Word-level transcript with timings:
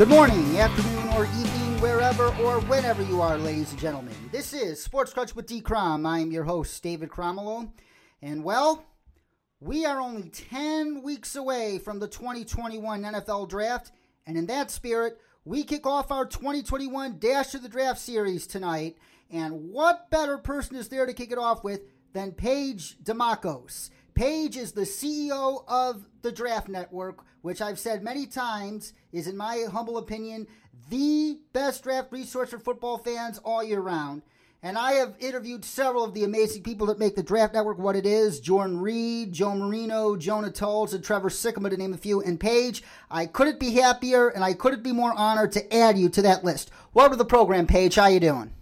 Good 0.00 0.08
morning, 0.08 0.56
afternoon, 0.56 1.08
or 1.14 1.26
evening, 1.26 1.78
wherever 1.82 2.28
or 2.42 2.60
whenever 2.60 3.02
you 3.02 3.20
are, 3.20 3.36
ladies 3.36 3.70
and 3.70 3.78
gentlemen. 3.78 4.14
This 4.32 4.54
is 4.54 4.82
Sports 4.82 5.12
Crunch 5.12 5.36
with 5.36 5.44
D. 5.44 5.60
Crom. 5.60 6.06
I'm 6.06 6.30
your 6.30 6.44
host, 6.44 6.82
David 6.82 7.10
Cromwell. 7.10 7.74
And 8.22 8.42
well, 8.42 8.82
we 9.60 9.84
are 9.84 10.00
only 10.00 10.30
10 10.30 11.02
weeks 11.02 11.36
away 11.36 11.78
from 11.78 11.98
the 11.98 12.08
2021 12.08 13.02
NFL 13.02 13.50
Draft. 13.50 13.92
And 14.26 14.38
in 14.38 14.46
that 14.46 14.70
spirit, 14.70 15.20
we 15.44 15.64
kick 15.64 15.86
off 15.86 16.10
our 16.10 16.24
2021 16.24 17.18
Dash 17.18 17.48
to 17.48 17.58
the 17.58 17.68
Draft 17.68 18.00
series 18.00 18.46
tonight. 18.46 18.96
And 19.30 19.68
what 19.70 20.08
better 20.08 20.38
person 20.38 20.76
is 20.76 20.88
there 20.88 21.04
to 21.04 21.12
kick 21.12 21.30
it 21.30 21.36
off 21.36 21.62
with 21.62 21.82
than 22.14 22.32
Paige 22.32 22.96
Dimakos? 23.04 23.90
Paige 24.14 24.56
is 24.56 24.72
the 24.72 24.82
CEO 24.82 25.64
of 25.68 26.06
the 26.22 26.32
Draft 26.32 26.68
Network, 26.68 27.24
which 27.42 27.60
I've 27.60 27.78
said 27.78 28.02
many 28.02 28.26
times 28.26 28.92
is, 29.12 29.26
in 29.26 29.36
my 29.36 29.64
humble 29.70 29.98
opinion, 29.98 30.46
the 30.88 31.38
best 31.52 31.82
draft 31.82 32.12
resource 32.12 32.50
for 32.50 32.58
football 32.58 32.98
fans 32.98 33.38
all 33.38 33.62
year 33.62 33.80
round. 33.80 34.22
And 34.62 34.76
I 34.76 34.92
have 34.92 35.14
interviewed 35.20 35.64
several 35.64 36.04
of 36.04 36.12
the 36.12 36.24
amazing 36.24 36.62
people 36.62 36.86
that 36.88 36.98
make 36.98 37.16
the 37.16 37.22
Draft 37.22 37.54
Network 37.54 37.78
what 37.78 37.96
it 37.96 38.04
is 38.04 38.40
Jordan 38.40 38.78
Reid, 38.78 39.32
Joe 39.32 39.54
Marino, 39.54 40.16
Jonah 40.16 40.50
Tuls, 40.50 40.92
and 40.92 41.02
Trevor 41.02 41.30
Sikkema, 41.30 41.70
to 41.70 41.76
name 41.78 41.94
a 41.94 41.96
few. 41.96 42.20
And 42.20 42.38
Paige, 42.38 42.82
I 43.10 43.24
couldn't 43.24 43.58
be 43.58 43.70
happier 43.70 44.28
and 44.28 44.44
I 44.44 44.52
couldn't 44.52 44.82
be 44.82 44.92
more 44.92 45.14
honored 45.16 45.52
to 45.52 45.74
add 45.74 45.96
you 45.96 46.10
to 46.10 46.22
that 46.22 46.44
list. 46.44 46.70
Welcome 46.92 47.12
to 47.12 47.18
the 47.18 47.24
program, 47.24 47.66
Paige. 47.66 47.94
How 47.94 48.08
you 48.08 48.20
doing? 48.20 48.52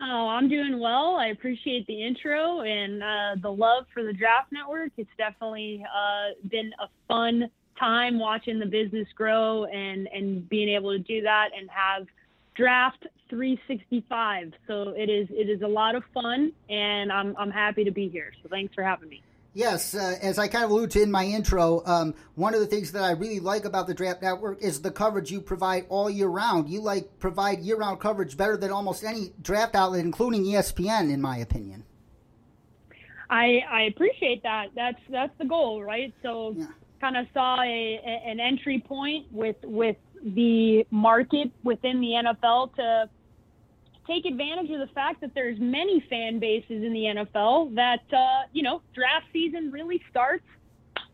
Oh, 0.00 0.28
I'm 0.28 0.48
doing 0.48 0.78
well. 0.78 1.16
I 1.16 1.28
appreciate 1.28 1.86
the 1.86 2.06
intro 2.06 2.60
and 2.60 3.02
uh, 3.02 3.34
the 3.42 3.50
love 3.50 3.84
for 3.92 4.04
the 4.04 4.12
Draft 4.12 4.52
Network. 4.52 4.92
It's 4.96 5.10
definitely 5.18 5.84
uh, 5.84 6.34
been 6.48 6.70
a 6.80 6.88
fun 7.08 7.50
time 7.78 8.18
watching 8.18 8.58
the 8.58 8.66
business 8.66 9.08
grow 9.16 9.64
and 9.66 10.08
and 10.08 10.48
being 10.48 10.68
able 10.68 10.92
to 10.92 10.98
do 10.98 11.22
that 11.22 11.50
and 11.56 11.68
have 11.70 12.06
draft 12.54 13.06
365. 13.30 14.52
So 14.66 14.94
it 14.96 15.10
is 15.10 15.28
it 15.30 15.48
is 15.48 15.62
a 15.62 15.66
lot 15.66 15.94
of 15.94 16.04
fun, 16.14 16.52
and 16.68 17.10
I'm 17.12 17.36
I'm 17.36 17.50
happy 17.50 17.84
to 17.84 17.90
be 17.90 18.08
here. 18.08 18.32
So 18.42 18.48
thanks 18.48 18.74
for 18.74 18.84
having 18.84 19.08
me. 19.08 19.22
Yes, 19.58 19.92
uh, 19.92 20.16
as 20.22 20.38
I 20.38 20.46
kind 20.46 20.64
of 20.64 20.70
alluded 20.70 20.92
to 20.92 21.02
in 21.02 21.10
my 21.10 21.24
intro, 21.24 21.82
um, 21.84 22.14
one 22.36 22.54
of 22.54 22.60
the 22.60 22.66
things 22.66 22.92
that 22.92 23.02
I 23.02 23.10
really 23.10 23.40
like 23.40 23.64
about 23.64 23.88
the 23.88 23.92
Draft 23.92 24.22
Network 24.22 24.62
is 24.62 24.82
the 24.82 24.92
coverage 24.92 25.32
you 25.32 25.40
provide 25.40 25.84
all 25.88 26.08
year 26.08 26.28
round. 26.28 26.68
You 26.68 26.80
like 26.80 27.18
provide 27.18 27.58
year 27.58 27.76
round 27.76 27.98
coverage 27.98 28.36
better 28.36 28.56
than 28.56 28.70
almost 28.70 29.02
any 29.02 29.32
draft 29.42 29.74
outlet, 29.74 30.04
including 30.04 30.44
ESPN, 30.44 31.12
in 31.12 31.20
my 31.20 31.38
opinion. 31.38 31.82
I 33.30 33.64
I 33.68 33.82
appreciate 33.92 34.44
that. 34.44 34.68
That's 34.76 35.00
that's 35.10 35.36
the 35.38 35.44
goal, 35.44 35.82
right? 35.82 36.14
So, 36.22 36.54
yeah. 36.56 36.66
kind 37.00 37.16
of 37.16 37.26
saw 37.34 37.60
a, 37.60 37.64
a, 37.66 38.30
an 38.30 38.38
entry 38.38 38.78
point 38.78 39.26
with 39.32 39.56
with 39.64 39.96
the 40.22 40.86
market 40.92 41.50
within 41.64 42.00
the 42.00 42.10
NFL 42.10 42.76
to 42.76 43.10
take 44.08 44.24
advantage 44.24 44.70
of 44.70 44.80
the 44.80 44.92
fact 44.94 45.20
that 45.20 45.34
there's 45.34 45.58
many 45.60 46.04
fan 46.08 46.38
bases 46.40 46.82
in 46.82 46.92
the 46.92 47.04
NFL 47.04 47.74
that 47.76 48.02
uh, 48.12 48.46
you 48.52 48.62
know 48.62 48.82
draft 48.94 49.26
season 49.32 49.70
really 49.70 50.02
starts 50.10 50.44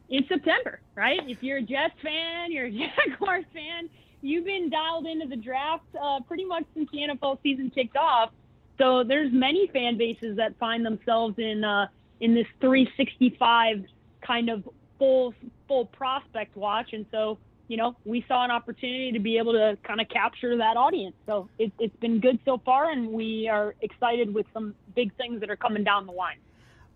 in 0.09 0.25
September, 0.28 0.81
right? 0.95 1.20
If 1.28 1.42
you're 1.42 1.59
a 1.59 1.62
Jets 1.62 1.95
fan, 2.03 2.53
you're 2.53 2.67
a 2.67 2.70
Jaguars 3.09 3.45
fan, 3.53 3.91
you've 4.23 4.45
been 4.45 4.70
dialed 4.70 5.06
into 5.06 5.27
the 5.27 5.36
draft 5.36 5.84
uh, 6.01 6.20
pretty 6.20 6.45
much 6.45 6.64
since 6.75 6.89
the 6.92 6.98
NFL 6.98 7.39
season 7.42 7.70
kicked 7.75 7.97
off. 7.97 8.31
So 8.78 9.05
there's 9.05 9.33
many 9.33 9.69
fan 9.73 9.98
bases 9.98 10.36
that 10.36 10.56
find 10.58 10.84
themselves 10.84 11.34
in 11.39 11.64
uh, 11.64 11.89
in 12.20 12.34
this 12.34 12.47
365 12.61 13.84
kind 14.27 14.48
of 14.48 14.69
full 14.98 15.34
full 15.69 15.86
prospect 15.86 16.56
watch, 16.56 16.92
and 16.92 17.06
so 17.11 17.39
you 17.69 17.77
know, 17.77 17.97
we 18.05 18.25
saw 18.29 18.45
an 18.45 18.51
opportunity 18.51 19.12
to 19.12 19.19
be 19.19 19.39
able 19.39 19.53
to 19.53 19.77
kind 19.83 20.01
of 20.01 20.09
capture 20.09 20.57
that 20.58 20.77
audience. 20.77 21.14
So 21.27 21.48
it, 21.58 21.73
has 21.80 21.91
been 22.01 22.20
good 22.20 22.39
so 22.45 22.61
far, 22.64 22.91
and 22.91 23.08
we 23.11 23.48
are 23.48 23.75
excited 23.80 24.33
with 24.33 24.47
some 24.52 24.75
big 24.95 25.14
things 25.17 25.41
that 25.41 25.51
are 25.51 25.57
coming 25.57 25.85
down 25.85 26.07
the 26.07 26.13
line. 26.13 26.36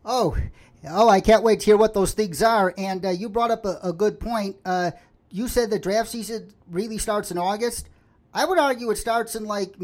Oh, 0.05 0.37
oh, 0.89 1.09
I 1.09 1.21
can't 1.21 1.43
wait 1.43 1.61
to 1.61 1.67
hear 1.67 1.77
what 1.77 1.95
those 1.95 2.13
things 2.13 2.43
are. 2.43 2.75
And 2.77 3.05
uh, 3.05 3.11
you 3.11 3.29
brought 3.29 3.51
up 3.51 3.65
a, 3.65 3.79
a 3.83 3.93
good 3.93 4.21
point. 4.21 4.57
Uh, 4.65 4.93
you 5.31 5.49
said 5.49 5.71
the 5.71 5.79
draft 5.79 6.11
season 6.11 6.53
really 6.71 6.99
starts 6.99 7.31
in 7.31 7.39
August. 7.39 7.89
I 8.33 8.45
would 8.45 8.59
argue 8.59 8.91
it 8.91 8.97
starts 8.97 9.35
in 9.35 9.45
like 9.45 9.75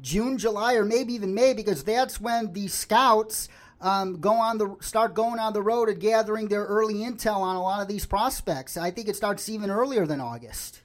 June, 0.00 0.38
July, 0.38 0.74
or 0.74 0.84
maybe 0.84 1.12
even 1.12 1.34
May 1.34 1.54
because 1.54 1.82
that's 1.84 2.20
when 2.20 2.52
the 2.52 2.68
scouts– 2.68 3.48
um, 3.80 4.20
go 4.20 4.32
on 4.32 4.58
the 4.58 4.76
start 4.80 5.14
going 5.14 5.38
on 5.38 5.52
the 5.52 5.62
road 5.62 5.88
and 5.88 6.00
gathering 6.00 6.48
their 6.48 6.64
early 6.64 6.96
intel 6.96 7.36
on 7.36 7.56
a 7.56 7.62
lot 7.62 7.80
of 7.80 7.88
these 7.88 8.06
prospects. 8.06 8.76
I 8.76 8.90
think 8.90 9.08
it 9.08 9.16
starts 9.16 9.48
even 9.48 9.70
earlier 9.70 10.06
than 10.06 10.20
August. 10.20 10.82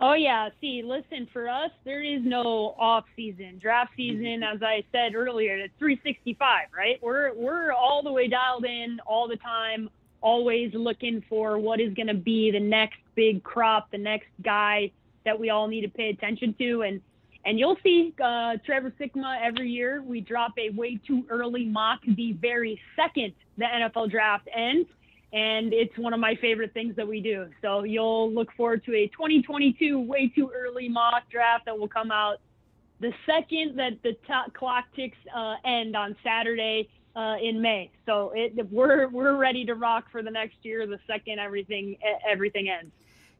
Oh 0.00 0.14
yeah, 0.14 0.48
see, 0.60 0.82
listen, 0.84 1.28
for 1.32 1.48
us 1.48 1.70
there 1.84 2.02
is 2.02 2.20
no 2.24 2.74
off 2.78 3.04
season. 3.14 3.58
Draft 3.60 3.92
season, 3.96 4.42
as 4.42 4.62
I 4.62 4.84
said 4.92 5.14
earlier, 5.14 5.56
it's 5.56 5.74
365, 5.78 6.68
right? 6.76 6.98
We're 7.02 7.32
we're 7.34 7.72
all 7.72 8.02
the 8.02 8.12
way 8.12 8.28
dialed 8.28 8.64
in 8.64 8.98
all 9.06 9.28
the 9.28 9.36
time, 9.36 9.88
always 10.20 10.72
looking 10.74 11.22
for 11.28 11.58
what 11.58 11.80
is 11.80 11.94
going 11.94 12.08
to 12.08 12.14
be 12.14 12.50
the 12.50 12.60
next 12.60 12.98
big 13.14 13.42
crop, 13.42 13.90
the 13.90 13.98
next 13.98 14.28
guy 14.42 14.90
that 15.24 15.38
we 15.38 15.50
all 15.50 15.68
need 15.68 15.82
to 15.82 15.88
pay 15.88 16.10
attention 16.10 16.54
to 16.58 16.82
and 16.82 17.00
and 17.44 17.58
you'll 17.58 17.76
see 17.82 18.14
uh, 18.22 18.56
Trevor 18.64 18.92
Sikkema 18.98 19.38
every 19.42 19.68
year. 19.68 20.02
We 20.02 20.20
drop 20.20 20.52
a 20.58 20.70
way 20.70 20.98
too 21.06 21.26
early 21.28 21.64
mock 21.66 22.00
the 22.06 22.32
very 22.32 22.80
second 22.96 23.34
the 23.58 23.64
NFL 23.64 24.10
draft 24.10 24.48
ends. 24.54 24.88
And 25.32 25.72
it's 25.72 25.96
one 25.98 26.14
of 26.14 26.20
my 26.20 26.36
favorite 26.36 26.72
things 26.74 26.94
that 26.96 27.06
we 27.06 27.20
do. 27.20 27.48
So 27.60 27.82
you'll 27.82 28.32
look 28.32 28.52
forward 28.52 28.84
to 28.84 28.94
a 28.94 29.08
2022 29.08 30.00
way 30.00 30.28
too 30.28 30.50
early 30.54 30.88
mock 30.88 31.28
draft 31.28 31.64
that 31.66 31.76
will 31.76 31.88
come 31.88 32.12
out 32.12 32.38
the 33.00 33.12
second 33.26 33.76
that 33.76 34.00
the 34.02 34.16
clock 34.54 34.84
ticks 34.94 35.18
uh, 35.34 35.56
end 35.64 35.96
on 35.96 36.14
Saturday 36.22 36.88
uh, 37.16 37.36
in 37.42 37.60
May. 37.60 37.90
So 38.06 38.32
it, 38.34 38.70
we're 38.70 39.08
we're 39.08 39.36
ready 39.36 39.64
to 39.66 39.74
rock 39.74 40.04
for 40.10 40.22
the 40.22 40.30
next 40.30 40.56
year. 40.62 40.86
The 40.86 41.00
second 41.06 41.40
everything 41.40 41.96
everything 42.28 42.68
ends. 42.68 42.92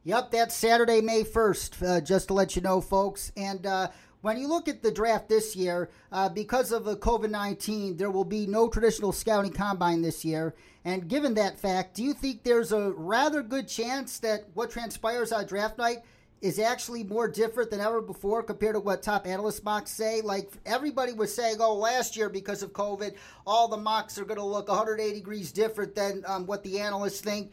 Yep, 0.07 0.29
that's 0.29 0.55
Saturday, 0.55 1.01
May 1.01 1.23
1st, 1.23 1.87
uh, 1.87 1.99
just 1.99 2.27
to 2.27 2.35
let 2.35 2.55
you 2.55 2.61
know, 2.61 2.79
folks. 2.79 3.31
And 3.35 3.65
uh, 3.65 3.87
when 4.21 4.37
you 4.37 4.47
look 4.47 4.67
at 4.67 4.83
the 4.83 4.91
draft 4.91 5.27
this 5.29 5.55
year, 5.55 5.89
uh, 6.11 6.29
because 6.29 6.71
of 6.71 6.85
the 6.85 6.95
COVID 6.95 7.31
19, 7.31 7.97
there 7.97 8.11
will 8.11 8.23
be 8.23 8.45
no 8.45 8.69
traditional 8.69 9.11
scouting 9.11 9.51
combine 9.51 10.03
this 10.03 10.23
year. 10.23 10.53
And 10.83 11.07
given 11.07 11.33
that 11.33 11.57
fact, 11.57 11.95
do 11.95 12.03
you 12.03 12.13
think 12.13 12.43
there's 12.43 12.71
a 12.71 12.91
rather 12.91 13.41
good 13.41 13.67
chance 13.67 14.19
that 14.19 14.45
what 14.53 14.69
transpires 14.69 15.31
on 15.31 15.47
draft 15.47 15.79
night 15.79 16.03
is 16.39 16.59
actually 16.59 17.03
more 17.03 17.27
different 17.27 17.71
than 17.71 17.79
ever 17.79 17.99
before 17.99 18.43
compared 18.43 18.75
to 18.75 18.79
what 18.81 19.01
top 19.01 19.25
analyst 19.25 19.63
mocks 19.63 19.89
say? 19.89 20.21
Like 20.21 20.51
everybody 20.67 21.13
was 21.13 21.33
saying, 21.33 21.57
oh, 21.59 21.73
last 21.73 22.15
year 22.15 22.29
because 22.29 22.61
of 22.61 22.73
COVID, 22.73 23.15
all 23.47 23.67
the 23.67 23.77
mocks 23.77 24.19
are 24.19 24.25
going 24.25 24.37
to 24.37 24.43
look 24.43 24.67
180 24.67 25.15
degrees 25.15 25.51
different 25.51 25.95
than 25.95 26.23
um, 26.27 26.45
what 26.45 26.61
the 26.61 26.79
analysts 26.79 27.21
think 27.21 27.51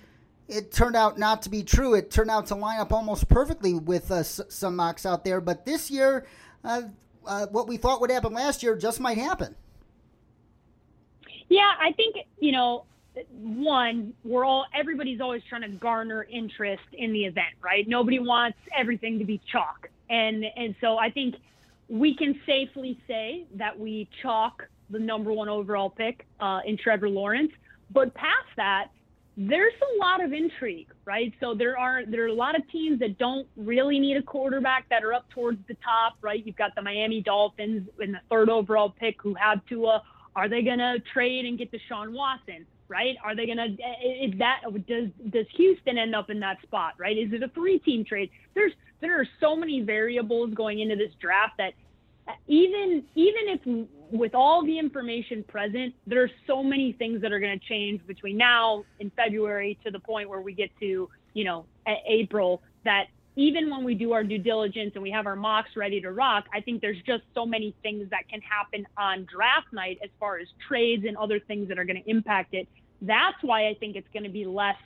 it 0.48 0.72
turned 0.72 0.97
out 0.97 1.19
not 1.19 1.42
to 1.42 1.50
be 1.50 1.62
true. 1.62 1.94
It 1.94 2.10
turned 2.10 2.30
out 2.30 2.47
to 2.47 2.54
line 2.54 2.80
up 2.80 2.92
almost 2.92 3.28
perfectly 3.28 3.75
with 3.75 4.10
uh, 4.10 4.16
s- 4.16 4.41
some 4.48 4.76
mocks 4.76 5.06
out 5.06 5.25
there. 5.25 5.41
But 5.41 5.64
this 5.64 5.91
year, 5.91 6.26
uh, 6.64 6.82
uh, 7.26 7.47
what 7.47 7.69
we 7.69 7.76
thought 7.76 8.00
would 8.00 8.10
happen 8.10 8.32
last 8.32 8.62
year 8.62 8.76
just 8.76 9.00
might 9.00 9.19
happen. 9.19 9.54
Yeah, 11.48 11.70
I 11.81 11.92
think 11.92 12.16
you 12.41 12.52
know, 12.52 12.84
one, 13.31 14.14
we're 14.25 14.44
all 14.44 14.66
everybody's 14.75 15.20
always 15.20 15.42
trying 15.48 15.62
to 15.62 15.69
garner 15.69 16.25
interest 16.31 16.82
in 16.92 17.12
the 17.12 17.25
event, 17.25 17.54
right? 17.62 17.86
Nobody 17.86 18.19
wants 18.19 18.58
everything 18.76 19.19
to 19.19 19.25
be 19.25 19.41
chalk, 19.50 19.88
and 20.08 20.44
and 20.56 20.75
so 20.81 20.98
I 20.98 21.10
think 21.10 21.36
we 21.88 22.14
can 22.16 22.41
safely 22.47 22.98
say 23.06 23.44
that 23.56 23.78
we 23.78 24.08
chalk 24.22 24.66
the 24.88 24.98
number 24.98 25.32
one 25.32 25.48
overall 25.48 25.91
pick 25.91 26.26
uh, 26.41 26.60
in 26.64 26.76
Trevor 26.78 27.08
Lawrence. 27.08 27.52
But 27.91 28.14
past 28.14 28.49
that, 28.56 28.88
there's 29.37 29.73
a 29.81 29.99
lot 29.99 30.23
of 30.23 30.32
intrigue, 30.32 30.88
right? 31.05 31.32
So 31.40 31.55
there 31.55 31.79
are 31.79 32.05
there 32.05 32.25
are 32.25 32.29
a 32.29 32.34
lot 32.34 32.55
of 32.55 32.69
teams 32.70 32.99
that 33.00 33.19
don't 33.19 33.46
really 33.56 33.99
need 33.99 34.17
a 34.17 34.23
quarterback 34.23 34.88
that 34.90 35.02
are 35.02 35.14
up 35.14 35.29
towards 35.31 35.58
the 35.69 35.75
top, 35.82 36.17
right? 36.20 36.44
You've 36.44 36.56
got 36.56 36.75
the 36.75 36.82
Miami 36.82 37.23
Dolphins 37.23 37.88
in 38.00 38.12
the 38.12 38.20
third 38.31 38.50
overall 38.50 38.90
pick 38.90 39.17
who 39.23 39.34
have 39.34 39.64
Tua. 39.67 40.02
Are 40.37 40.49
they 40.49 40.62
gonna 40.62 40.99
trade 41.12 41.46
and 41.46 41.58
get 41.58 41.70
Deshaun 41.73 42.12
Watson? 42.12 42.67
Right? 42.88 43.17
Are 43.25 43.34
they 43.34 43.46
gonna? 43.46 43.69
Is 44.23 44.38
that 44.38 44.61
does 44.87 45.08
does 45.31 45.46
Houston 45.56 45.96
end 45.96 46.14
up 46.14 46.28
in 46.28 46.38
that 46.40 46.61
spot? 46.62 46.93
Right? 46.99 47.17
Is 47.17 47.32
it 47.32 47.43
a 47.43 47.49
three 47.49 47.78
team 47.78 48.05
trade? 48.05 48.28
There's 48.55 48.73
there 49.00 49.19
are 49.19 49.26
so 49.40 49.56
many 49.56 49.81
variables 49.81 50.52
going 50.52 50.81
into 50.81 50.94
this 50.94 51.12
draft 51.20 51.55
that 51.56 51.73
even 52.46 53.04
even 53.14 53.42
if 53.46 53.88
with 54.10 54.34
all 54.34 54.64
the 54.64 54.78
information 54.78 55.42
present, 55.48 55.94
there 56.06 56.22
are 56.22 56.30
so 56.46 56.62
many 56.62 56.92
things 56.92 57.22
that 57.22 57.32
are 57.32 57.40
going 57.40 57.58
to 57.58 57.66
change 57.66 58.06
between 58.06 58.36
now 58.36 58.84
and 59.00 59.10
February 59.14 59.78
to 59.84 59.90
the 59.90 59.98
point 59.98 60.28
where 60.28 60.40
we 60.40 60.52
get 60.52 60.70
to 60.80 61.08
you 61.34 61.44
know 61.44 61.64
April 62.06 62.62
that 62.84 63.06
even 63.36 63.70
when 63.70 63.84
we 63.84 63.94
do 63.94 64.12
our 64.12 64.22
due 64.22 64.38
diligence 64.38 64.92
and 64.94 65.02
we 65.02 65.10
have 65.10 65.26
our 65.26 65.36
mocks 65.36 65.70
ready 65.74 66.00
to 66.00 66.12
rock, 66.12 66.44
I 66.52 66.60
think 66.60 66.82
there's 66.82 67.00
just 67.06 67.22
so 67.34 67.46
many 67.46 67.74
things 67.82 68.10
that 68.10 68.28
can 68.28 68.40
happen 68.42 68.86
on 68.98 69.26
draft 69.32 69.72
night 69.72 69.98
as 70.04 70.10
far 70.20 70.38
as 70.38 70.48
trades 70.68 71.04
and 71.06 71.16
other 71.16 71.40
things 71.40 71.68
that 71.68 71.78
are 71.78 71.84
going 71.84 72.02
to 72.02 72.10
impact 72.10 72.52
it. 72.52 72.68
That's 73.00 73.36
why 73.40 73.68
I 73.68 73.75
think 73.80 73.96
it's 73.96 74.08
going 74.12 74.25
to 74.25 74.30
be 74.30 74.44
less 74.44 74.76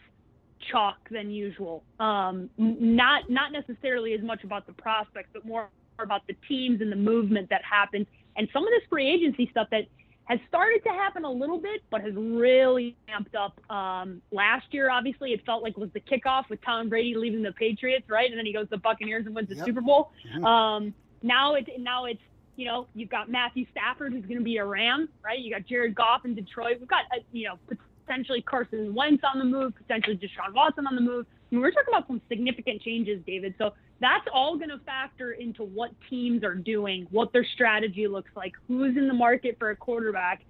chalk 0.70 0.96
than 1.10 1.30
usual. 1.30 1.82
Um, 1.98 2.48
not 2.56 3.28
not 3.28 3.52
necessarily 3.52 4.14
as 4.14 4.22
much 4.22 4.44
about 4.44 4.66
the 4.66 4.72
prospects, 4.72 5.30
but 5.32 5.44
more 5.44 5.70
about 6.04 6.26
the 6.26 6.34
teams 6.48 6.81
and 6.81 6.90
the 6.90 6.96
movement 6.96 7.48
that 7.50 7.62
happens, 7.64 8.06
and 8.37 8.48
some 8.52 8.62
of 8.62 8.70
this 8.70 8.82
free 8.88 9.08
agency 9.08 9.48
stuff 9.50 9.69
that 9.70 9.87
has 10.26 10.40
started 10.48 10.82
to 10.82 10.90
happen 10.90 11.25
a 11.25 11.31
little 11.31 11.58
bit, 11.58 11.82
but 11.88 12.00
has 12.00 12.12
really 12.14 12.96
amped 13.08 13.34
up. 13.38 13.58
Um, 13.70 14.20
last 14.32 14.66
year, 14.72 14.90
obviously, 14.90 15.32
it 15.32 15.44
felt 15.46 15.62
like 15.62 15.76
was 15.76 15.90
the 15.94 16.00
kickoff 16.00 16.48
with 16.50 16.60
Tom 16.62 16.88
Brady 16.88 17.14
leaving 17.14 17.43
the 17.43 17.52
Patriots, 17.52 18.10
right? 18.10 18.28
And 18.28 18.37
then 18.37 18.44
he 18.44 18.52
goes 18.52 18.64
to 18.64 18.70
the 18.70 18.78
Buccaneers 18.78 19.26
and 19.26 19.34
wins 19.34 19.48
the 19.48 19.56
yep. 19.56 19.64
Super 19.64 19.81
Bowl. 19.81 20.10
Mm-hmm. 20.34 20.44
Um, 20.44 20.94
now 21.22 21.54
it's 21.54 21.69
now 21.78 22.06
it's 22.06 22.20
you 22.56 22.66
know 22.66 22.88
you've 22.94 23.08
got 23.08 23.31
Matthew 23.31 23.66
Stafford 23.70 24.12
who's 24.12 24.25
going 24.26 24.38
to 24.38 24.44
be 24.44 24.56
a 24.56 24.64
Ram, 24.64 25.08
right? 25.25 25.38
You 25.38 25.52
got 25.52 25.64
Jared 25.64 25.94
Goff 25.94 26.25
in 26.25 26.34
Detroit. 26.34 26.78
We've 26.81 26.88
got 26.88 27.04
uh, 27.14 27.20
you 27.32 27.49
know 27.49 27.76
potentially 28.04 28.42
Carson 28.42 28.94
Wentz 28.94 29.22
on 29.22 29.38
the 29.38 29.44
move, 29.44 29.75
potentially 29.76 30.16
Deshaun 30.16 30.54
Watson 30.54 30.87
on 30.88 30.96
the 30.96 31.00
move. 31.00 31.26
I 31.31 31.54
mean, 31.54 31.62
we're 31.62 31.70
talking 31.70 31.94
about 31.94 32.08
some 32.08 32.20
significant 32.28 32.82
changes, 32.82 33.20
David. 33.26 33.54
So 33.58 33.75
that's 34.00 34.26
all 34.32 34.56
going 34.56 34.70
to 34.70 34.78
factor 34.78 35.32
into 35.32 35.64
what 35.64 35.90
teams 36.10 36.44
are 36.44 36.54
doing, 36.54 37.06
what 37.10 37.32
their 37.32 37.46
strategy 37.54 38.06
looks 38.06 38.31
like, 38.37 38.54
who's 38.69 38.96
in 38.96 39.08
the 39.08 39.14
market 39.14 39.56
for 39.58 39.70
a 39.70 39.76
quarterback. 39.76 40.43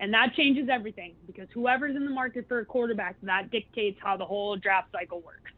And 0.00 0.12
that 0.14 0.34
changes 0.34 0.68
everything 0.68 1.14
because 1.26 1.48
whoever's 1.52 1.94
in 1.94 2.04
the 2.04 2.10
market 2.10 2.46
for 2.48 2.58
a 2.58 2.64
quarterback, 2.64 3.16
that 3.22 3.50
dictates 3.50 3.98
how 4.02 4.16
the 4.16 4.24
whole 4.24 4.56
draft 4.56 4.90
cycle 4.92 5.20
works. 5.20 5.50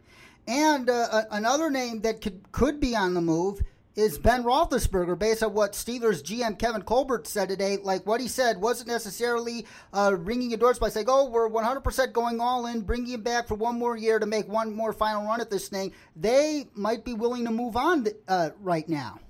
And 0.46 0.90
uh, 0.90 1.22
another 1.30 1.70
name 1.70 2.02
that 2.02 2.20
could 2.20 2.52
could 2.52 2.78
be 2.78 2.94
on 2.94 3.14
the 3.14 3.22
move 3.22 3.62
is 3.96 4.18
Ben 4.18 4.42
Roethlisberger, 4.42 5.18
based 5.18 5.42
on 5.42 5.54
what 5.54 5.72
Steelers 5.72 6.22
GM 6.22 6.58
Kevin 6.58 6.82
Colbert 6.82 7.26
said 7.26 7.48
today. 7.48 7.76
Like 7.76 8.06
what 8.06 8.20
he 8.20 8.28
said 8.28 8.60
wasn't 8.60 8.88
necessarily 8.88 9.66
uh, 9.92 10.16
ringing 10.18 10.50
doors 10.58 10.78
by 10.78 10.88
saying, 10.88 11.06
"Oh, 11.08 11.28
we're 11.28 11.48
100% 11.48 12.12
going 12.12 12.40
all 12.40 12.66
in, 12.66 12.80
bringing 12.80 13.14
him 13.14 13.22
back 13.22 13.46
for 13.46 13.54
one 13.54 13.78
more 13.78 13.96
year 13.96 14.18
to 14.18 14.26
make 14.26 14.48
one 14.48 14.74
more 14.74 14.92
final 14.92 15.24
run 15.24 15.40
at 15.40 15.50
this 15.50 15.68
thing." 15.68 15.92
They 16.16 16.66
might 16.74 17.04
be 17.04 17.14
willing 17.14 17.44
to 17.44 17.50
move 17.50 17.76
on 17.76 18.06
uh, 18.26 18.50
right 18.60 18.88
now. 18.88 19.20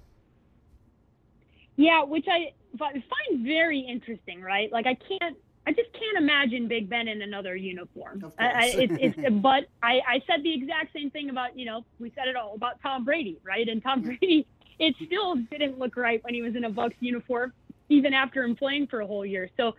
Yeah, 1.77 2.05
which 2.05 2.27
I 2.29 2.53
find 2.79 3.45
very 3.45 3.81
interesting. 3.81 4.41
Right, 4.41 4.73
like 4.73 4.87
I 4.87 4.95
can't. 4.95 5.37
I 5.67 5.73
just 5.73 5.91
can't 5.95 6.19
imagine 6.19 6.69
Big 6.69 6.91
Ben 6.91 7.09
in 7.09 7.23
another 7.23 7.57
uniform. 7.57 8.23
I, 8.39 8.67
it's, 8.75 9.17
it's, 9.17 9.31
but 9.37 9.65
I, 9.83 10.01
I 10.07 10.23
said 10.27 10.43
the 10.43 10.53
exact 10.53 10.93
same 10.93 11.11
thing 11.11 11.31
about, 11.31 11.59
you 11.59 11.65
know, 11.65 11.87
we 11.99 12.13
said 12.15 12.29
it 12.29 12.37
all 12.37 12.55
about 12.55 12.83
Tom 12.83 13.03
Brady, 13.03 13.39
right? 13.43 13.67
And 13.67 13.83
Tom 13.83 14.03
Brady 14.03 14.47
it 14.79 14.95
still 15.07 15.37
didn't 15.51 15.79
look 15.79 15.97
right 15.97 16.23
when 16.25 16.35
he 16.35 16.43
was 16.43 16.57
in 16.57 16.65
a 16.65 16.71
Bucs 16.71 16.95
uniform, 17.01 17.53
even 17.89 18.15
after 18.15 18.43
him 18.43 18.57
playing 18.57 18.87
for 18.89 19.01
a 19.01 19.07
whole 19.07 19.25
year. 19.25 19.49
So 19.57 19.75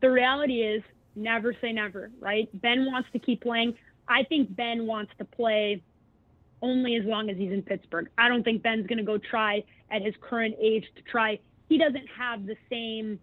the 0.00 0.10
reality 0.10 0.62
is 0.62 0.82
never 1.16 1.54
say 1.60 1.72
never, 1.72 2.10
right? 2.20 2.48
Ben 2.60 2.86
wants 2.86 3.08
to 3.12 3.18
keep 3.18 3.42
playing. 3.42 3.74
I 4.08 4.22
think 4.24 4.54
Ben 4.54 4.86
wants 4.86 5.12
to 5.18 5.24
play 5.24 5.82
only 6.62 6.96
as 6.96 7.04
long 7.04 7.30
as 7.30 7.36
he's 7.36 7.52
in 7.52 7.62
Pittsburgh. 7.62 8.08
I 8.18 8.28
don't 8.28 8.42
think 8.42 8.62
Ben's 8.62 8.86
going 8.86 8.98
to 8.98 9.04
go 9.04 9.18
try 9.18 9.62
at 9.90 10.02
his 10.02 10.14
current 10.20 10.54
age 10.60 10.84
to 10.96 11.02
try. 11.02 11.38
He 11.68 11.78
doesn't 11.78 12.06
have 12.16 12.46
the 12.46 12.56
same 12.70 13.18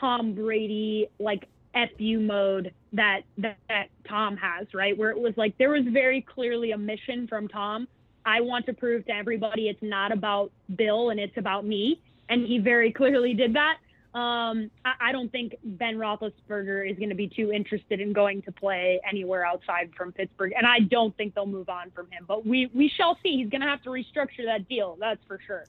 Tom 0.00 0.34
Brady 0.34 1.08
like 1.18 1.48
FU 1.74 2.20
mode 2.20 2.72
that, 2.92 3.22
that 3.38 3.58
that 3.68 3.88
Tom 4.08 4.36
has, 4.36 4.66
right? 4.72 4.96
Where 4.96 5.10
it 5.10 5.18
was 5.18 5.34
like 5.36 5.56
there 5.58 5.70
was 5.70 5.84
very 5.92 6.22
clearly 6.22 6.72
a 6.72 6.78
mission 6.78 7.26
from 7.28 7.48
Tom 7.48 7.86
I 8.26 8.40
want 8.40 8.66
to 8.66 8.72
prove 8.72 9.06
to 9.06 9.12
everybody 9.12 9.68
it's 9.68 9.82
not 9.82 10.12
about 10.12 10.50
Bill 10.74 11.10
and 11.10 11.20
it's 11.20 11.36
about 11.36 11.64
me. 11.64 12.00
And 12.28 12.44
he 12.44 12.58
very 12.58 12.92
clearly 12.92 13.34
did 13.34 13.54
that. 13.54 13.76
Um, 14.18 14.70
I, 14.84 15.08
I, 15.08 15.12
don't 15.12 15.30
think 15.30 15.56
Ben 15.62 15.96
Roethlisberger 15.96 16.90
is 16.90 16.96
going 16.96 17.10
to 17.10 17.14
be 17.14 17.28
too 17.28 17.52
interested 17.52 18.00
in 18.00 18.14
going 18.14 18.40
to 18.42 18.52
play 18.52 18.98
anywhere 19.06 19.44
outside 19.44 19.90
from 19.94 20.10
Pittsburgh, 20.10 20.54
and 20.56 20.66
I 20.66 20.80
don't 20.80 21.14
think 21.18 21.34
they'll 21.34 21.44
move 21.44 21.68
on 21.68 21.90
from 21.90 22.10
him. 22.10 22.24
But 22.26 22.46
we 22.46 22.70
we 22.74 22.88
shall 22.96 23.18
see. 23.22 23.36
He's 23.36 23.50
going 23.50 23.60
to 23.60 23.66
have 23.66 23.82
to 23.82 23.90
restructure 23.90 24.46
that 24.46 24.70
deal. 24.70 24.96
That's 24.98 25.20
for 25.28 25.38
sure. 25.46 25.66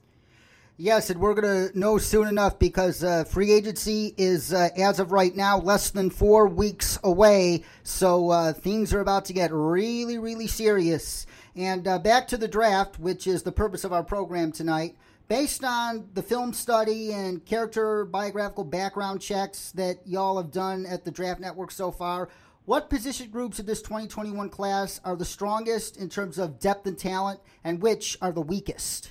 Yes, 0.80 1.10
and 1.10 1.20
we're 1.20 1.34
going 1.34 1.70
to 1.72 1.78
know 1.78 1.98
soon 1.98 2.28
enough 2.28 2.58
because 2.58 3.02
uh, 3.02 3.24
free 3.24 3.52
agency 3.52 4.14
is, 4.16 4.54
uh, 4.54 4.68
as 4.78 5.00
of 5.00 5.10
right 5.10 5.34
now, 5.34 5.58
less 5.58 5.90
than 5.90 6.08
four 6.08 6.46
weeks 6.46 6.98
away. 7.02 7.64
So 7.82 8.30
uh, 8.30 8.52
things 8.52 8.94
are 8.94 9.00
about 9.00 9.24
to 9.24 9.32
get 9.32 9.52
really, 9.52 10.18
really 10.18 10.46
serious. 10.46 11.26
And 11.58 11.88
uh, 11.88 11.98
back 11.98 12.28
to 12.28 12.36
the 12.36 12.46
draft, 12.46 13.00
which 13.00 13.26
is 13.26 13.42
the 13.42 13.50
purpose 13.50 13.82
of 13.82 13.92
our 13.92 14.04
program 14.04 14.52
tonight. 14.52 14.96
Based 15.26 15.64
on 15.64 16.08
the 16.14 16.22
film 16.22 16.52
study 16.52 17.12
and 17.12 17.44
character 17.44 18.04
biographical 18.04 18.62
background 18.62 19.20
checks 19.20 19.72
that 19.72 20.06
y'all 20.06 20.36
have 20.40 20.52
done 20.52 20.86
at 20.86 21.04
the 21.04 21.10
Draft 21.10 21.40
Network 21.40 21.72
so 21.72 21.90
far, 21.90 22.28
what 22.64 22.88
position 22.88 23.30
groups 23.30 23.58
of 23.58 23.66
this 23.66 23.82
2021 23.82 24.50
class 24.50 25.00
are 25.04 25.16
the 25.16 25.24
strongest 25.24 25.96
in 25.96 26.08
terms 26.08 26.38
of 26.38 26.60
depth 26.60 26.86
and 26.86 26.96
talent, 26.96 27.40
and 27.64 27.82
which 27.82 28.16
are 28.22 28.30
the 28.30 28.40
weakest? 28.40 29.10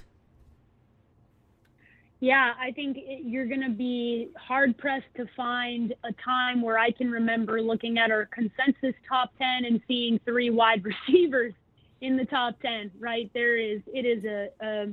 Yeah, 2.21 2.53
I 2.57 2.71
think 2.71 2.97
you're 3.25 3.45
going 3.45 3.61
to 3.61 3.69
be 3.69 4.29
hard 4.37 4.77
pressed 4.77 5.13
to 5.17 5.27
find 5.35 5.93
a 6.05 6.13
time 6.13 6.61
where 6.61 6.77
I 6.79 6.91
can 6.91 7.11
remember 7.11 7.61
looking 7.61 7.97
at 7.97 8.09
our 8.09 8.25
consensus 8.27 8.95
top 9.07 9.31
10 9.37 9.65
and 9.65 9.81
seeing 9.85 10.17
three 10.23 10.49
wide 10.49 10.85
receivers 11.09 11.53
in 12.01 12.17
the 12.17 12.25
top 12.25 12.59
10, 12.61 12.91
right? 12.99 13.29
There 13.33 13.57
is, 13.57 13.81
it 13.87 14.05
is 14.05 14.23
a, 14.25 14.49
a, 14.61 14.87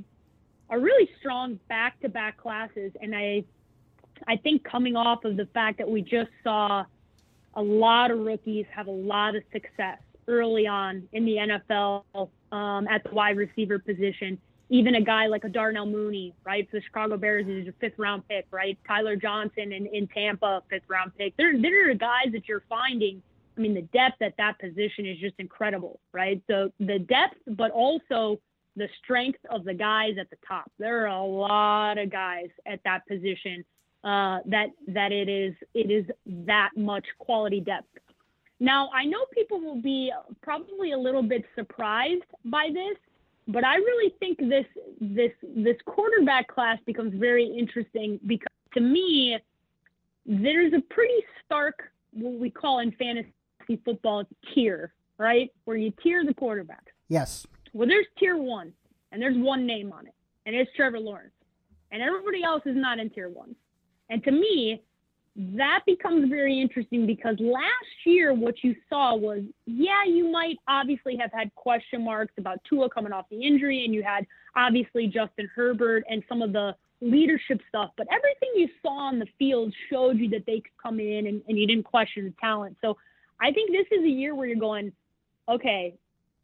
a 0.75 0.79
really 0.79 1.09
strong 1.19 1.59
back 1.69 1.99
to 2.01 2.09
back 2.09 2.37
classes. 2.37 2.91
And 3.01 3.15
I, 3.15 3.43
I 4.27 4.37
think 4.37 4.63
coming 4.63 4.95
off 4.95 5.25
of 5.25 5.37
the 5.37 5.47
fact 5.53 5.77
that 5.77 5.89
we 5.89 6.01
just 6.01 6.31
saw 6.43 6.85
a 7.55 7.61
lot 7.61 8.11
of 8.11 8.19
rookies 8.19 8.65
have 8.73 8.87
a 8.87 8.91
lot 8.91 9.35
of 9.35 9.43
success 9.51 9.99
early 10.27 10.65
on 10.65 11.07
in 11.13 11.25
the 11.25 11.35
NFL 11.35 12.03
um, 12.51 12.87
at 12.87 13.03
the 13.03 13.11
wide 13.11 13.37
receiver 13.37 13.79
position. 13.79 14.39
Even 14.69 14.95
a 14.95 15.01
guy 15.01 15.27
like 15.27 15.43
a 15.43 15.49
Darnell 15.49 15.85
Mooney, 15.85 16.33
right? 16.43 16.67
For 16.71 16.77
the 16.77 16.83
Chicago 16.83 17.17
Bears 17.17 17.45
is 17.47 17.67
a 17.67 17.73
fifth 17.79 17.99
round 17.99 18.27
pick, 18.27 18.47
right? 18.49 18.75
Tyler 18.87 19.15
Johnson 19.15 19.71
in, 19.71 19.85
in 19.85 20.07
Tampa, 20.07 20.63
fifth 20.71 20.83
round 20.87 21.11
pick. 21.15 21.37
There, 21.37 21.61
there 21.61 21.91
are 21.91 21.93
guys 21.93 22.31
that 22.31 22.47
you're 22.47 22.63
finding– 22.67 23.21
I 23.57 23.61
mean, 23.61 23.73
the 23.73 23.81
depth 23.81 24.21
at 24.21 24.35
that 24.37 24.59
position 24.59 25.05
is 25.05 25.17
just 25.19 25.35
incredible, 25.39 25.99
right? 26.11 26.41
So 26.47 26.71
the 26.79 26.99
depth, 26.99 27.37
but 27.47 27.71
also 27.71 28.39
the 28.75 28.87
strength 29.03 29.39
of 29.49 29.63
the 29.63 29.73
guys 29.73 30.15
at 30.19 30.29
the 30.29 30.37
top. 30.47 30.69
There 30.77 31.03
are 31.03 31.07
a 31.07 31.23
lot 31.23 31.97
of 31.97 32.11
guys 32.11 32.49
at 32.65 32.81
that 32.83 33.07
position 33.07 33.63
uh, 34.03 34.39
that 34.45 34.67
that 34.87 35.11
it 35.11 35.29
is 35.29 35.53
it 35.73 35.89
is 35.89 36.05
that 36.45 36.71
much 36.75 37.05
quality 37.17 37.59
depth. 37.59 37.87
Now 38.59 38.89
I 38.93 39.05
know 39.05 39.25
people 39.33 39.59
will 39.59 39.81
be 39.81 40.11
probably 40.41 40.91
a 40.91 40.97
little 40.97 41.23
bit 41.23 41.45
surprised 41.55 42.23
by 42.45 42.69
this, 42.73 42.97
but 43.47 43.63
I 43.63 43.75
really 43.77 44.13
think 44.19 44.37
this 44.39 44.65
this 44.99 45.31
this 45.41 45.77
quarterback 45.85 46.47
class 46.47 46.77
becomes 46.85 47.13
very 47.19 47.45
interesting 47.45 48.19
because 48.27 48.47
to 48.73 48.81
me 48.81 49.37
there's 50.25 50.73
a 50.73 50.81
pretty 50.93 51.23
stark 51.45 51.91
what 52.11 52.39
we 52.39 52.49
call 52.49 52.79
in 52.79 52.91
fantasy 52.93 53.33
fantasy 53.65 53.81
football 53.83 54.23
tier, 54.53 54.93
right? 55.17 55.51
Where 55.65 55.77
you 55.77 55.91
tier 56.03 56.25
the 56.25 56.33
quarterbacks. 56.33 56.93
Yes. 57.07 57.45
Well, 57.73 57.87
there's 57.87 58.05
tier 58.17 58.37
one, 58.37 58.73
and 59.11 59.21
there's 59.21 59.37
one 59.37 59.65
name 59.65 59.91
on 59.93 60.07
it, 60.07 60.13
and 60.45 60.55
it's 60.55 60.71
Trevor 60.75 60.99
Lawrence. 60.99 61.31
And 61.91 62.01
everybody 62.01 62.43
else 62.43 62.63
is 62.65 62.75
not 62.75 62.99
in 62.99 63.09
tier 63.09 63.29
one. 63.29 63.55
And 64.09 64.23
to 64.23 64.31
me, 64.31 64.81
that 65.35 65.81
becomes 65.85 66.29
very 66.29 66.59
interesting 66.61 67.05
because 67.05 67.35
last 67.39 68.05
year, 68.05 68.33
what 68.33 68.63
you 68.63 68.75
saw 68.89 69.15
was, 69.15 69.41
yeah, 69.65 70.03
you 70.05 70.31
might 70.31 70.57
obviously 70.67 71.17
have 71.17 71.31
had 71.33 71.53
question 71.55 72.03
marks 72.03 72.33
about 72.37 72.59
Tua 72.69 72.89
coming 72.89 73.11
off 73.11 73.25
the 73.29 73.41
injury, 73.41 73.83
and 73.85 73.93
you 73.93 74.03
had 74.03 74.25
obviously 74.55 75.07
Justin 75.07 75.49
Herbert 75.53 76.05
and 76.09 76.23
some 76.29 76.41
of 76.41 76.53
the 76.53 76.75
leadership 77.01 77.59
stuff, 77.67 77.91
but 77.97 78.07
everything 78.09 78.49
you 78.55 78.69
saw 78.81 79.07
on 79.07 79.19
the 79.19 79.27
field 79.37 79.73
showed 79.89 80.17
you 80.17 80.29
that 80.29 80.45
they 80.45 80.61
could 80.61 80.77
come 80.81 80.99
in 80.99 81.27
and, 81.27 81.41
and 81.47 81.57
you 81.57 81.67
didn't 81.67 81.83
question 81.83 82.23
the 82.25 82.33
talent. 82.39 82.77
So 82.81 82.97
I 83.41 83.51
think 83.51 83.71
this 83.71 83.87
is 83.91 84.03
a 84.03 84.09
year 84.09 84.35
where 84.35 84.47
you're 84.47 84.55
going, 84.57 84.91
okay, 85.49 85.95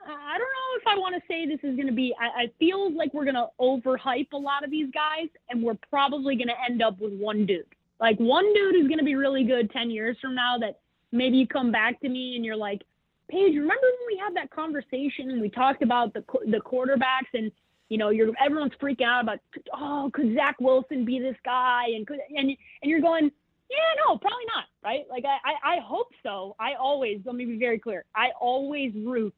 I 0.04 0.38
don't 0.38 0.40
know 0.40 0.78
if 0.78 0.88
I 0.88 0.98
want 0.98 1.16
to 1.16 1.22
say 1.28 1.46
this 1.46 1.60
is 1.64 1.76
going 1.76 1.88
to 1.88 1.94
be. 1.94 2.14
I, 2.20 2.44
I 2.44 2.52
feel 2.60 2.96
like 2.96 3.14
we're 3.14 3.26
going 3.26 3.36
to 3.36 3.48
overhype 3.60 4.32
a 4.34 4.38
lot 4.38 4.64
of 4.64 4.72
these 4.72 4.90
guys, 4.94 5.28
and 5.50 5.62
we're 5.62 5.78
probably 5.90 6.36
going 6.36 6.48
to 6.48 6.56
end 6.68 6.82
up 6.82 7.00
with 7.00 7.14
one 7.14 7.46
dude. 7.46 7.66
Like 8.00 8.18
one 8.18 8.52
dude 8.54 8.76
is 8.76 8.88
going 8.88 8.98
to 8.98 9.06
be 9.06 9.16
really 9.16 9.44
good 9.44 9.72
10 9.72 9.92
years 9.92 10.18
from 10.20 10.34
now 10.34 10.58
that 10.60 10.80
maybe 11.12 11.38
you 11.38 11.48
come 11.48 11.72
back 11.72 12.00
to 12.02 12.10
me 12.10 12.36
and 12.36 12.44
you're 12.44 12.56
like, 12.56 12.82
Paige, 13.30 13.54
remember 13.54 13.76
when 13.82 14.08
we 14.08 14.18
had 14.18 14.36
that 14.36 14.50
conversation 14.50 15.30
and 15.32 15.40
we 15.40 15.50
talked 15.50 15.84
about 15.84 16.14
the 16.14 16.24
the 16.48 16.58
quarterbacks 16.58 17.32
and 17.34 17.50
you 17.88 17.98
know 17.98 18.10
you're 18.10 18.32
everyone's 18.44 18.74
freaking 18.82 19.06
out 19.06 19.24
about 19.24 19.40
oh 19.74 20.10
could 20.14 20.36
Zach 20.36 20.58
Wilson 20.60 21.06
be 21.06 21.18
this 21.18 21.38
guy 21.46 21.86
and 21.96 22.06
could 22.06 22.20
and 22.36 22.50
and 22.50 22.58
you're 22.92 23.00
going 23.00 23.32
yeah, 23.72 24.04
no, 24.06 24.18
probably 24.18 24.46
not. 24.54 24.66
Right? 24.84 25.06
Like 25.10 25.24
I, 25.26 25.38
I, 25.50 25.76
I 25.76 25.80
hope 25.82 26.10
so. 26.24 26.56
I 26.60 26.74
always 26.80 27.22
let 27.26 27.36
me 27.36 27.46
be 27.46 27.58
very 27.58 27.80
clear. 27.80 28.06
I 28.16 28.30
always 28.40 28.94
root 28.96 29.36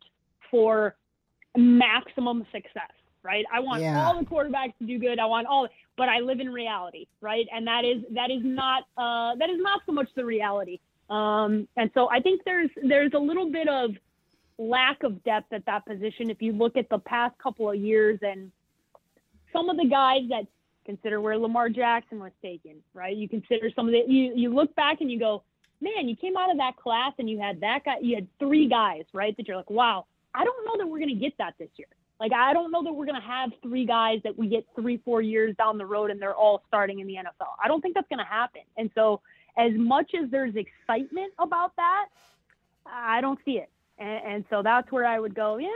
for 0.50 0.96
maximum 1.56 2.46
success. 2.52 2.92
Right? 3.24 3.46
I 3.54 3.62
want 3.62 3.82
yeah. 3.82 4.04
all 4.04 4.20
the 4.20 4.26
quarterbacks 4.26 4.78
to 4.80 4.86
do 4.86 5.00
good. 5.00 5.18
I 5.18 5.26
want 5.26 5.48
all, 5.48 5.70
but 5.96 6.10
I 6.10 6.20
live 6.20 6.42
in 6.42 6.50
reality, 6.50 7.08
right? 7.22 7.46
And 7.54 7.66
that 7.68 7.86
is 7.86 8.04
that 8.12 8.30
is 8.32 8.42
not 8.44 8.84
uh, 8.98 9.36
that 9.36 9.50
is 9.50 9.60
not 9.60 9.82
so 9.86 9.94
much 9.94 10.10
the 10.16 10.26
reality. 10.26 10.80
Um, 11.10 11.68
and 11.78 11.90
so 11.94 12.10
I 12.10 12.20
think 12.20 12.42
there's 12.44 12.70
there's 12.84 13.12
a 13.14 13.20
little 13.20 13.50
bit 13.50 13.70
of 13.70 13.92
lack 14.58 15.04
of 15.04 15.24
depth 15.24 15.54
at 15.54 15.66
that 15.66 15.86
position. 15.86 16.30
If 16.30 16.42
you 16.42 16.52
look 16.54 16.76
at 16.76 16.90
the 16.90 17.00
past 17.00 17.38
couple 17.38 17.70
of 17.70 17.78
years 17.78 18.20
and 18.22 18.52
some 19.54 19.70
of 19.70 19.78
the 19.78 19.86
guys 19.86 20.22
that 20.30 20.48
consider 20.86 21.22
where 21.22 21.38
Lamar 21.38 21.70
Jackson 21.70 22.20
was 22.20 22.32
taken, 22.42 22.76
right? 22.94 23.16
You 23.16 23.30
consider 23.30 23.70
some 23.76 23.88
of 23.88 23.94
the 23.94 24.04
you 24.08 24.34
you 24.36 24.54
look 24.54 24.74
back 24.76 25.02
and 25.02 25.12
you 25.12 25.20
go, 25.20 25.44
man, 25.82 26.08
you 26.08 26.16
came 26.16 26.38
out 26.38 26.52
of 26.52 26.58
that 26.58 26.78
class 26.78 27.14
and 27.20 27.30
you 27.30 27.40
had 27.40 27.62
that 27.62 27.86
guy, 27.86 27.96
you 28.02 28.16
had 28.16 28.28
three 28.40 28.68
guys, 28.68 29.04
right? 29.14 29.36
That 29.38 29.48
you're 29.48 29.58
like, 29.58 29.70
wow, 29.70 30.06
I 30.34 30.44
don't 30.44 30.66
know 30.66 30.84
that 30.84 30.90
we're 30.90 31.00
gonna 31.00 31.16
get 31.16 31.38
that 31.38 31.56
this 31.60 31.70
year. 31.76 31.88
Like 32.20 32.32
I 32.32 32.54
don't 32.54 32.72
know 32.72 32.84
that 32.84 32.94
we're 32.94 33.06
gonna 33.06 33.22
have 33.22 33.52
three 33.62 33.86
guys 33.86 34.20
that 34.24 34.38
we 34.38 34.48
get 34.48 34.66
three, 34.76 34.98
four 35.04 35.22
years 35.22 35.56
down 35.58 35.78
the 35.78 35.86
road 35.86 36.12
and 36.12 36.22
they're 36.22 36.36
all 36.36 36.64
starting 36.68 37.00
in 37.00 37.08
the 37.08 37.16
NFL. 37.16 37.54
I 37.64 37.68
don't 37.68 37.82
think 37.82 37.96
that's 37.96 38.10
gonna 38.10 38.26
happen. 38.26 38.62
And 38.78 38.90
so 38.96 39.22
as 39.58 39.72
much 39.76 40.12
as 40.22 40.30
there's 40.32 40.56
excitement 40.56 41.34
about 41.38 41.76
that, 41.76 42.06
I 42.86 43.22
don't 43.22 43.40
see 43.46 43.60
it. 43.60 43.70
And, 44.00 44.34
and 44.34 44.46
so 44.50 44.62
that's 44.64 44.92
where 44.92 45.06
I 45.06 45.20
would 45.20 45.36
go, 45.36 45.58
yeah, 45.58 45.68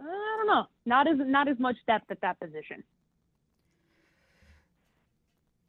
uh, 0.00 0.04
I 0.04 0.34
don't 0.38 0.46
know. 0.46 0.66
Not 0.86 1.06
as 1.06 1.16
not 1.18 1.48
as 1.48 1.58
much 1.58 1.76
depth 1.86 2.10
at 2.10 2.20
that 2.20 2.38
position. 2.40 2.82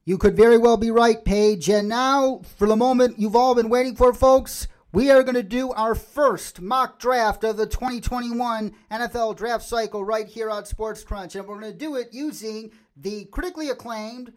You 0.07 0.19
could 0.19 0.35
very 0.37 0.59
well 0.59 0.77
be 0.77 0.91
right, 0.91 1.25
Paige. 1.25 1.67
And 1.67 1.89
now, 1.89 2.41
for 2.57 2.67
the 2.67 2.75
moment 2.75 3.17
you've 3.17 3.35
all 3.35 3.55
been 3.55 3.69
waiting 3.69 3.95
for, 3.95 4.13
folks, 4.13 4.67
we 4.91 5.09
are 5.09 5.23
going 5.23 5.33
to 5.33 5.41
do 5.41 5.71
our 5.71 5.95
first 5.95 6.61
mock 6.61 6.99
draft 6.99 7.43
of 7.43 7.57
the 7.57 7.65
2021 7.65 8.75
NFL 8.91 9.35
draft 9.35 9.65
cycle 9.65 10.05
right 10.05 10.27
here 10.27 10.51
on 10.51 10.63
Sports 10.65 11.03
Crunch. 11.03 11.35
And 11.35 11.47
we're 11.47 11.59
going 11.59 11.73
to 11.73 11.77
do 11.77 11.95
it 11.95 12.09
using 12.11 12.69
the 12.95 13.25
critically 13.25 13.69
acclaimed 13.71 14.33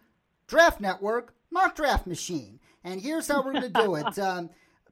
Draft 0.47 0.81
Network 0.81 1.35
mock 1.51 1.77
draft 1.77 2.07
machine. 2.07 2.61
And 2.83 2.99
here's 2.99 3.29
how 3.29 3.43
we're 3.43 3.53
going 3.53 3.71
to 3.71 3.83
do 3.83 3.95
it. 3.97 4.19
Um, 4.19 4.49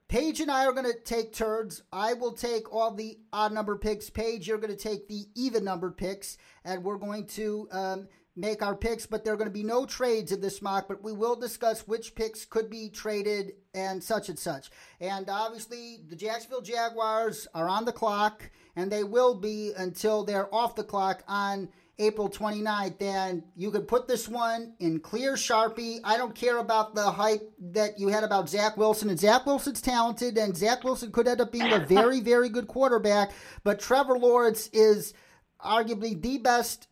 Paige 0.09 0.41
and 0.41 0.51
I 0.51 0.67
are 0.67 0.73
going 0.73 0.85
to 0.85 1.01
take 1.05 1.33
turns. 1.33 1.85
I 1.91 2.13
will 2.13 2.33
take 2.33 2.71
all 2.71 2.93
the 2.93 3.19
odd 3.33 3.53
number 3.53 3.77
picks. 3.77 4.11
Paige, 4.11 4.47
you're 4.47 4.59
going 4.59 4.77
to 4.77 4.79
take 4.81 5.09
the 5.09 5.25
even 5.35 5.65
number 5.65 5.91
picks. 5.91 6.37
And 6.67 6.85
we're 6.85 6.99
going 6.99 7.27
to 7.29 7.67
um, 7.73 8.09
make 8.37 8.63
our 8.63 8.77
picks, 8.77 9.07
but 9.07 9.25
there 9.25 9.33
are 9.33 9.37
going 9.37 9.49
to 9.49 9.53
be 9.53 9.65
no 9.65 9.87
trades 9.87 10.31
in 10.31 10.41
this 10.41 10.61
mock, 10.61 10.87
but 10.89 11.03
we 11.03 11.13
will 11.13 11.37
discuss 11.37 11.89
which 11.89 12.15
picks 12.15 12.45
could 12.45 12.69
be 12.69 12.91
traded 12.91 13.53
and 13.75 14.05
such 14.05 14.29
and 14.29 14.39
such. 14.39 14.71
And 15.01 15.29
obviously, 15.29 16.01
the 16.09 16.17
Jacksonville 16.17 16.61
Jaguars 16.61 17.49
are 17.55 17.69
on 17.69 17.87
the 17.87 17.93
clock, 17.93 18.51
and 18.77 18.93
they 18.93 19.05
will 19.05 19.35
be 19.35 19.73
until 19.77 20.25
they're 20.25 20.55
off 20.55 20.77
the 20.77 20.85
clock 20.85 21.25
on 21.27 21.71
April 21.99 22.29
29th. 22.29 23.01
And 23.01 23.43
you 23.57 23.71
can 23.71 23.83
put 23.83 24.07
this 24.07 24.29
one 24.29 24.75
in 24.81 25.01
clear 25.01 25.33
Sharpie. 25.33 26.01
I 26.05 26.19
don't 26.19 26.35
care 26.35 26.59
about 26.59 26.95
the 26.95 27.11
hype 27.11 27.51
that 27.73 27.99
you 27.99 28.09
had 28.09 28.23
about 28.23 28.51
Zach 28.51 28.77
Wilson. 28.77 29.09
And 29.09 29.19
Zach 29.19 29.47
Wilson's 29.47 29.81
talented, 29.81 30.37
and 30.37 30.55
Zach 30.55 30.85
Wilson 30.85 31.11
could 31.11 31.27
end 31.27 31.41
up 31.41 31.53
being 31.53 31.73
a 31.73 31.81
very, 31.81 32.21
very 32.21 32.51
good 32.51 32.69
quarterback. 32.69 33.33
But 33.65 33.81
Trevor 33.81 34.19
Lawrence 34.19 34.69
is 34.75 35.15
arguably 35.65 36.21
the 36.21 36.37
best 36.37 36.89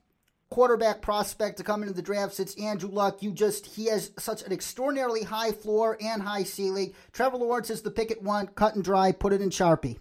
quarterback 0.55 1.03
prospect 1.03 1.57
to 1.57 1.65
come 1.65 1.83
into 1.83 1.93
the 1.93 2.01
draft 2.01 2.33
since 2.33 2.55
Andrew 2.55 2.89
Luck. 2.89 3.25
You 3.25 3.33
just 3.33 3.67
he 3.67 3.87
has 3.87 4.13
such 4.21 4.45
an 4.45 4.53
extraordinarily 4.53 5.25
high 5.25 5.51
floor 5.51 5.99
and 6.01 6.23
high 6.23 6.45
ceiling. 6.45 6.95
Trevor 7.11 7.39
Lawrence 7.39 7.71
is 7.71 7.83
the 7.83 7.91
pick 7.91 8.13
at 8.13 8.23
one, 8.23 8.47
cut 8.47 8.77
and 8.77 8.85
dry, 8.85 9.11
put 9.11 9.33
it 9.33 9.43
in 9.43 9.51
Sharpie. 9.51 9.99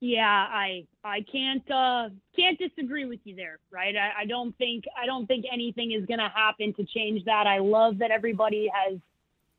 Yeah, 0.00 0.26
I 0.26 0.88
I 1.04 1.24
can't 1.30 1.70
uh, 1.70 2.08
can't 2.34 2.58
disagree 2.58 3.04
with 3.04 3.20
you 3.22 3.36
there, 3.36 3.60
right? 3.70 3.94
I, 3.94 4.22
I 4.22 4.24
don't 4.26 4.56
think 4.58 4.82
I 5.00 5.06
don't 5.06 5.28
think 5.28 5.44
anything 5.52 5.92
is 5.92 6.04
going 6.04 6.18
to 6.18 6.32
happen 6.34 6.74
to 6.74 6.84
change 6.84 7.24
that. 7.26 7.46
I 7.46 7.58
love 7.58 7.98
that 7.98 8.10
everybody 8.10 8.68
has 8.74 8.98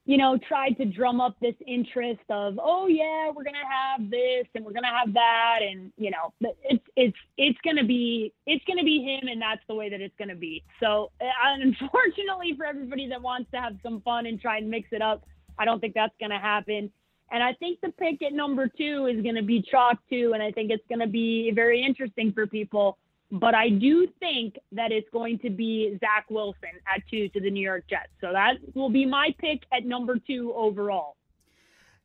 you 0.10 0.18
know, 0.18 0.40
tried 0.48 0.76
to 0.78 0.86
drum 0.86 1.22
up 1.22 1.36
this 1.40 1.54
interest 1.68 2.24
of, 2.32 2.60
oh 2.60 2.88
yeah, 2.88 3.28
we're 3.28 3.44
gonna 3.44 3.60
have 3.70 4.10
this 4.10 4.48
and 4.56 4.66
we're 4.66 4.74
gonna 4.74 4.88
have 4.88 5.14
that, 5.14 5.60
and 5.62 5.92
you 5.98 6.10
know, 6.10 6.34
it's 6.64 6.84
it's 6.96 7.18
it's 7.38 7.60
gonna 7.64 7.84
be 7.84 8.34
it's 8.48 8.66
gonna 8.66 8.84
be 8.84 9.04
him, 9.04 9.30
and 9.30 9.40
that's 9.40 9.62
the 9.68 9.76
way 9.76 9.88
that 9.88 10.02
it's 10.02 10.16
gonna 10.18 10.34
be. 10.34 10.64
So, 10.80 11.12
uh, 11.22 11.26
unfortunately 11.62 12.56
for 12.58 12.66
everybody 12.66 13.08
that 13.08 13.22
wants 13.22 13.52
to 13.52 13.58
have 13.58 13.76
some 13.84 14.02
fun 14.02 14.26
and 14.26 14.42
try 14.42 14.58
and 14.58 14.68
mix 14.68 14.88
it 14.92 15.04
up, 15.04 15.28
I 15.60 15.66
don't 15.66 15.80
think 15.80 15.94
that's 15.94 16.16
gonna 16.20 16.40
happen. 16.40 16.92
And 17.30 17.44
I 17.44 17.54
think 17.54 17.80
the 17.82 17.90
pick 17.90 18.24
at 18.24 18.34
number 18.34 18.68
two 18.68 19.06
is 19.16 19.24
gonna 19.24 19.44
be 19.44 19.62
chalk 19.62 20.00
too, 20.10 20.32
and 20.34 20.42
I 20.42 20.52
think 20.52 20.72
it's 20.72 20.86
gonna 20.90 21.06
be 21.06 21.52
very 21.54 21.86
interesting 21.86 22.34
for 22.34 22.48
people 22.48 22.98
but 23.32 23.54
I 23.54 23.70
do 23.70 24.08
think 24.20 24.58
that 24.72 24.92
it's 24.92 25.10
going 25.12 25.40
to 25.40 25.50
be 25.50 25.98
Zach 26.00 26.26
Wilson 26.30 26.70
at 26.94 27.02
two 27.10 27.30
to 27.30 27.40
the 27.40 27.52
New 27.52 27.62
York 27.62 27.86
Jets. 27.90 28.10
So 28.22 28.32
that 28.32 28.56
will 28.74 28.90
be 28.90 29.06
my 29.06 29.36
pick 29.40 29.64
at 29.72 29.86
number 29.86 30.18
two 30.18 30.54
overall. 30.56 31.16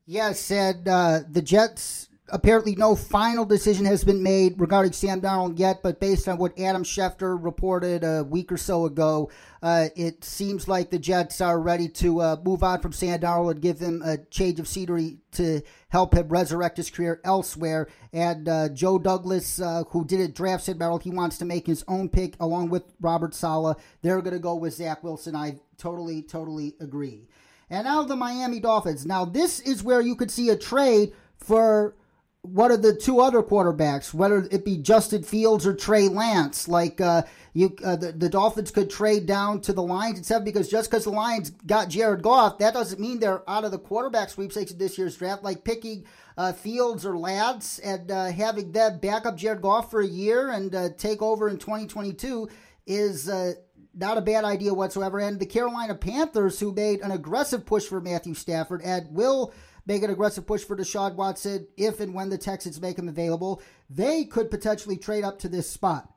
Yes, 0.05 0.51
and 0.51 0.87
uh, 0.87 1.21
the 1.27 1.41
Jets 1.41 2.09
apparently 2.29 2.75
no 2.75 2.95
final 2.95 3.45
decision 3.45 3.85
has 3.85 4.03
been 4.03 4.23
made 4.23 4.59
regarding 4.59 4.91
Sam 4.93 5.21
Darnold 5.21 5.59
yet, 5.59 5.83
but 5.83 5.99
based 5.99 6.27
on 6.27 6.37
what 6.37 6.59
Adam 6.59 6.83
Schefter 6.83 7.37
reported 7.41 8.03
a 8.03 8.23
week 8.23 8.51
or 8.51 8.57
so 8.57 8.85
ago, 8.85 9.29
uh, 9.61 9.89
it 9.95 10.23
seems 10.23 10.67
like 10.67 10.89
the 10.89 10.97
Jets 10.97 11.39
are 11.39 11.59
ready 11.59 11.87
to 11.89 12.21
uh, 12.21 12.37
move 12.43 12.63
on 12.63 12.81
from 12.81 12.93
Sam 12.93 13.19
Darnold 13.19 13.51
and 13.51 13.61
give 13.61 13.79
him 13.79 14.01
a 14.03 14.17
change 14.17 14.59
of 14.59 14.67
scenery 14.67 15.17
to 15.33 15.61
help 15.89 16.15
him 16.15 16.27
resurrect 16.27 16.77
his 16.77 16.89
career 16.89 17.21
elsewhere. 17.23 17.87
And 18.11 18.49
uh, 18.49 18.69
Joe 18.69 18.97
Douglas, 18.97 19.61
uh, 19.61 19.83
who 19.89 20.03
didn't 20.03 20.35
draft 20.35 20.63
Sam 20.63 20.79
Darnold, 20.79 21.03
he 21.03 21.11
wants 21.11 21.37
to 21.39 21.45
make 21.45 21.67
his 21.67 21.83
own 21.87 22.09
pick 22.09 22.35
along 22.39 22.69
with 22.69 22.83
Robert 22.99 23.35
Saleh. 23.35 23.77
They're 24.01 24.21
going 24.21 24.33
to 24.33 24.39
go 24.39 24.55
with 24.55 24.73
Zach 24.73 25.03
Wilson. 25.03 25.35
I 25.35 25.59
totally, 25.77 26.23
totally 26.23 26.73
agree. 26.79 27.27
And 27.69 27.85
now 27.85 28.03
the 28.03 28.15
Miami 28.15 28.59
Dolphins. 28.59 29.05
Now, 29.05 29.25
this 29.25 29.59
is 29.59 29.83
where 29.83 30.01
you 30.01 30.15
could 30.15 30.31
see 30.31 30.49
a 30.49 30.55
trade 30.55 31.13
for 31.37 31.95
what 32.45 32.71
are 32.71 32.77
the 32.77 32.95
two 32.95 33.19
other 33.19 33.41
quarterbacks, 33.41 34.13
whether 34.13 34.47
it 34.51 34.63
be 34.63 34.77
Justin 34.77 35.23
Fields 35.23 35.65
or 35.65 35.73
Trey 35.73 36.07
Lance? 36.07 36.67
Like 36.67 37.01
uh, 37.01 37.23
you, 37.53 37.75
uh, 37.83 37.95
the, 37.95 38.11
the 38.11 38.29
Dolphins 38.29 38.71
could 38.71 38.89
trade 38.89 39.25
down 39.25 39.61
to 39.61 39.73
the 39.73 39.81
Lions 39.81 40.17
and 40.17 40.25
seven 40.25 40.45
because 40.45 40.69
just 40.69 40.89
because 40.89 41.05
the 41.05 41.11
Lions 41.11 41.51
got 41.65 41.89
Jared 41.89 42.21
Goff, 42.21 42.57
that 42.59 42.73
doesn't 42.73 42.99
mean 42.99 43.19
they're 43.19 43.49
out 43.49 43.65
of 43.65 43.71
the 43.71 43.79
quarterback 43.79 44.29
sweepstakes 44.29 44.71
in 44.71 44.77
this 44.77 44.97
year's 44.97 45.17
draft. 45.17 45.43
Like 45.43 45.63
picking 45.63 46.05
uh, 46.37 46.53
Fields 46.53 47.05
or 47.05 47.17
Lance 47.17 47.79
and 47.79 48.11
uh, 48.11 48.25
having 48.31 48.71
them 48.71 48.99
back 48.99 49.25
up 49.25 49.37
Jared 49.37 49.61
Goff 49.61 49.89
for 49.89 50.01
a 50.01 50.07
year 50.07 50.49
and 50.51 50.73
uh, 50.75 50.89
take 50.97 51.21
over 51.21 51.49
in 51.49 51.57
2022 51.57 52.49
is 52.85 53.29
uh, 53.29 53.53
not 53.93 54.17
a 54.17 54.21
bad 54.21 54.43
idea 54.43 54.73
whatsoever. 54.73 55.19
And 55.19 55.39
the 55.39 55.45
Carolina 55.45 55.95
Panthers, 55.95 56.59
who 56.59 56.73
made 56.73 57.01
an 57.01 57.11
aggressive 57.11 57.65
push 57.65 57.85
for 57.85 58.01
Matthew 58.01 58.33
Stafford 58.33 58.81
and 58.83 59.07
will 59.11 59.53
make 59.85 60.03
an 60.03 60.09
aggressive 60.09 60.45
push 60.45 60.63
for 60.63 60.75
Deshaun 60.75 61.15
Watson 61.15 61.67
if 61.77 61.99
and 61.99 62.13
when 62.13 62.29
the 62.29 62.37
Texans 62.37 62.81
make 62.81 62.97
him 62.97 63.07
available. 63.07 63.61
They 63.89 64.25
could 64.25 64.49
potentially 64.49 64.97
trade 64.97 65.23
up 65.23 65.39
to 65.39 65.49
this 65.49 65.69
spot. 65.69 66.11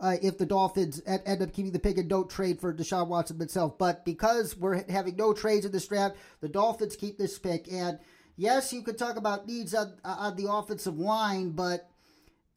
Uh, 0.00 0.16
if 0.22 0.38
the 0.38 0.46
Dolphins 0.46 1.02
end 1.04 1.42
up 1.42 1.52
keeping 1.52 1.72
the 1.72 1.78
pick 1.78 1.98
and 1.98 2.08
don't 2.08 2.30
trade 2.30 2.58
for 2.58 2.72
Deshaun 2.72 3.08
Watson 3.08 3.36
themselves. 3.36 3.74
But 3.78 4.06
because 4.06 4.56
we're 4.56 4.82
having 4.90 5.14
no 5.16 5.34
trades 5.34 5.66
in 5.66 5.72
this 5.72 5.86
draft, 5.86 6.16
the 6.40 6.48
Dolphins 6.48 6.96
keep 6.96 7.18
this 7.18 7.38
pick. 7.38 7.70
And 7.70 7.98
yes, 8.34 8.72
you 8.72 8.80
could 8.80 8.96
talk 8.96 9.16
about 9.16 9.46
needs 9.46 9.74
on, 9.74 9.92
on 10.02 10.36
the 10.36 10.50
offensive 10.50 10.98
line, 10.98 11.50
but 11.50 11.90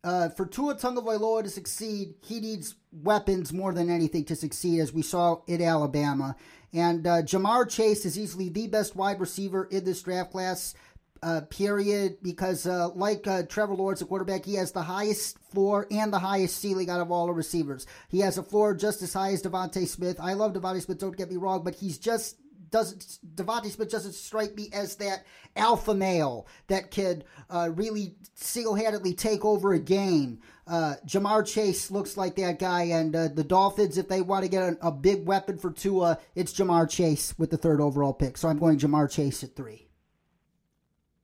uh, 0.06 0.30
for 0.30 0.46
Tua 0.46 0.76
Tagovailoa 0.76 1.44
to 1.44 1.50
succeed, 1.50 2.16
he 2.22 2.40
needs 2.40 2.76
weapons 2.92 3.54
more 3.54 3.74
than 3.74 3.90
anything 3.90 4.26
to 4.26 4.36
succeed, 4.36 4.80
as 4.80 4.92
we 4.92 5.02
saw 5.02 5.42
in 5.48 5.62
Alabama. 5.62 6.36
And 6.74 7.06
uh, 7.06 7.22
Ja'Marr 7.22 7.70
Chase 7.70 8.06
is 8.06 8.18
easily 8.18 8.50
the 8.50 8.68
best 8.68 8.96
wide 8.96 9.20
receiver 9.20 9.66
in 9.66 9.86
this 9.86 10.02
draft 10.02 10.32
class, 10.32 10.74
uh, 11.22 11.42
period, 11.50 12.18
because 12.22 12.66
uh, 12.66 12.90
like 12.90 13.26
uh, 13.28 13.44
Trevor 13.44 13.76
Lawrence, 13.76 14.02
a 14.02 14.06
quarterback, 14.06 14.44
he 14.44 14.56
has 14.56 14.72
the 14.72 14.82
highest 14.82 15.38
floor 15.52 15.88
and 15.92 16.12
the 16.12 16.20
highest 16.20 16.58
ceiling 16.58 16.90
out 16.90 17.00
of 17.00 17.12
all 17.12 17.28
the 17.28 17.34
receivers. 17.34 17.86
He 18.10 18.20
has 18.20 18.38
a 18.38 18.44
floor 18.44 18.74
just 18.74 19.02
as 19.02 19.14
high 19.14 19.32
as 19.32 19.44
DeVonta 19.44 19.88
Smith. 19.88 20.20
I 20.20 20.34
love 20.34 20.54
DeVonta 20.54 20.82
Smith, 20.82 21.00
don't 21.00 21.16
get 21.16 21.30
me 21.30 21.38
wrong, 21.38 21.64
but 21.64 21.76
he's 21.76 21.98
just 21.98 22.38
doesn't 22.72 23.20
DeVonta 23.36 23.70
Smith 23.70 23.92
doesn't 23.92 24.14
strike 24.14 24.56
me 24.56 24.68
as 24.74 24.96
that 24.96 25.26
alpha 25.56 25.94
male 25.94 26.48
that 26.68 26.90
could 26.90 27.24
uh, 27.50 27.70
really 27.72 28.16
single-handedly 28.34 29.14
take 29.14 29.46
over 29.46 29.74
a 29.74 29.80
game. 29.80 30.40
Uh, 30.66 30.96
Ja'Marr 31.06 31.46
Chase 31.46 31.92
looks 31.92 32.16
like 32.16 32.36
that 32.36 32.58
guy, 32.58 32.84
and 32.84 33.14
uh, 33.16 33.28
the 33.28 33.44
Dolphins, 33.44 33.98
if 33.98 34.08
they 34.08 34.22
want 34.22 34.44
to 34.44 34.50
get 34.50 34.64
a, 34.64 34.88
a, 34.88 34.92
big 34.92 35.26
weapon 35.26 35.58
for 35.58 35.72
Tua, 35.72 36.18
it's 36.36 36.54
Ja'Marr 36.54 36.90
Chase 36.90 37.34
with 37.38 37.50
the 37.50 37.58
third 37.58 37.82
overall 37.82 38.14
pick. 38.14 38.38
So 38.38 38.48
I'm 38.48 38.60
going 38.60 38.80
Ja'Marr 38.80 39.12
Chase 39.12 39.44
at 39.44 39.58
three. 39.58 39.90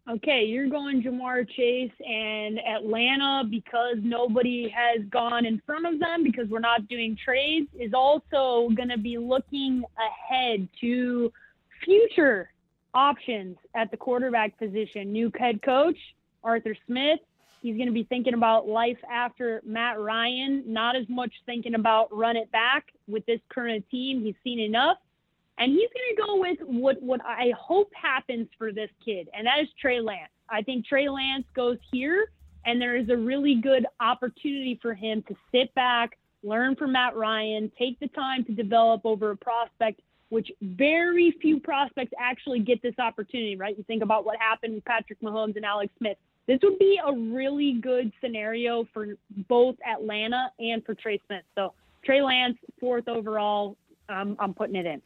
Okay, 0.10 0.44
you're 0.46 0.68
going 0.68 1.02
Ja'Marr 1.04 1.48
Chase 1.48 1.92
and 2.06 2.60
Atlanta 2.60 3.44
because 3.50 3.98
nobody 4.02 4.68
has 4.68 5.06
gone 5.10 5.46
in 5.46 5.62
front 5.66 5.86
of 5.86 6.00
them 6.00 6.24
because 6.24 6.50
we're 6.50 6.60
not 6.60 6.88
doing 6.90 7.16
trades 7.24 7.70
is 7.80 7.94
also 7.94 8.70
going 8.76 8.90
to 8.90 8.98
be 8.98 9.18
looking 9.18 9.84
ahead 9.98 10.68
to 10.82 11.32
future 11.86 12.52
options 12.94 13.56
at 13.76 13.92
the 13.92 13.98
quarterback 13.98 14.58
position. 14.58 15.14
New 15.14 15.32
head 15.40 15.62
coach, 15.62 15.98
Arthur 16.44 16.76
Smith. 16.88 17.20
He's 17.62 17.76
going 17.76 17.88
to 17.88 17.94
be 17.94 18.04
thinking 18.04 18.34
about 18.34 18.68
life 18.68 18.98
after 19.12 19.62
Matt 19.66 20.00
Ryan, 20.00 20.64
not 20.66 20.96
as 20.96 21.08
much 21.10 21.32
thinking 21.46 21.76
about 21.76 22.08
run 22.16 22.38
it 22.38 22.52
back 22.52 22.86
with 23.08 23.26
this 23.26 23.40
current 23.50 23.84
team. 23.90 24.24
He's 24.24 24.36
seen 24.44 24.60
enough. 24.60 24.98
And 25.58 25.74
he's 25.74 25.90
going 25.94 26.16
to 26.16 26.22
go 26.26 26.40
with 26.40 26.58
what, 26.82 27.02
what 27.02 27.20
I 27.26 27.52
hope 27.60 27.92
happens 27.94 28.48
for 28.58 28.72
this 28.72 28.90
kid, 29.04 29.28
and 29.34 29.46
that 29.46 29.60
is 29.60 29.68
Trey 29.80 30.00
Lance. 30.00 30.32
I 30.50 30.62
think 30.62 30.86
Trey 30.86 31.10
Lance 31.10 31.46
goes 31.54 31.78
here 31.92 32.30
And 32.66 32.82
there 32.82 32.96
is 32.96 33.10
a 33.10 33.18
really 33.18 33.56
good 33.56 33.86
opportunity 34.00 34.78
for 34.82 34.94
him 34.94 35.24
to 35.28 35.36
sit 35.52 35.74
back, 35.76 36.18
learn 36.44 36.76
from 36.76 36.92
Matt 36.92 37.16
Ryan, 37.16 37.72
take 37.78 38.00
the 38.00 38.08
time 38.10 38.44
to 38.46 38.52
develop 38.52 39.02
over 39.06 39.32
a 39.32 39.38
prospect, 39.38 40.02
which 40.30 40.52
very 40.62 41.36
few 41.42 41.60
prospects 41.60 42.12
actually 42.20 42.60
get 42.60 42.82
this 42.82 42.96
opportunity, 43.00 43.56
right? 43.56 43.78
You 43.78 43.84
think 43.84 44.04
about 44.04 44.26
what 44.26 44.38
happened 44.40 44.76
with 44.76 44.86
Patrick 44.86 45.22
Mahomes 45.22 45.56
and 45.56 45.66
Alex 45.66 45.92
Smith. 45.98 46.18
This 46.50 46.58
would 46.64 46.80
be 46.80 47.00
a 47.06 47.14
really 47.14 47.74
good 47.80 48.12
scenario 48.20 48.84
for 48.92 49.10
both 49.48 49.76
Atlanta 49.88 50.52
and 50.58 50.84
for 50.84 50.96
Trey 50.96 51.22
Smith. 51.28 51.44
So 51.54 51.74
Trey 52.04 52.24
Lance, 52.24 52.58
fourth 52.80 53.08
overall, 53.08 53.78
um, 54.10 54.36
I'm 54.40 54.56
putting 54.56 54.76
it 54.76 54.88
in. 54.88 55.00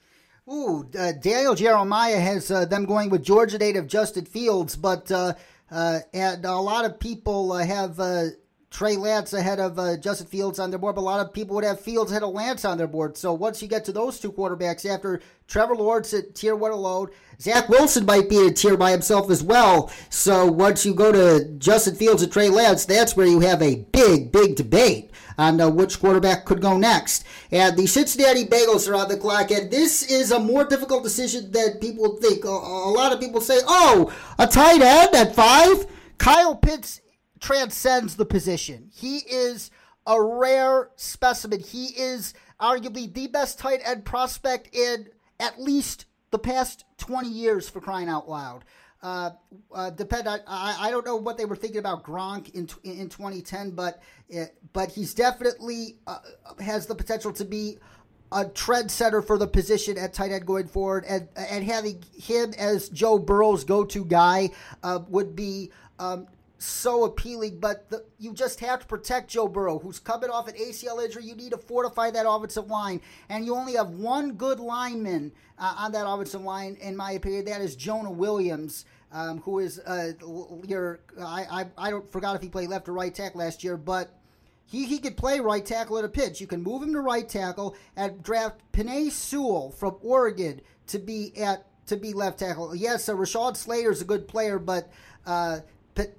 Ooh, 0.50 0.90
uh, 0.98 1.12
Daniel 1.12 1.54
Jeremiah 1.54 2.18
has 2.18 2.50
uh, 2.50 2.64
them 2.64 2.86
going 2.86 3.10
with 3.10 3.26
Georgia 3.26 3.58
native 3.58 3.88
Justin 3.88 4.24
Fields, 4.24 4.78
but 4.78 5.12
uh, 5.12 5.34
uh 5.70 6.00
and 6.14 6.46
a 6.46 6.56
lot 6.56 6.86
of 6.86 6.98
people 6.98 7.52
uh, 7.52 7.66
have 7.66 8.00
uh, 8.00 8.28
Trey 8.74 8.96
Lance 8.96 9.34
ahead 9.34 9.60
of 9.60 10.02
Justin 10.02 10.26
Fields 10.26 10.58
on 10.58 10.72
their 10.72 10.80
board, 10.80 10.96
but 10.96 11.02
a 11.02 11.04
lot 11.04 11.24
of 11.24 11.32
people 11.32 11.56
would 11.56 11.64
have 11.64 11.80
Fields 11.80 12.10
ahead 12.10 12.24
of 12.24 12.34
Lance 12.34 12.66
on 12.66 12.80
their 12.80 12.88
board. 12.88 13.16
So 13.16 13.32
once 13.32 13.62
you 13.62 13.68
get 13.68 13.86
to 13.86 13.92
those 13.92 14.20
two 14.20 14.32
quarterbacks, 14.32 14.84
after 14.84 15.22
Trevor 15.48 15.76
Lawrence 15.76 16.12
at 16.12 16.34
tier 16.34 16.56
one 16.56 16.72
alone, 16.72 17.10
Zach 17.40 17.70
Wilson 17.70 18.04
might 18.04 18.30
be 18.30 18.48
a 18.48 18.52
tier 18.52 18.76
by 18.76 18.90
himself 18.90 19.30
as 19.30 19.44
well. 19.44 19.92
So 20.10 20.48
once 20.48 20.88
you 20.88 20.96
go 20.96 21.12
to 21.12 21.46
Justin 21.60 21.94
Fields 21.94 22.24
and 22.24 22.32
Trey 22.32 22.50
Lance, 22.50 22.84
that's 22.86 23.16
where 23.16 23.28
you 23.28 23.42
have 23.42 23.62
a 23.62 23.86
big, 23.92 24.32
big 24.32 24.56
debate 24.56 25.12
on 25.38 25.62
uh, 25.62 25.70
which 25.70 26.00
quarterback 26.00 26.44
could 26.46 26.60
go 26.60 26.76
next. 26.76 27.26
And 27.52 27.78
the 27.78 27.86
Cincinnati 27.86 28.46
Bengals 28.46 28.90
are 28.90 28.96
on 28.96 29.08
the 29.08 29.18
clock, 29.18 29.52
and 29.52 29.70
this 29.70 30.02
is 30.02 30.32
a 30.32 30.40
more 30.40 30.66
difficult 30.66 31.04
decision 31.04 31.52
than 31.52 31.78
people 31.78 32.16
think. 32.18 32.44
A, 32.44 32.48
a 32.48 32.90
lot 32.90 33.14
of 33.14 33.20
people 33.20 33.40
say, 33.40 33.60
oh, 33.68 34.12
a 34.40 34.48
tight 34.48 34.82
end 34.82 35.14
at 35.14 35.36
five? 35.36 35.86
Kyle 36.18 36.56
Pitts 36.56 37.02
transcends 37.44 38.16
the 38.16 38.26
position. 38.26 38.90
He 38.94 39.18
is 39.18 39.70
a 40.08 40.22
rare 40.22 40.90
specimen. 40.96 41.60
He 41.60 41.88
is 41.88 42.34
arguably 42.60 43.14
the 43.14 43.28
best 43.28 43.60
tight 43.60 43.82
end 43.86 44.06
prospect 44.06 44.74
in 44.74 45.10
at 45.42 45.62
least 45.62 46.06
the 46.32 46.40
past 46.40 46.86
20 47.00 47.28
years 47.28 47.68
for 47.68 47.82
crying 47.82 48.08
out 48.08 48.30
loud. 48.30 48.64
Uh, 49.02 49.32
uh, 49.74 49.90
depend. 49.90 50.30
I, 50.30 50.40
I 50.48 50.90
don't 50.90 51.06
know 51.06 51.18
what 51.18 51.38
they 51.38 51.44
were 51.44 51.58
thinking 51.58 51.80
about 51.80 52.06
Gronk 52.06 52.56
in 52.56 52.70
in 52.86 53.10
2010, 53.10 53.72
but 53.72 54.02
it, 54.30 54.56
but 54.72 54.90
he's 54.90 55.14
definitely 55.14 55.98
uh, 56.08 56.20
has 56.62 56.86
the 56.86 56.96
potential 56.96 57.34
to 57.34 57.44
be 57.44 57.80
a 58.32 58.46
trendsetter 58.46 59.26
for 59.26 59.38
the 59.38 59.46
position 59.46 59.98
at 59.98 60.14
tight 60.14 60.32
end 60.32 60.46
going 60.46 60.68
forward, 60.68 61.04
and 61.06 61.28
and 61.36 61.66
having 61.66 62.02
him 62.18 62.54
as 62.58 62.88
Joe 62.88 63.20
Burrow's 63.20 63.66
go-to 63.66 64.06
guy 64.06 64.52
uh, 64.84 65.00
would 65.10 65.36
be. 65.36 65.72
Um, 66.00 66.28
so 66.64 67.04
appealing, 67.04 67.60
but 67.60 67.90
the, 67.90 68.06
you 68.20 68.34
just 68.34 68.60
have 68.62 68.80
to 68.80 68.86
protect 68.86 69.30
Joe 69.30 69.48
Burrow, 69.48 69.80
who's 69.80 70.00
coming 70.00 70.30
off 70.30 70.48
an 70.48 70.56
ACL 70.56 71.04
injury. 71.04 71.26
You 71.26 71.36
need 71.36 71.52
to 71.52 71.58
fortify 71.58 72.12
that 72.12 72.28
offensive 72.28 72.70
line, 72.70 73.02
and 73.30 73.46
you 73.46 73.56
only 73.56 73.74
have 73.74 73.90
one 73.90 74.34
good 74.34 74.60
lineman 74.60 75.32
uh, 75.60 75.76
on 75.78 75.92
that 75.92 76.08
offensive 76.08 76.42
line, 76.42 76.78
in 76.82 76.96
my 76.96 77.12
opinion. 77.12 77.46
That 77.46 77.62
is 77.62 77.76
Jonah 77.76 78.12
Williams 78.12 78.86
um, 79.14 79.42
who 79.42 79.60
is 79.60 79.80
uh, 79.80 80.14
your 80.68 81.00
I, 81.20 81.46
I 81.50 81.66
I 81.78 81.92
don't 81.92 82.12
forgot 82.12 82.36
if 82.36 82.42
he 82.42 82.50
played 82.50 82.70
left 82.70 82.90
or 82.90 82.94
right 82.94 83.14
tackle 83.14 83.40
last 83.40 83.64
year, 83.64 83.78
but 83.78 84.20
he, 84.66 84.86
he 84.86 84.98
could 84.98 85.16
play 85.16 85.40
right 85.40 85.66
tackle 85.66 86.00
at 86.00 86.06
a 86.06 86.10
pitch. 86.10 86.42
You 86.42 86.48
can 86.48 86.64
move 86.64 86.82
him 86.82 86.94
to 86.94 87.02
right 87.02 87.28
tackle 87.28 87.76
and 87.96 88.24
draft 88.24 88.60
Penei 88.74 89.12
Sewell 89.12 89.70
from 89.70 89.98
Oregon 90.02 90.62
to 90.88 91.00
be 91.00 91.38
at 91.38 91.68
to 91.88 91.96
be 91.96 92.14
left 92.14 92.40
tackle. 92.40 92.76
Yes, 92.76 93.08
uh, 93.08 93.14
Rashawn 93.14 93.56
Slater 93.56 93.92
is 93.92 94.02
a 94.02 94.06
good 94.06 94.28
player, 94.28 94.58
but 94.58 94.92
uh, 95.26 95.60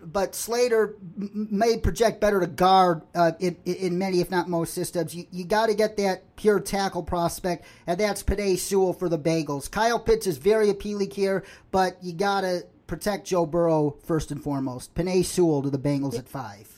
but 0.04 0.34
Slater 0.34 0.96
may 1.16 1.76
project 1.78 2.20
better 2.20 2.40
to 2.40 2.46
guard 2.46 3.02
uh, 3.14 3.32
in, 3.40 3.56
in 3.64 3.98
many, 3.98 4.20
if 4.20 4.30
not 4.30 4.48
most, 4.48 4.74
systems. 4.74 5.14
You, 5.14 5.26
you 5.30 5.44
got 5.44 5.66
to 5.66 5.74
get 5.74 5.96
that 5.96 6.36
pure 6.36 6.60
tackle 6.60 7.02
prospect, 7.02 7.64
and 7.86 7.98
that's 7.98 8.22
Penei 8.22 8.58
Sewell 8.58 8.92
for 8.92 9.08
the 9.08 9.18
Bengals. 9.18 9.70
Kyle 9.70 9.98
Pitts 9.98 10.26
is 10.26 10.38
very 10.38 10.70
appealing 10.70 11.10
here, 11.10 11.44
but 11.70 11.96
you 12.02 12.12
got 12.12 12.42
to 12.42 12.64
protect 12.86 13.26
Joe 13.26 13.46
Burrow 13.46 13.96
first 14.04 14.30
and 14.30 14.42
foremost. 14.42 14.94
Penei 14.94 15.24
Sewell 15.24 15.62
to 15.62 15.70
the 15.70 15.78
Bengals 15.78 16.18
at 16.18 16.28
five. 16.28 16.73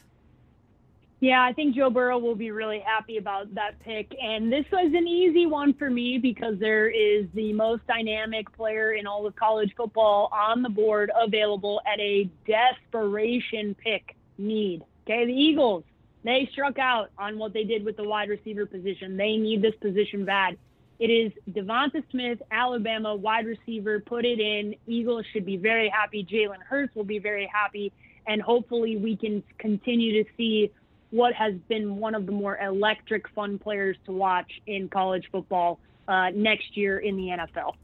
Yeah, 1.20 1.42
I 1.42 1.54
think 1.54 1.74
Joe 1.74 1.88
Burrow 1.88 2.18
will 2.18 2.34
be 2.34 2.50
really 2.50 2.80
happy 2.80 3.16
about 3.16 3.54
that 3.54 3.80
pick. 3.80 4.14
And 4.22 4.52
this 4.52 4.66
was 4.70 4.92
an 4.94 5.08
easy 5.08 5.46
one 5.46 5.72
for 5.72 5.88
me 5.88 6.18
because 6.18 6.58
there 6.58 6.90
is 6.90 7.26
the 7.32 7.54
most 7.54 7.86
dynamic 7.86 8.52
player 8.52 8.92
in 8.92 9.06
all 9.06 9.26
of 9.26 9.34
college 9.34 9.72
football 9.76 10.28
on 10.30 10.62
the 10.62 10.68
board 10.68 11.10
available 11.18 11.80
at 11.90 11.98
a 12.00 12.28
desperation 12.46 13.74
pick 13.82 14.14
need. 14.36 14.82
Okay, 15.04 15.24
the 15.24 15.32
Eagles, 15.32 15.84
they 16.22 16.48
struck 16.52 16.78
out 16.78 17.10
on 17.16 17.38
what 17.38 17.54
they 17.54 17.64
did 17.64 17.82
with 17.82 17.96
the 17.96 18.04
wide 18.04 18.28
receiver 18.28 18.66
position. 18.66 19.16
They 19.16 19.36
need 19.36 19.62
this 19.62 19.74
position 19.80 20.26
bad. 20.26 20.58
It 20.98 21.06
is 21.06 21.32
Devonta 21.50 22.02
Smith, 22.10 22.42
Alabama 22.50 23.14
wide 23.14 23.46
receiver. 23.46 24.00
Put 24.00 24.26
it 24.26 24.40
in. 24.40 24.74
Eagles 24.86 25.24
should 25.32 25.46
be 25.46 25.56
very 25.56 25.88
happy. 25.88 26.26
Jalen 26.30 26.62
Hurts 26.62 26.94
will 26.94 27.04
be 27.04 27.18
very 27.18 27.46
happy. 27.50 27.92
And 28.26 28.42
hopefully, 28.42 28.96
we 28.96 29.16
can 29.16 29.42
continue 29.58 30.22
to 30.22 30.30
see 30.36 30.72
what 31.10 31.34
has 31.34 31.54
been 31.68 31.96
one 31.96 32.14
of 32.14 32.26
the 32.26 32.32
more 32.32 32.58
electric, 32.58 33.28
fun 33.30 33.58
players 33.58 33.96
to 34.06 34.12
watch 34.12 34.50
in 34.66 34.88
college 34.88 35.24
football 35.30 35.78
uh, 36.08 36.30
next 36.34 36.76
year 36.76 36.98
in 36.98 37.16
the 37.16 37.28
NFL. 37.28 37.74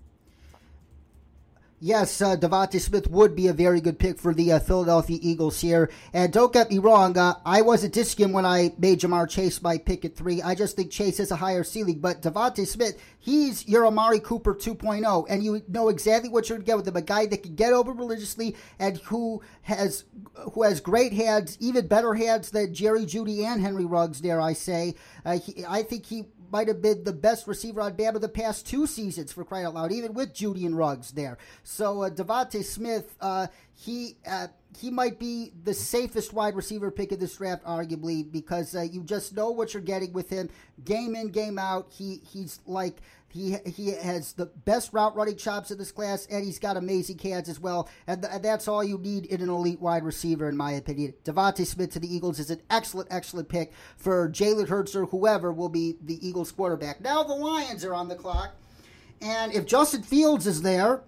Yes, 1.85 2.23
uh, 2.23 2.37
Devonta 2.37 2.81
Smith 2.81 3.11
would 3.11 3.35
be 3.35 3.49
a 3.49 3.53
very 3.53 3.81
good 3.81 3.99
pick 3.99 4.17
for 4.17 4.33
the 4.33 4.53
uh, 4.53 4.61
Philadelphia 4.61 5.19
Eagles 5.21 5.61
here. 5.61 5.91
And 6.13 6.33
don't 6.33 6.53
get 6.53 6.71
me 6.71 6.79
wrong, 6.79 7.19
uh, 7.19 7.35
I 7.45 7.63
wasn't 7.63 7.95
dissing 7.95 8.31
when 8.31 8.47
I 8.47 8.73
made 8.79 9.01
Ja'Marr 9.01 9.29
Chase 9.29 9.61
my 9.61 9.79
pick 9.79 10.05
at 10.05 10.15
three. 10.15 10.41
I 10.41 10.55
just 10.55 10.77
think 10.77 10.93
Chase 10.93 11.19
has 11.19 11.33
a 11.33 11.37
higher 11.37 11.65
ceiling. 11.65 11.99
But 11.99 12.23
Devonta 12.23 12.69
Smith, 12.69 13.03
he's 13.19 13.67
your 13.67 13.85
Amari 13.85 14.21
Cooper 14.21 14.55
2.0, 14.55 15.27
and 15.29 15.43
you 15.43 15.61
know 15.67 15.89
exactly 15.89 16.31
what 16.31 16.49
you're 16.49 16.59
going 16.59 16.67
to 16.67 16.71
get 16.71 16.77
with 16.77 16.87
him. 16.87 16.95
A 16.95 17.03
guy 17.03 17.27
that 17.27 17.43
can 17.43 17.57
get 17.57 17.73
over 17.73 17.91
religiously 17.91 18.55
and 18.79 18.99
who 18.99 19.43
has 19.63 20.05
who 20.53 20.63
has 20.63 20.81
great 20.81 21.13
hands, 21.13 21.59
even 21.59 21.89
better 21.89 22.15
hands 22.15 22.53
than 22.53 22.73
Jerry 22.73 23.07
Jeudy 23.07 23.45
and 23.45 23.61
Henry 23.61 23.87
Ruggs, 23.87 24.21
dare 24.21 24.41
I 24.41 24.53
say. 24.53 24.95
Uh, 25.25 25.41
he, 25.41 25.65
I 25.69 25.83
think 25.83 26.07
he 26.07 26.27
might 26.53 26.69
have 26.69 26.83
been 26.83 27.03
the 27.03 27.13
best 27.13 27.47
receiver 27.47 27.81
on 27.81 27.95
Bama 27.97 28.21
the 28.21 28.29
past 28.29 28.67
two 28.67 28.87
seasons 28.87 29.33
for 29.33 29.45
crying 29.45 29.65
out 29.65 29.75
loud, 29.75 29.91
even 29.91 30.13
with 30.13 30.35
Jeudy 30.35 30.67
and 30.67 30.77
Ruggs 30.77 31.11
there. 31.13 31.39
So 31.65 32.03
uh, 32.03 32.11
Devonta 32.11 32.63
Smith, 32.63 33.17
uh, 33.21 33.47
he 33.75 34.19
uh, 34.27 34.49
he 34.79 34.91
might 34.91 35.19
be 35.19 35.53
the 35.65 35.75
safest 35.75 36.33
wide 36.33 36.55
receiver 36.55 36.91
pick 36.91 37.11
in 37.11 37.19
this 37.19 37.37
draft, 37.37 37.65
arguably, 37.65 38.31
because 38.31 38.75
uh, 38.77 38.83
you 38.83 39.03
just 39.03 39.35
know 39.35 39.51
what 39.51 39.73
you're 39.73 39.83
getting 39.83 40.13
with 40.13 40.29
him, 40.29 40.51
game 40.85 41.17
in, 41.17 41.29
game 41.29 41.59
out. 41.59 41.87
He 41.91 42.21
he's 42.31 42.61
like 42.67 42.99
he 43.33 43.57
he 43.65 43.93
has 43.93 44.35
the 44.35 44.47
best 44.47 44.93
route 44.93 45.17
running 45.17 45.37
chops 45.37 45.71
in 45.71 45.79
this 45.79 45.91
class, 45.91 46.27
and 46.27 46.45
he's 46.45 46.59
got 46.59 46.77
amazing 46.77 47.19
hands 47.19 47.49
as 47.49 47.59
well. 47.59 47.89
And, 48.07 48.21
th- 48.23 48.35
and 48.35 48.45
that's 48.45 48.69
all 48.69 48.85
you 48.85 48.99
need 48.99 49.25
in 49.25 49.41
an 49.41 49.49
elite 49.49 49.81
wide 49.81 50.05
receiver, 50.05 50.49
in 50.49 50.57
my 50.57 50.73
opinion. 50.73 51.15
Devonta 51.25 51.67
Smith 51.67 51.93
to 51.93 51.99
the 51.99 52.15
Eagles 52.15 52.39
is 52.39 52.51
an 52.51 52.61
excellent, 52.69 53.09
excellent 53.11 53.49
pick 53.49 53.73
for 53.97 54.29
Jalen 54.29 54.69
Hurts 54.69 54.95
or 54.95 55.07
whoever 55.07 55.51
will 55.51 55.71
be 55.71 55.97
the 56.03 56.27
Eagles 56.27 56.53
quarterback. 56.53 57.01
Now 57.01 57.23
the 57.23 57.35
Lions 57.35 57.85
are 57.85 57.95
on 57.95 58.09
the 58.09 58.17
clock, 58.17 58.55
and 59.23 59.55
if 59.55 59.65
Justin 59.65 60.03
Fields 60.03 60.47
is 60.47 60.61
there, 60.61 61.03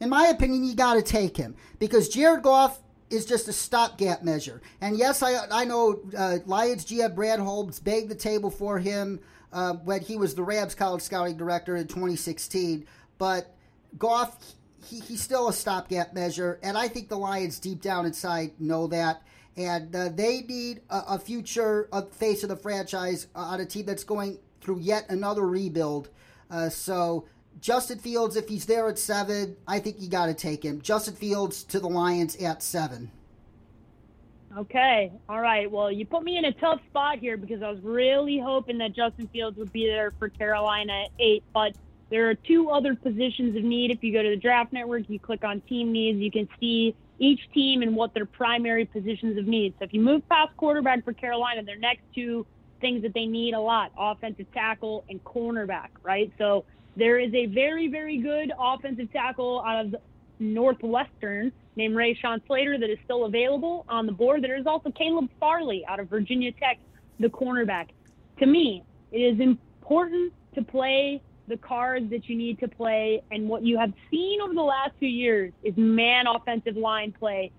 in 0.00 0.10
my 0.10 0.26
opinion, 0.26 0.64
you 0.64 0.74
got 0.74 0.94
to 0.94 1.02
take 1.02 1.36
him 1.38 1.56
because 1.78 2.10
Jared 2.10 2.42
Goff 2.42 2.82
is 3.08 3.24
just 3.24 3.48
a 3.48 3.52
stopgap 3.54 4.22
measure. 4.22 4.60
And 4.82 4.98
yes, 4.98 5.22
I 5.22 5.46
I 5.50 5.64
know 5.64 6.02
uh, 6.16 6.38
Lions 6.44 6.84
GM 6.84 7.14
Brad 7.14 7.40
Holmes 7.40 7.80
begged 7.80 8.10
the 8.10 8.14
table 8.14 8.50
for 8.50 8.78
him 8.78 9.20
uh, 9.54 9.74
when 9.74 10.02
he 10.02 10.16
was 10.16 10.34
the 10.34 10.42
Rams 10.42 10.74
college 10.74 11.00
scouting 11.00 11.36
director 11.36 11.76
in 11.76 11.86
2016. 11.86 12.86
But 13.16 13.54
Goff, 13.96 14.36
he, 14.84 14.98
he's 15.00 15.22
still 15.22 15.48
a 15.48 15.52
stopgap 15.52 16.12
measure, 16.12 16.58
and 16.62 16.76
I 16.76 16.88
think 16.88 17.08
the 17.08 17.16
Lions 17.16 17.60
deep 17.60 17.80
down 17.80 18.04
inside 18.04 18.60
know 18.60 18.88
that. 18.88 19.22
And 19.56 19.94
uh, 19.94 20.08
they 20.08 20.40
need 20.40 20.80
a, 20.90 21.02
a 21.10 21.18
future 21.18 21.88
a 21.92 22.04
face 22.04 22.42
of 22.42 22.48
the 22.48 22.56
franchise 22.56 23.28
on 23.36 23.60
a 23.60 23.64
team 23.64 23.86
that's 23.86 24.02
going 24.02 24.38
through 24.60 24.80
yet 24.80 25.06
another 25.08 25.46
rebuild. 25.46 26.08
Uh, 26.50 26.68
so 26.68 27.28
Justin 27.60 28.00
Fields, 28.00 28.34
if 28.34 28.48
he's 28.48 28.66
there 28.66 28.88
at 28.88 28.98
seven, 28.98 29.56
I 29.68 29.78
think 29.78 30.00
you 30.00 30.08
got 30.08 30.26
to 30.26 30.34
take 30.34 30.64
him. 30.64 30.82
Justin 30.82 31.14
Fields 31.14 31.62
to 31.64 31.78
the 31.78 31.88
Lions 31.88 32.34
at 32.36 32.64
seven. 32.64 33.12
Okay. 34.56 35.10
All 35.28 35.40
right. 35.40 35.70
Well, 35.70 35.90
you 35.90 36.06
put 36.06 36.22
me 36.22 36.36
in 36.38 36.44
a 36.44 36.52
tough 36.52 36.80
spot 36.88 37.18
here 37.18 37.36
because 37.36 37.62
I 37.62 37.70
was 37.70 37.80
really 37.82 38.38
hoping 38.38 38.78
that 38.78 38.94
Justin 38.94 39.28
Fields 39.32 39.56
would 39.58 39.72
be 39.72 39.86
there 39.86 40.12
for 40.18 40.28
Carolina 40.28 41.04
at 41.04 41.10
eight, 41.18 41.42
but 41.52 41.72
there 42.10 42.30
are 42.30 42.34
two 42.34 42.70
other 42.70 42.94
positions 42.94 43.56
of 43.56 43.64
need. 43.64 43.90
If 43.90 44.04
you 44.04 44.12
go 44.12 44.22
to 44.22 44.30
the 44.30 44.36
draft 44.36 44.72
network, 44.72 45.08
you 45.08 45.18
click 45.18 45.42
on 45.42 45.60
team 45.62 45.90
needs, 45.90 46.18
you 46.18 46.30
can 46.30 46.48
see 46.60 46.94
each 47.18 47.40
team 47.52 47.82
and 47.82 47.96
what 47.96 48.14
their 48.14 48.26
primary 48.26 48.84
positions 48.84 49.36
of 49.38 49.46
need. 49.46 49.74
So 49.78 49.84
if 49.86 49.92
you 49.92 50.00
move 50.00 50.22
past 50.28 50.56
quarterback 50.56 51.04
for 51.04 51.12
Carolina, 51.12 51.64
their 51.64 51.78
next 51.78 52.02
two 52.14 52.46
things 52.80 53.02
that 53.02 53.14
they 53.14 53.26
need 53.26 53.54
a 53.54 53.60
lot 53.60 53.90
offensive 53.98 54.46
tackle 54.52 55.04
and 55.08 55.22
cornerback, 55.24 55.88
right? 56.02 56.30
So 56.38 56.64
there 56.96 57.18
is 57.18 57.32
a 57.34 57.46
very, 57.46 57.88
very 57.88 58.18
good 58.18 58.52
offensive 58.58 59.12
tackle 59.12 59.64
out 59.66 59.86
of 59.86 59.96
Northwestern 60.38 61.52
named 61.76 61.94
Rashawn 61.94 62.40
Slater 62.46 62.78
that 62.78 62.90
is 62.90 62.98
still 63.04 63.24
available 63.24 63.84
on 63.88 64.06
the 64.06 64.12
board. 64.12 64.42
There 64.42 64.56
is 64.56 64.66
also 64.66 64.90
Caleb 64.90 65.28
Farley 65.40 65.84
out 65.88 66.00
of 66.00 66.08
Virginia 66.08 66.52
Tech, 66.52 66.78
the 67.20 67.28
cornerback. 67.28 67.88
To 68.40 68.46
me, 68.46 68.82
it 69.12 69.18
is 69.18 69.40
important 69.40 70.32
to 70.54 70.62
play 70.62 71.20
the 71.48 71.56
cards 71.56 72.10
that 72.10 72.28
you 72.28 72.36
need 72.36 72.58
to 72.60 72.68
play. 72.68 73.22
And 73.30 73.48
what 73.48 73.62
you 73.62 73.78
have 73.78 73.92
seen 74.10 74.40
over 74.40 74.54
the 74.54 74.62
last 74.62 74.92
few 74.98 75.08
years 75.08 75.52
is 75.62 75.74
man 75.76 76.26
offensive 76.26 76.76
line 76.76 77.12
play 77.12 77.50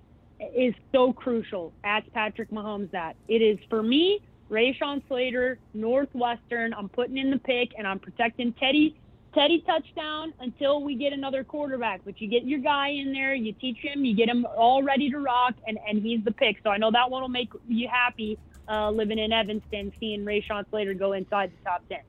is 0.55 0.73
so 0.91 1.13
crucial. 1.13 1.71
Ask 1.83 2.05
Patrick 2.11 2.51
Mahomes 2.51 2.91
that. 2.91 3.15
It 3.27 3.41
is 3.41 3.57
for 3.69 3.83
me, 3.83 4.21
Rashawn 4.49 5.01
Slater, 5.07 5.57
Northwestern. 5.73 6.73
I'm 6.73 6.89
putting 6.89 7.17
in 7.17 7.31
the 7.31 7.39
pick 7.39 7.71
and 7.77 7.87
I'm 7.87 7.99
protecting 7.99 8.53
Teddy. 8.53 8.99
Teddy 9.35 9.63
touchdown 9.67 10.33
until 10.39 10.81
we 10.81 10.95
get 10.95 11.11
another 11.11 11.43
quarterback. 11.43 12.01
But 12.05 12.21
you 12.21 12.29
get 12.29 12.45
your 12.45 12.59
guy 12.59 12.89
in 12.89 13.11
there, 13.11 13.35
you 13.35 13.51
teach 13.51 13.77
him, 13.79 14.05
you 14.05 14.15
get 14.15 14.29
him 14.29 14.47
all 14.57 14.81
ready 14.81 15.09
to 15.09 15.19
rock, 15.19 15.55
and, 15.67 15.77
and 15.87 16.01
he's 16.01 16.23
the 16.23 16.31
pick. 16.31 16.57
So 16.63 16.69
I 16.69 16.77
know 16.77 16.89
that 16.91 17.11
one 17.11 17.21
will 17.21 17.29
make 17.29 17.49
you 17.67 17.89
happy 17.89 18.39
uh, 18.69 18.89
living 18.89 19.19
in 19.19 19.33
Evanston, 19.33 19.91
seeing 19.99 20.23
Rashawn 20.23 20.67
Slater 20.69 20.93
go 20.93 21.11
inside 21.13 21.51
the 21.51 21.69
top 21.69 21.87
10. 21.89 21.99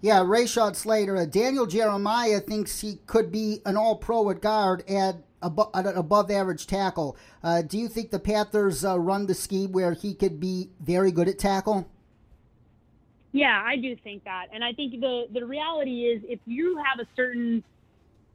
Yeah, 0.00 0.18
Rashawn 0.20 0.74
Slater. 0.74 1.16
Uh, 1.16 1.24
Daniel 1.24 1.64
Jeremiah 1.64 2.40
thinks 2.40 2.80
he 2.80 2.96
could 3.06 3.30
be 3.30 3.60
an 3.64 3.76
all 3.76 3.96
pro 3.96 4.28
at 4.30 4.42
guard 4.42 4.82
at, 4.90 5.16
abo- 5.40 5.70
at 5.74 5.86
an 5.86 5.96
above 5.96 6.30
average 6.30 6.66
tackle. 6.66 7.16
Uh, 7.42 7.62
do 7.62 7.78
you 7.78 7.88
think 7.88 8.10
the 8.10 8.18
Panthers 8.18 8.84
uh, 8.84 8.98
run 8.98 9.26
the 9.26 9.34
scheme 9.34 9.70
where 9.70 9.92
he 9.92 10.12
could 10.12 10.40
be 10.40 10.70
very 10.80 11.12
good 11.12 11.28
at 11.28 11.38
tackle? 11.38 11.88
Yeah, 13.34 13.60
I 13.66 13.74
do 13.74 13.96
think 14.04 14.22
that. 14.24 14.46
And 14.54 14.62
I 14.62 14.72
think 14.72 15.00
the 15.00 15.24
the 15.32 15.44
reality 15.44 16.02
is 16.04 16.22
if 16.28 16.38
you 16.46 16.76
have 16.76 17.04
a 17.04 17.08
certain 17.16 17.64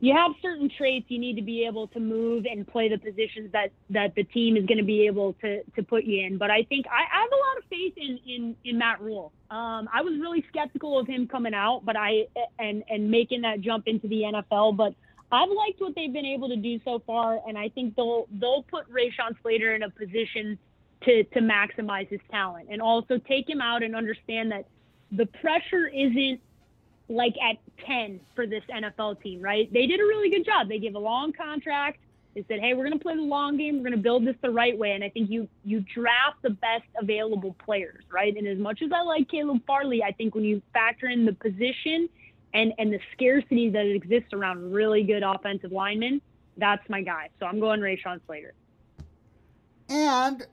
you 0.01 0.13
have 0.13 0.31
certain 0.41 0.69
traits 0.77 1.05
you 1.07 1.17
need 1.17 1.37
to 1.37 1.41
be 1.41 1.65
able 1.65 1.87
to 1.87 2.01
move 2.01 2.45
and 2.45 2.67
play 2.67 2.89
the 2.89 2.97
positions 2.97 3.49
that 3.53 3.71
that 3.91 4.13
the 4.15 4.25
team 4.25 4.57
is 4.57 4.65
going 4.65 4.77
to 4.77 4.83
be 4.83 5.07
able 5.07 5.33
to 5.39 5.63
to 5.77 5.83
put 5.83 6.03
you 6.03 6.25
in. 6.25 6.37
But 6.37 6.51
I 6.51 6.63
think 6.63 6.85
I, 6.87 6.99
I 7.17 7.21
have 7.21 7.29
a 7.31 7.41
lot 7.47 7.57
of 7.59 7.63
faith 7.69 7.93
in 7.95 8.19
in 8.27 8.55
in 8.65 8.77
Matt 8.77 8.99
Rhule. 8.99 9.31
Um, 9.49 9.87
I 9.93 10.01
was 10.01 10.19
really 10.19 10.43
skeptical 10.49 10.99
of 10.99 11.07
him 11.07 11.29
coming 11.29 11.53
out, 11.53 11.83
but 11.85 11.95
I 11.95 12.27
and 12.59 12.83
and 12.89 13.09
making 13.09 13.43
that 13.43 13.61
jump 13.61 13.87
into 13.87 14.09
the 14.09 14.23
NFL. 14.23 14.75
But 14.75 14.95
I've 15.31 15.49
liked 15.49 15.79
what 15.79 15.95
they've 15.95 16.11
been 16.11 16.25
able 16.25 16.49
to 16.49 16.57
do 16.57 16.77
so 16.83 17.01
far, 17.07 17.39
and 17.47 17.57
I 17.57 17.69
think 17.69 17.95
they'll 17.95 18.27
they'll 18.33 18.63
put 18.63 18.91
Rashawn 18.91 19.41
Slater 19.41 19.75
in 19.75 19.83
a 19.83 19.89
position 19.89 20.59
to 21.05 21.23
to 21.23 21.39
maximize 21.39 22.09
his 22.09 22.19
talent 22.29 22.67
and 22.69 22.81
also 22.81 23.17
take 23.17 23.47
him 23.47 23.61
out 23.61 23.81
and 23.81 23.95
understand 23.95 24.51
that 24.51 24.65
the 25.11 25.25
pressure 25.25 25.87
isn't 25.87 26.39
like 27.07 27.35
at 27.41 27.57
10 27.85 28.19
for 28.35 28.45
this 28.45 28.63
NFL 28.69 29.21
team, 29.21 29.41
right? 29.41 29.71
They 29.73 29.87
did 29.87 29.99
a 29.99 30.03
really 30.03 30.29
good 30.29 30.45
job. 30.45 30.69
They 30.69 30.79
gave 30.79 30.95
a 30.95 30.99
long 30.99 31.33
contract. 31.33 31.99
They 32.35 32.45
said, 32.47 32.59
"Hey, 32.59 32.75
we're 32.75 32.85
going 32.85 32.97
to 32.97 33.03
play 33.03 33.15
the 33.15 33.21
long 33.21 33.57
game. 33.57 33.77
We're 33.77 33.89
going 33.89 33.93
to 33.93 33.97
build 33.97 34.25
this 34.25 34.35
the 34.41 34.51
right 34.51 34.77
way." 34.77 34.91
And 34.91 35.03
I 35.03 35.09
think 35.09 35.31
you 35.31 35.47
you 35.65 35.83
draft 35.93 36.41
the 36.43 36.51
best 36.51 36.85
available 37.01 37.55
players, 37.65 38.03
right? 38.11 38.35
And 38.35 38.47
as 38.47 38.59
much 38.59 38.83
as 38.83 38.91
I 38.91 39.01
like 39.01 39.27
Caleb 39.29 39.65
Farley, 39.65 40.03
I 40.03 40.11
think 40.11 40.35
when 40.35 40.43
you 40.43 40.61
factor 40.71 41.07
in 41.07 41.25
the 41.25 41.33
position 41.33 42.07
and 42.53 42.71
and 42.77 42.93
the 42.93 42.99
scarcity 43.13 43.69
that 43.69 43.85
exists 43.87 44.31
around 44.31 44.71
really 44.71 45.03
good 45.03 45.23
offensive 45.23 45.71
linemen, 45.71 46.21
that's 46.57 46.87
my 46.87 47.01
guy. 47.01 47.29
So 47.39 47.47
I'm 47.47 47.59
going 47.59 47.79
Rashawn 47.79 48.21
Slater. 48.27 48.53
And 49.89 50.45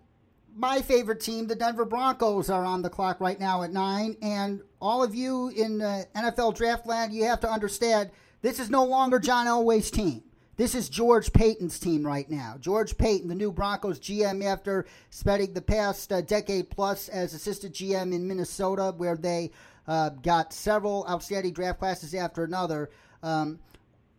my 0.56 0.80
favorite 0.80 1.20
team, 1.20 1.46
the 1.46 1.54
Denver 1.54 1.84
Broncos, 1.84 2.48
are 2.48 2.64
on 2.64 2.80
the 2.82 2.88
clock 2.88 3.20
right 3.20 3.38
now 3.38 3.62
at 3.62 3.72
nine. 3.72 4.16
And 4.22 4.62
all 4.80 5.02
of 5.02 5.14
you 5.14 5.48
in 5.50 5.82
uh, 5.82 6.04
NFL 6.16 6.56
draft 6.56 6.86
land, 6.86 7.12
you 7.12 7.24
have 7.24 7.40
to 7.40 7.50
understand 7.50 8.10
this 8.40 8.58
is 8.58 8.70
no 8.70 8.84
longer 8.84 9.18
John 9.18 9.46
Elway's 9.46 9.90
team. 9.90 10.22
This 10.56 10.74
is 10.74 10.88
George 10.88 11.34
Paton's 11.34 11.78
team 11.78 12.06
right 12.06 12.28
now. 12.30 12.56
George 12.58 12.96
Paton, 12.96 13.28
the 13.28 13.34
new 13.34 13.52
Broncos 13.52 14.00
GM, 14.00 14.42
after 14.42 14.86
spending 15.10 15.52
the 15.52 15.60
past 15.60 16.10
uh, 16.10 16.22
decade 16.22 16.70
plus 16.70 17.10
as 17.10 17.34
assistant 17.34 17.74
GM 17.74 18.14
in 18.14 18.26
Minnesota, 18.26 18.94
where 18.96 19.16
they 19.16 19.50
uh, 19.86 20.08
got 20.08 20.54
several 20.54 21.06
outstanding 21.10 21.52
draft 21.52 21.78
classes 21.78 22.14
after 22.14 22.42
another. 22.42 22.88
Um, 23.22 23.58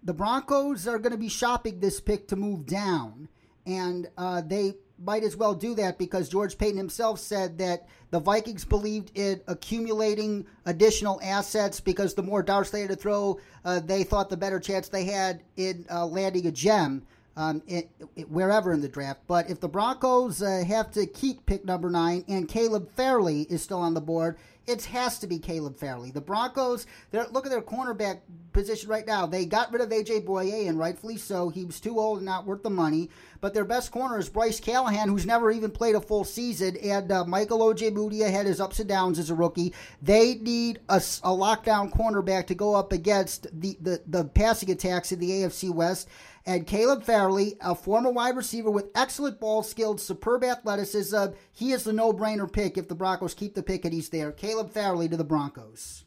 the 0.03 0.13
Broncos 0.13 0.87
are 0.87 0.99
going 0.99 1.11
to 1.11 1.17
be 1.17 1.29
shopping 1.29 1.79
this 1.79 1.99
pick 1.99 2.27
to 2.27 2.35
move 2.35 2.67
down, 2.67 3.29
and 3.65 4.07
uh, 4.15 4.41
they 4.41 4.75
might 4.99 5.23
as 5.23 5.35
well 5.35 5.53
do 5.53 5.75
that 5.75 5.97
because 5.97 6.29
George 6.29 6.57
Paton 6.57 6.77
himself 6.77 7.19
said 7.19 7.57
that 7.59 7.87
the 8.09 8.19
Vikings 8.19 8.65
believed 8.65 9.11
in 9.15 9.41
accumulating 9.47 10.45
additional 10.65 11.19
assets 11.23 11.79
because 11.79 12.13
the 12.13 12.23
more 12.23 12.41
darts 12.41 12.71
they 12.71 12.81
had 12.81 12.89
to 12.89 12.95
throw, 12.95 13.39
uh, 13.65 13.79
they 13.79 14.03
thought 14.03 14.29
the 14.29 14.37
better 14.37 14.59
chance 14.59 14.87
they 14.87 15.05
had 15.05 15.43
in 15.55 15.85
uh, 15.91 16.05
landing 16.05 16.47
a 16.47 16.51
gem 16.51 17.05
um, 17.37 17.61
it, 17.67 17.89
it, 18.15 18.29
wherever 18.29 18.73
in 18.73 18.81
the 18.81 18.89
draft. 18.89 19.21
But 19.27 19.49
if 19.49 19.59
the 19.59 19.69
Broncos 19.69 20.41
uh, 20.41 20.63
have 20.67 20.91
to 20.93 21.05
keep 21.05 21.45
pick 21.45 21.63
number 21.63 21.89
nine 21.89 22.25
and 22.27 22.47
Caleb 22.47 22.89
Farley 22.95 23.43
is 23.43 23.61
still 23.61 23.79
on 23.79 23.93
the 23.93 24.01
board, 24.01 24.37
it 24.67 24.85
has 24.85 25.19
to 25.19 25.27
be 25.27 25.39
Caleb 25.39 25.77
Farley. 25.77 26.11
The 26.11 26.21
Broncos—they 26.21 27.19
look 27.31 27.45
at 27.45 27.51
their 27.51 27.61
cornerback 27.61 28.19
position 28.51 28.89
right 28.89 29.07
now. 29.07 29.25
They 29.25 29.45
got 29.45 29.71
rid 29.71 29.81
of 29.81 29.89
AJ 29.89 30.25
Bouye, 30.25 30.67
and 30.67 30.77
rightfully 30.77 31.17
so. 31.17 31.49
He 31.49 31.63
was 31.63 31.79
too 31.79 31.99
old 31.99 32.17
and 32.17 32.25
not 32.25 32.45
worth 32.45 32.63
the 32.63 32.69
money. 32.69 33.09
But 33.39 33.53
their 33.53 33.65
best 33.65 33.91
corner 33.91 34.17
is 34.17 34.29
Bryce 34.29 34.59
Callahan, 34.59 35.09
who's 35.09 35.25
never 35.25 35.51
even 35.51 35.71
played 35.71 35.95
a 35.95 36.01
full 36.01 36.23
season. 36.23 36.75
And 36.77 37.11
uh, 37.11 37.23
Michael 37.25 37.59
Ojemudia 37.59 38.29
had 38.29 38.47
his 38.47 38.59
ups 38.59 38.79
and 38.79 38.89
downs 38.89 39.19
as 39.19 39.29
a 39.29 39.35
rookie. 39.35 39.73
They 40.01 40.35
need 40.35 40.79
a, 40.89 40.95
a 40.95 41.29
lockdown 41.29 41.91
cornerback 41.91 42.47
to 42.47 42.55
go 42.55 42.75
up 42.75 42.91
against 42.91 43.47
the, 43.59 43.77
the, 43.79 44.01
the 44.07 44.25
passing 44.25 44.71
attacks 44.71 45.11
in 45.11 45.19
the 45.19 45.29
AFC 45.29 45.71
West 45.71 46.09
and 46.47 46.65
Caleb 46.65 47.03
Farley, 47.03 47.57
a 47.59 47.75
former 47.75 48.09
wide 48.09 48.37
receiver 48.37 48.71
with 48.71 48.89
excellent 48.95 49.37
ball 49.37 49.63
skills, 49.63 50.01
superb 50.01 50.45
athleticism. 50.45 51.33
He 51.51 51.73
is 51.73 51.83
the 51.83 51.91
no-brainer 51.91 52.51
pick 52.51 52.77
if 52.77 52.87
the 52.87 52.95
Broncos 52.95 53.33
keep 53.33 53.53
the 53.53 53.61
pick 53.61 53.83
and 53.83 53.93
he's 53.93 54.07
there. 54.07 54.31
Caleb 54.31 54.56
Farley 54.65 55.07
to 55.09 55.17
the 55.17 55.23
Broncos. 55.23 56.03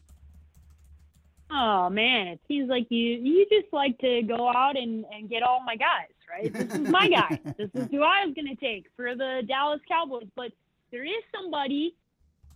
Oh 1.50 1.90
man, 1.90 2.28
it 2.28 2.40
seems 2.46 2.68
like 2.68 2.86
you 2.90 2.98
you 2.98 3.46
just 3.50 3.72
like 3.72 3.98
to 3.98 4.22
go 4.22 4.48
out 4.48 4.76
and, 4.76 5.04
and 5.12 5.28
get 5.28 5.42
all 5.42 5.62
my 5.64 5.76
guys, 5.76 6.12
right? 6.30 6.52
This 6.52 6.74
is 6.78 6.88
my 6.88 7.08
guy. 7.08 7.40
this 7.58 7.70
is 7.74 7.88
who 7.90 8.02
I 8.02 8.24
was 8.24 8.34
gonna 8.34 8.56
take 8.56 8.86
for 8.96 9.14
the 9.16 9.42
Dallas 9.46 9.80
Cowboys. 9.88 10.28
But 10.36 10.52
there 10.92 11.04
is 11.04 11.22
somebody 11.34 11.96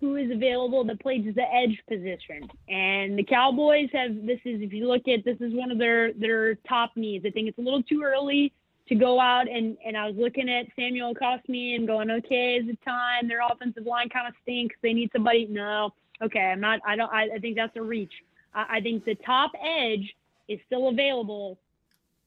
who 0.00 0.16
is 0.16 0.30
available 0.30 0.84
that 0.84 1.00
plays 1.00 1.24
the 1.34 1.42
edge 1.42 1.82
position. 1.88 2.48
And 2.68 3.18
the 3.18 3.24
Cowboys 3.24 3.88
have 3.92 4.14
this 4.26 4.40
is 4.44 4.60
if 4.60 4.72
you 4.72 4.86
look 4.86 5.08
at 5.08 5.24
this 5.24 5.40
is 5.40 5.52
one 5.54 5.70
of 5.70 5.78
their 5.78 6.12
their 6.12 6.54
top 6.68 6.92
needs. 6.94 7.24
I 7.26 7.30
think 7.30 7.48
it's 7.48 7.58
a 7.58 7.62
little 7.62 7.82
too 7.82 8.02
early 8.04 8.52
to 8.88 8.94
go 8.94 9.20
out 9.20 9.48
and 9.48 9.76
and 9.84 9.96
I 9.96 10.06
was 10.06 10.16
looking 10.16 10.48
at 10.48 10.66
Samuel 10.76 11.14
Cosmi 11.14 11.74
and 11.74 11.86
going, 11.86 12.10
okay, 12.10 12.56
is 12.56 12.68
it 12.68 12.78
time? 12.84 13.28
Their 13.28 13.40
offensive 13.50 13.86
line 13.86 14.08
kind 14.08 14.28
of 14.28 14.34
stinks. 14.42 14.76
They 14.82 14.92
need 14.92 15.10
somebody. 15.12 15.46
No, 15.50 15.94
okay, 16.22 16.40
I'm 16.40 16.60
not. 16.60 16.80
I 16.86 16.96
don't. 16.96 17.12
I, 17.12 17.28
I 17.36 17.38
think 17.38 17.56
that's 17.56 17.76
a 17.76 17.82
reach. 17.82 18.12
I, 18.54 18.76
I 18.76 18.80
think 18.80 19.04
the 19.04 19.14
top 19.26 19.52
edge 19.62 20.14
is 20.48 20.58
still 20.66 20.88
available 20.88 21.58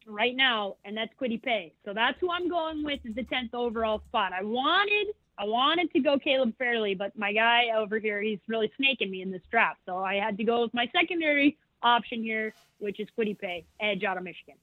right 0.08 0.36
now, 0.36 0.78
and 0.86 0.96
that's 0.98 1.12
Kwity 1.22 1.42
Paye. 1.42 1.74
So 1.86 1.94
that's 1.94 2.20
who 2.20 2.32
I'm 2.32 2.50
going 2.50 2.84
with 2.84 3.00
as 3.08 3.16
the 3.16 3.24
10th 3.24 3.54
overall 3.54 4.02
spot. 4.08 4.32
I 4.34 4.44
wanted 4.44 5.14
I 5.38 5.46
wanted 5.46 5.92
to 5.94 6.00
go 6.00 6.18
Caleb 6.18 6.56
Farley, 6.58 6.96
but 6.96 7.16
my 7.16 7.32
guy 7.32 7.66
over 7.78 8.00
here, 8.00 8.22
he's 8.22 8.40
really 8.48 8.72
snaking 8.76 9.12
me 9.12 9.22
in 9.22 9.30
this 9.30 9.44
draft. 9.52 9.80
So 9.86 9.98
I 10.00 10.16
had 10.16 10.36
to 10.38 10.44
go 10.44 10.64
with 10.64 10.74
my 10.74 10.90
secondary 11.00 11.58
option 11.84 12.24
here, 12.24 12.56
which 12.80 13.00
is 13.00 13.08
Kwity 13.18 13.38
Paye, 13.38 13.66
edge 13.80 14.04
out 14.04 14.18
of 14.18 14.24
Michigan. 14.24 14.56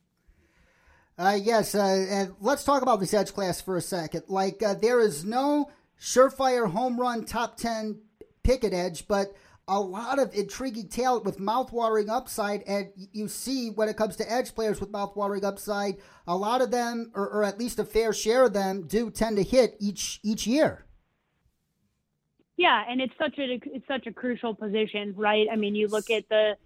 Uh, 1.16 1.38
yes, 1.40 1.74
uh, 1.74 2.06
and 2.10 2.34
let's 2.40 2.64
talk 2.64 2.82
about 2.82 2.98
this 2.98 3.14
edge 3.14 3.32
class 3.32 3.60
for 3.60 3.76
a 3.76 3.80
second. 3.80 4.24
Like, 4.28 4.62
uh, 4.62 4.74
there 4.74 5.00
is 5.00 5.24
no 5.24 5.70
surefire 6.00 6.68
home 6.68 7.00
run 7.00 7.24
top 7.24 7.56
10 7.56 8.00
picket 8.42 8.72
edge, 8.72 9.06
but 9.06 9.32
a 9.68 9.80
lot 9.80 10.18
of 10.18 10.34
intriguing 10.34 10.88
talent 10.88 11.24
with 11.24 11.38
mouth-watering 11.38 12.10
upside, 12.10 12.62
and 12.64 12.88
you 13.12 13.28
see 13.28 13.70
when 13.70 13.88
it 13.88 13.96
comes 13.96 14.16
to 14.16 14.30
edge 14.30 14.54
players 14.54 14.80
with 14.80 14.90
mouth-watering 14.90 15.44
upside, 15.44 15.94
a 16.26 16.36
lot 16.36 16.60
of 16.60 16.70
them, 16.70 17.10
or, 17.14 17.28
or 17.28 17.44
at 17.44 17.58
least 17.58 17.78
a 17.78 17.84
fair 17.84 18.12
share 18.12 18.44
of 18.44 18.52
them, 18.52 18.86
do 18.86 19.10
tend 19.10 19.36
to 19.36 19.42
hit 19.42 19.76
each 19.80 20.20
each 20.22 20.46
year. 20.46 20.84
Yeah, 22.56 22.84
and 22.88 23.00
it's 23.00 23.14
such 23.18 23.38
a 23.38 23.58
it's 23.64 23.86
such 23.88 24.06
a 24.06 24.12
crucial 24.12 24.54
position, 24.54 25.14
right? 25.16 25.46
I 25.50 25.56
mean, 25.56 25.74
you 25.74 25.88
look 25.88 26.10
at 26.10 26.28
the 26.28 26.56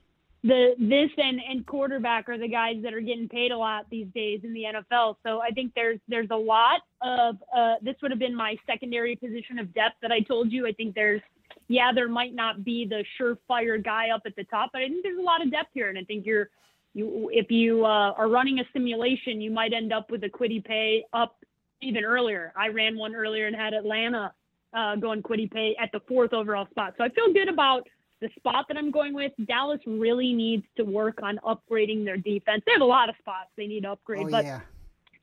the 0.45 0.75
this 0.79 1.11
and 1.17 1.41
and 1.49 1.67
quarterback 1.67 2.29
are 2.29 2.39
the 2.39 2.49
guys 2.49 2.77
that 2.83 2.95
are 2.95 3.01
getting 3.01 3.29
paid 3.29 3.51
a 3.51 3.59
lot 3.59 3.87
these 3.91 4.07
days 4.15 4.41
in 4.45 4.53
the 4.53 4.63
NFL. 4.63 5.17
So 5.25 5.41
I 5.41 5.51
think 5.51 5.73
there's 5.75 5.99
there's 6.07 6.29
a 6.31 6.37
lot 6.37 6.83
of 7.03 7.37
uh, 7.55 7.75
this 7.83 7.97
would 8.03 8.13
have 8.13 8.21
been 8.21 8.37
my 8.37 8.57
secondary 8.67 9.17
position 9.17 9.59
of 9.59 9.75
depth 9.75 9.97
that 10.03 10.13
I 10.13 10.21
told 10.21 10.53
you. 10.53 10.67
I 10.67 10.73
think 10.73 10.95
there's 10.95 11.23
yeah, 11.67 11.91
there 11.93 12.09
might 12.09 12.35
not 12.35 12.65
be 12.65 12.87
the 12.87 13.05
surefire 13.19 13.83
guy 13.83 14.11
up 14.15 14.23
at 14.27 14.37
the 14.37 14.45
top, 14.45 14.71
but 14.73 14.83
I 14.83 14.89
think 14.89 15.03
there's 15.03 15.19
a 15.19 15.23
lot 15.23 15.43
of 15.43 15.51
depth 15.51 15.71
here, 15.75 15.89
and 15.89 15.99
I 15.99 16.05
think 16.05 16.25
you're 16.25 16.51
you 16.95 17.31
if 17.33 17.51
you 17.51 17.85
uh, 17.85 18.13
are 18.13 18.29
running 18.29 18.61
a 18.61 18.65
simulation, 18.73 19.41
you 19.41 19.51
might 19.51 19.73
end 19.73 19.93
up 19.93 20.11
with 20.11 20.23
a 20.23 20.29
Kwity 20.29 20.65
Paye 20.65 21.05
up 21.13 21.37
even 21.83 22.05
earlier. 22.05 22.53
I 22.57 22.69
ran 22.69 22.97
one 22.97 23.15
earlier 23.15 23.49
and 23.49 23.57
had 23.57 23.75
Atlanta 23.75 24.33
uh, 24.73 24.95
going 24.97 25.21
Kwity 25.21 25.51
Paye 25.51 25.77
at 25.83 25.91
the 25.93 26.01
fourth 26.07 26.33
overall 26.33 26.69
spot, 26.71 26.95
so 26.97 27.03
I 27.03 27.09
feel 27.09 27.33
good 27.33 27.49
about 27.49 27.89
the 28.21 28.29
spot 28.37 28.67
that 28.69 28.77
I'm 28.77 28.91
going 28.91 29.15
with. 29.15 29.33
Dallas 29.47 29.81
really 29.87 30.33
needs 30.33 30.65
to 30.77 30.85
work 30.85 31.21
on 31.23 31.39
upgrading 31.47 32.05
their 32.05 32.17
defense. 32.17 32.63
They 32.67 32.73
have 32.73 32.81
a 32.81 32.85
lot 32.85 33.09
of 33.09 33.15
spots 33.21 33.49
they 33.57 33.67
need 33.67 33.83
to 33.83 33.93
upgrade, 33.93 34.27
oh, 34.27 34.31
but 34.31 34.45
yeah. 34.45 34.61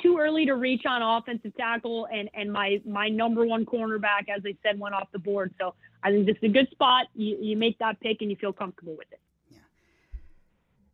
too 0.02 0.18
early 0.18 0.46
to 0.46 0.56
reach 0.56 0.86
on 0.86 1.02
offensive 1.02 1.56
tackle, 1.58 2.08
and 2.12 2.30
and 2.34 2.52
my 2.52 2.82
my 2.86 3.10
number 3.10 3.46
one 3.46 3.66
cornerback, 3.66 4.30
as 4.36 4.44
I 4.46 4.56
said, 4.64 4.80
went 4.80 4.96
off 4.96 5.08
the 5.12 5.20
board. 5.20 5.54
So 5.60 5.74
I 6.04 6.12
think 6.12 6.26
this 6.26 6.38
is 6.38 6.50
a 6.50 6.54
good 6.54 6.70
spot. 6.72 7.08
You 7.16 7.38
you 7.40 7.58
make 7.58 7.78
that 7.80 8.00
pick 8.00 8.18
and 8.22 8.30
you 8.30 8.38
feel 8.38 8.54
comfortable 8.54 8.96
with 8.98 9.12
it. 9.12 9.20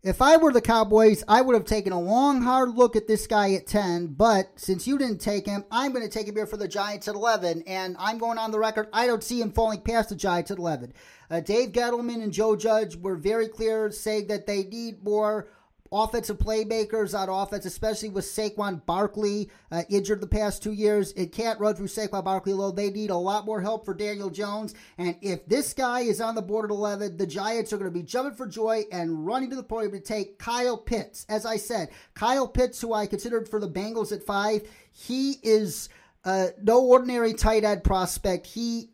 If 0.04 0.20
I 0.20 0.36
were 0.38 0.52
the 0.52 0.62
Cowboys, 0.62 1.24
I 1.28 1.42
would 1.42 1.54
have 1.54 1.66
taken 1.66 1.94
a 1.94 2.02
long, 2.02 2.42
hard 2.42 2.70
look 2.70 2.96
at 2.96 3.06
this 3.06 3.28
guy 3.28 3.54
at 3.54 3.68
10. 3.68 4.08
But 4.08 4.50
since 4.56 4.88
you 4.88 4.98
didn't 4.98 5.22
take 5.22 5.46
him, 5.46 5.64
I'm 5.70 5.92
going 5.94 6.04
to 6.04 6.10
take 6.10 6.28
him 6.28 6.34
here 6.34 6.48
for 6.48 6.58
the 6.58 6.68
Giants 6.68 7.08
at 7.08 7.14
11. 7.14 7.62
And 7.68 7.96
I'm 8.00 8.18
going 8.18 8.40
on 8.40 8.50
the 8.50 8.58
record, 8.58 8.88
I 8.92 9.06
don't 9.06 9.24
see 9.24 9.40
him 9.40 9.52
falling 9.52 9.82
past 9.82 10.10
the 10.10 10.16
Giants 10.16 10.50
at 10.50 10.58
11. 10.58 10.94
Uh, 11.30 11.40
Dave 11.42 11.72
Gettleman 11.72 12.24
and 12.24 12.34
Joe 12.34 12.56
Judge 12.56 12.96
were 12.96 13.16
very 13.16 13.48
clear 13.48 13.92
saying 13.92 14.26
that 14.26 14.48
they 14.48 14.64
need 14.64 15.04
more 15.04 15.50
offensive 15.92 16.38
playmakers 16.38 17.18
on 17.18 17.30
offense, 17.30 17.66
especially 17.66 18.10
with 18.10 18.26
Saquon 18.26 18.86
Barkley 18.86 19.50
uh, 19.72 19.84
injured 19.90 20.22
the 20.22 20.28
past 20.28 20.64
two 20.64 20.72
years. 20.72 21.12
It 21.14 21.32
can't 21.32 21.60
run 21.60 21.76
through 21.76 21.88
Saquon 21.88 22.24
Barkley 22.24 22.54
alone. 22.54 22.76
They 22.76 22.90
need 22.90 23.10
a 23.10 23.18
lot 23.18 23.46
more 23.46 23.62
help 23.62 23.84
for 23.86 23.94
Daniel 23.94 24.30
Jones. 24.30 24.74
And 24.98 25.18
if 25.22 25.46
this 25.48 25.74
guy 25.74 26.02
is 26.02 26.22
on 26.22 26.36
the 26.36 26.42
board 26.42 26.66
at 26.66 26.74
11, 26.74 27.18
the 27.18 27.28
Giants 27.28 27.74
are 27.74 27.78
going 27.78 27.92
to 27.92 28.00
be 28.00 28.04
jumping 28.04 28.36
for 28.36 28.48
joy 28.48 28.84
and 28.92 29.26
running 29.26 29.50
to 29.50 29.56
the 29.56 29.64
podium 29.64 29.92
to 29.94 30.00
take 30.00 30.40
Kyle 30.40 30.78
Pitts. 30.78 31.26
As 31.28 31.46
I 31.46 31.58
said, 31.58 31.90
Kyle 32.14 32.48
Pitts, 32.48 32.80
who 32.80 32.94
I 32.94 33.06
considered 33.08 33.50
for 33.50 33.60
the 33.60 33.70
Bengals 33.70 34.12
at 34.12 34.24
five, 34.24 34.62
he 34.94 35.36
is 35.44 35.90
uh, 36.24 36.48
no 36.62 36.82
ordinary 36.86 37.34
tight 37.34 37.64
end 37.64 37.84
prospect. 37.84 38.48
He 38.48 38.91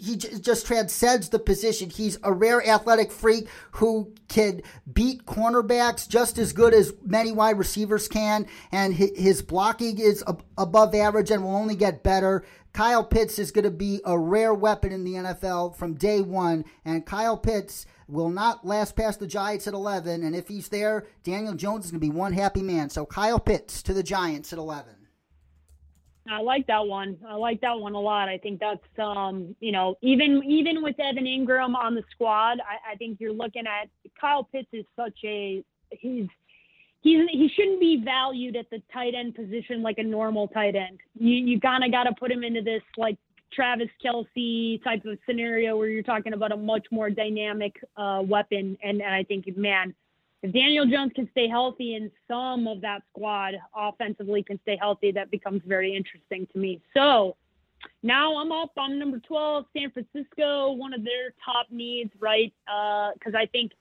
he 0.00 0.16
just 0.16 0.66
transcends 0.66 1.28
the 1.28 1.38
position. 1.38 1.90
He's 1.90 2.18
a 2.22 2.32
rare 2.32 2.66
athletic 2.66 3.12
freak 3.12 3.48
who 3.72 4.12
can 4.28 4.62
beat 4.90 5.26
cornerbacks 5.26 6.08
just 6.08 6.38
as 6.38 6.52
good 6.52 6.72
as 6.72 6.94
many 7.04 7.32
wide 7.32 7.58
receivers 7.58 8.08
can, 8.08 8.46
and 8.72 8.94
his 8.94 9.42
blocking 9.42 9.98
is 9.98 10.24
above 10.56 10.94
average 10.94 11.30
and 11.30 11.44
will 11.44 11.54
only 11.54 11.76
get 11.76 12.02
better. 12.02 12.44
Kyle 12.72 13.04
Pitts 13.04 13.38
is 13.38 13.50
going 13.50 13.64
to 13.64 13.70
be 13.70 14.00
a 14.04 14.18
rare 14.18 14.54
weapon 14.54 14.92
in 14.92 15.04
the 15.04 15.14
NFL 15.14 15.76
from 15.76 15.94
day 15.94 16.20
one, 16.20 16.64
and 16.84 17.04
Kyle 17.04 17.36
Pitts 17.36 17.84
will 18.08 18.30
not 18.30 18.66
last 18.66 18.96
past 18.96 19.20
the 19.20 19.26
Giants 19.26 19.66
at 19.66 19.74
11. 19.74 20.22
And 20.22 20.34
if 20.34 20.48
he's 20.48 20.68
there, 20.68 21.06
Daniel 21.22 21.54
Jones 21.54 21.84
is 21.84 21.90
going 21.90 22.00
to 22.00 22.06
be 22.06 22.16
one 22.16 22.32
happy 22.32 22.62
man. 22.62 22.88
So 22.90 23.04
Kyle 23.04 23.40
Pitts 23.40 23.82
to 23.82 23.92
the 23.92 24.02
Giants 24.02 24.52
at 24.52 24.58
11. 24.58 24.94
I 26.28 26.40
like 26.42 26.66
that 26.66 26.86
one. 26.86 27.16
I 27.26 27.34
like 27.34 27.60
that 27.62 27.78
one 27.78 27.94
a 27.94 28.00
lot. 28.00 28.28
I 28.28 28.38
think 28.38 28.60
that's 28.60 28.80
um, 28.98 29.54
you 29.60 29.72
know, 29.72 29.96
even 30.02 30.42
even 30.44 30.82
with 30.82 30.98
Evan 31.00 31.24
Engram 31.24 31.74
on 31.74 31.94
the 31.94 32.02
squad, 32.10 32.58
I, 32.60 32.92
I 32.92 32.96
think 32.96 33.18
you're 33.20 33.32
looking 33.32 33.64
at 33.66 33.88
Kyle 34.20 34.44
Pitts 34.44 34.68
is 34.72 34.84
such 34.96 35.18
a 35.24 35.64
he's 35.90 36.26
he's 37.00 37.28
he 37.30 37.50
shouldn't 37.56 37.80
be 37.80 38.02
valued 38.04 38.56
at 38.56 38.68
the 38.70 38.82
tight 38.92 39.14
end 39.14 39.34
position 39.34 39.82
like 39.82 39.98
a 39.98 40.02
normal 40.02 40.48
tight 40.48 40.76
end. 40.76 41.00
You 41.18 41.34
you 41.34 41.60
kind 41.60 41.84
of 41.84 41.90
got 41.90 42.04
to 42.04 42.14
put 42.14 42.30
him 42.30 42.44
into 42.44 42.62
this 42.62 42.82
like 42.96 43.16
Travis 43.52 43.88
Kelce 44.04 44.82
type 44.82 45.04
of 45.04 45.18
scenario 45.26 45.76
where 45.76 45.88
you're 45.88 46.02
talking 46.02 46.32
about 46.32 46.52
a 46.52 46.56
much 46.56 46.86
more 46.90 47.10
dynamic 47.10 47.82
uh, 47.96 48.22
weapon. 48.24 48.76
And, 48.82 49.02
and 49.02 49.14
I 49.14 49.24
think, 49.24 49.56
man, 49.56 49.94
if 50.42 50.52
Daniel 50.52 50.86
Jones 50.86 51.12
can 51.14 51.28
stay 51.32 51.48
healthy 51.48 51.94
and 51.94 52.10
some 52.26 52.66
of 52.66 52.80
that 52.80 53.02
squad 53.10 53.54
offensively 53.76 54.42
can 54.42 54.58
stay 54.62 54.76
healthy, 54.76 55.12
that 55.12 55.30
becomes 55.30 55.62
very 55.66 55.94
interesting 55.94 56.46
to 56.52 56.58
me. 56.58 56.80
So 56.94 57.36
now 58.02 58.38
I'm 58.38 58.52
up. 58.52 58.70
I'm 58.78 58.98
number 58.98 59.18
12, 59.18 59.66
San 59.76 59.90
Francisco, 59.90 60.72
one 60.72 60.94
of 60.94 61.04
their 61.04 61.34
top 61.44 61.66
needs, 61.70 62.10
right? 62.18 62.52
Because 62.66 63.34
uh, 63.34 63.38
I 63.38 63.46
think, 63.46 63.72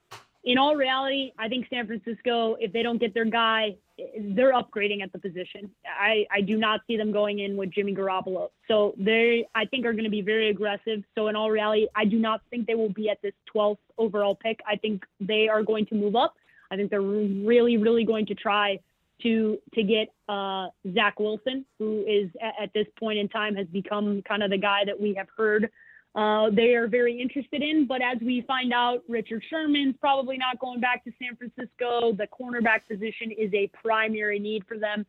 in 0.46 0.58
all 0.58 0.76
reality, 0.76 1.32
I 1.38 1.50
think 1.50 1.68
San 1.70 1.86
Francisco, 1.86 2.56
if 2.60 2.72
they 2.72 2.82
don't 2.82 2.98
get 2.98 3.14
their 3.14 3.26
guy, 3.26 3.76
they're 4.18 4.54
upgrading 4.54 5.04
at 5.04 5.12
the 5.12 5.20
position. 5.20 5.70
I, 5.86 6.26
I 6.32 6.40
do 6.42 6.58
not 6.58 6.82
see 6.88 6.96
them 6.96 7.12
going 7.12 7.40
in 7.40 7.58
with 7.58 7.72
Jimmy 7.72 7.94
Garoppolo. 7.94 8.50
So 8.68 8.96
they, 8.98 9.48
I 9.54 9.66
think, 9.66 9.86
are 9.86 9.92
going 9.92 10.06
to 10.06 10.10
be 10.10 10.22
very 10.22 10.50
aggressive. 10.50 11.04
So 11.16 11.28
in 11.28 11.36
all 11.36 11.52
reality, 11.52 11.88
I 11.96 12.06
do 12.06 12.20
not 12.20 12.42
think 12.50 12.68
they 12.68 12.76
will 12.76 12.94
be 12.94 13.10
at 13.10 13.22
this 13.22 13.34
12th 13.54 13.78
overall 13.98 14.36
pick. 14.36 14.62
I 14.66 14.78
think 14.78 15.06
they 15.20 15.50
are 15.50 15.62
going 15.62 15.86
to 15.88 15.96
move 15.96 16.16
up. 16.16 16.36
I 16.72 16.76
think 16.76 16.90
they're 16.90 17.02
really, 17.02 17.78
really 17.78 18.06
going 18.06 18.26
to 18.28 18.36
try 18.36 18.80
to 19.24 19.58
to 19.74 19.84
get 19.84 20.14
uh, 20.28 20.68
Zach 20.94 21.20
Wilson, 21.20 21.66
who 21.78 22.06
is 22.08 22.30
at, 22.42 22.64
at, 22.64 22.74
this 22.74 22.88
point 22.98 23.20
in 23.20 23.28
time 23.28 23.56
has 23.56 23.68
become 23.68 24.22
kind 24.22 24.44
of 24.44 24.50
the 24.50 24.58
guy 24.58 24.84
that 24.86 25.00
we 25.00 25.14
have 25.16 25.28
heard 25.36 25.70
uh, 26.16 26.50
they 26.50 26.74
are 26.74 26.88
very 26.88 27.20
interested 27.20 27.62
in. 27.62 27.86
But 27.86 28.02
as 28.02 28.18
we 28.22 28.42
find 28.48 28.74
out, 28.74 29.04
Richard 29.08 29.44
Sherman's 29.50 29.96
probably 30.00 30.38
not 30.38 30.60
going 30.60 30.80
back 30.80 31.04
to 31.06 31.12
San 31.22 31.36
Francisco. 31.36 32.14
The 32.14 32.28
cornerback 32.28 32.88
position 32.88 33.32
is 33.32 33.54
a 33.54 33.70
primary 33.82 34.40
need 34.40 34.66
for 34.68 34.78
them. 34.78 35.06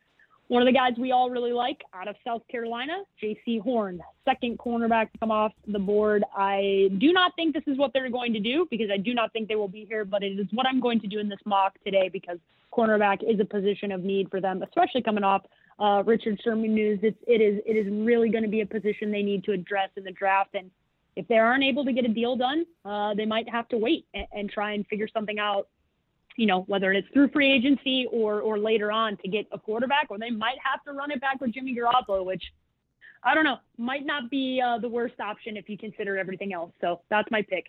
One 0.51 0.61
of 0.61 0.65
the 0.65 0.73
guys 0.73 0.91
we 0.99 1.13
all 1.13 1.29
really 1.29 1.53
like 1.53 1.79
out 1.93 2.09
of 2.09 2.17
South 2.27 2.41
Carolina, 2.51 3.03
Jaycee 3.23 3.61
Horn, 3.61 4.01
second 4.25 4.59
cornerback 4.59 5.09
to 5.13 5.17
come 5.17 5.31
off 5.31 5.53
the 5.65 5.79
board. 5.79 6.25
I 6.35 6.89
do 6.97 7.13
not 7.13 7.31
think 7.37 7.53
this 7.53 7.63
is 7.67 7.77
what 7.77 7.93
they're 7.93 8.09
going 8.09 8.33
to 8.33 8.39
do 8.41 8.67
because 8.69 8.89
I 8.93 8.97
do 8.97 9.13
not 9.13 9.31
think 9.31 9.47
they 9.47 9.55
will 9.55 9.69
be 9.69 9.85
here, 9.85 10.03
but 10.03 10.23
it 10.23 10.37
is 10.37 10.47
what 10.51 10.67
I'm 10.67 10.81
going 10.81 10.99
to 10.99 11.07
do 11.07 11.19
in 11.19 11.29
this 11.29 11.39
mock 11.45 11.81
today 11.85 12.09
because 12.11 12.37
cornerback 12.73 13.19
is 13.23 13.39
a 13.39 13.45
position 13.45 13.93
of 13.93 14.03
need 14.03 14.29
for 14.29 14.41
them, 14.41 14.61
especially 14.61 15.01
coming 15.01 15.23
off 15.23 15.43
uh, 15.79 16.03
Richard 16.05 16.37
Sherman 16.43 16.75
news. 16.75 16.99
It's, 17.01 17.17
it 17.27 17.39
is 17.39 17.61
it 17.65 17.77
is 17.77 17.87
really 17.89 18.27
going 18.27 18.43
to 18.43 18.49
be 18.49 18.59
a 18.59 18.65
position 18.65 19.09
they 19.09 19.23
need 19.23 19.45
to 19.45 19.53
address 19.53 19.91
in 19.95 20.03
the 20.03 20.11
draft. 20.11 20.55
And 20.55 20.69
if 21.15 21.25
they 21.29 21.37
aren't 21.37 21.63
able 21.63 21.85
to 21.85 21.93
get 21.93 22.03
a 22.03 22.09
deal 22.09 22.35
done, 22.35 22.65
uh, 22.83 23.13
they 23.13 23.25
might 23.25 23.47
have 23.47 23.69
to 23.69 23.77
wait 23.77 24.05
and, 24.13 24.27
and 24.33 24.49
try 24.49 24.73
and 24.73 24.85
figure 24.87 25.07
something 25.13 25.39
out 25.39 25.69
you 26.41 26.47
know, 26.47 26.61
whether 26.61 26.91
it's 26.91 27.07
through 27.13 27.27
free 27.29 27.51
agency 27.51 28.07
or 28.11 28.41
or 28.41 28.57
later 28.57 28.91
on 28.91 29.15
to 29.17 29.27
get 29.27 29.45
a 29.51 29.59
quarterback, 29.59 30.07
or 30.09 30.17
they 30.17 30.31
might 30.31 30.57
have 30.63 30.83
to 30.85 30.91
run 30.91 31.11
it 31.11 31.21
back 31.21 31.39
with 31.39 31.53
Jimmy 31.53 31.75
Garoppolo, 31.75 32.25
which 32.25 32.41
I 33.23 33.35
don't 33.35 33.43
know, 33.43 33.57
might 33.77 34.07
not 34.07 34.31
be 34.31 34.59
uh, 34.59 34.79
the 34.79 34.89
worst 34.89 35.19
option 35.19 35.55
if 35.55 35.69
you 35.69 35.77
consider 35.77 36.17
everything 36.17 36.51
else. 36.51 36.71
So 36.81 37.01
that's 37.11 37.29
my 37.29 37.43
pick. 37.43 37.65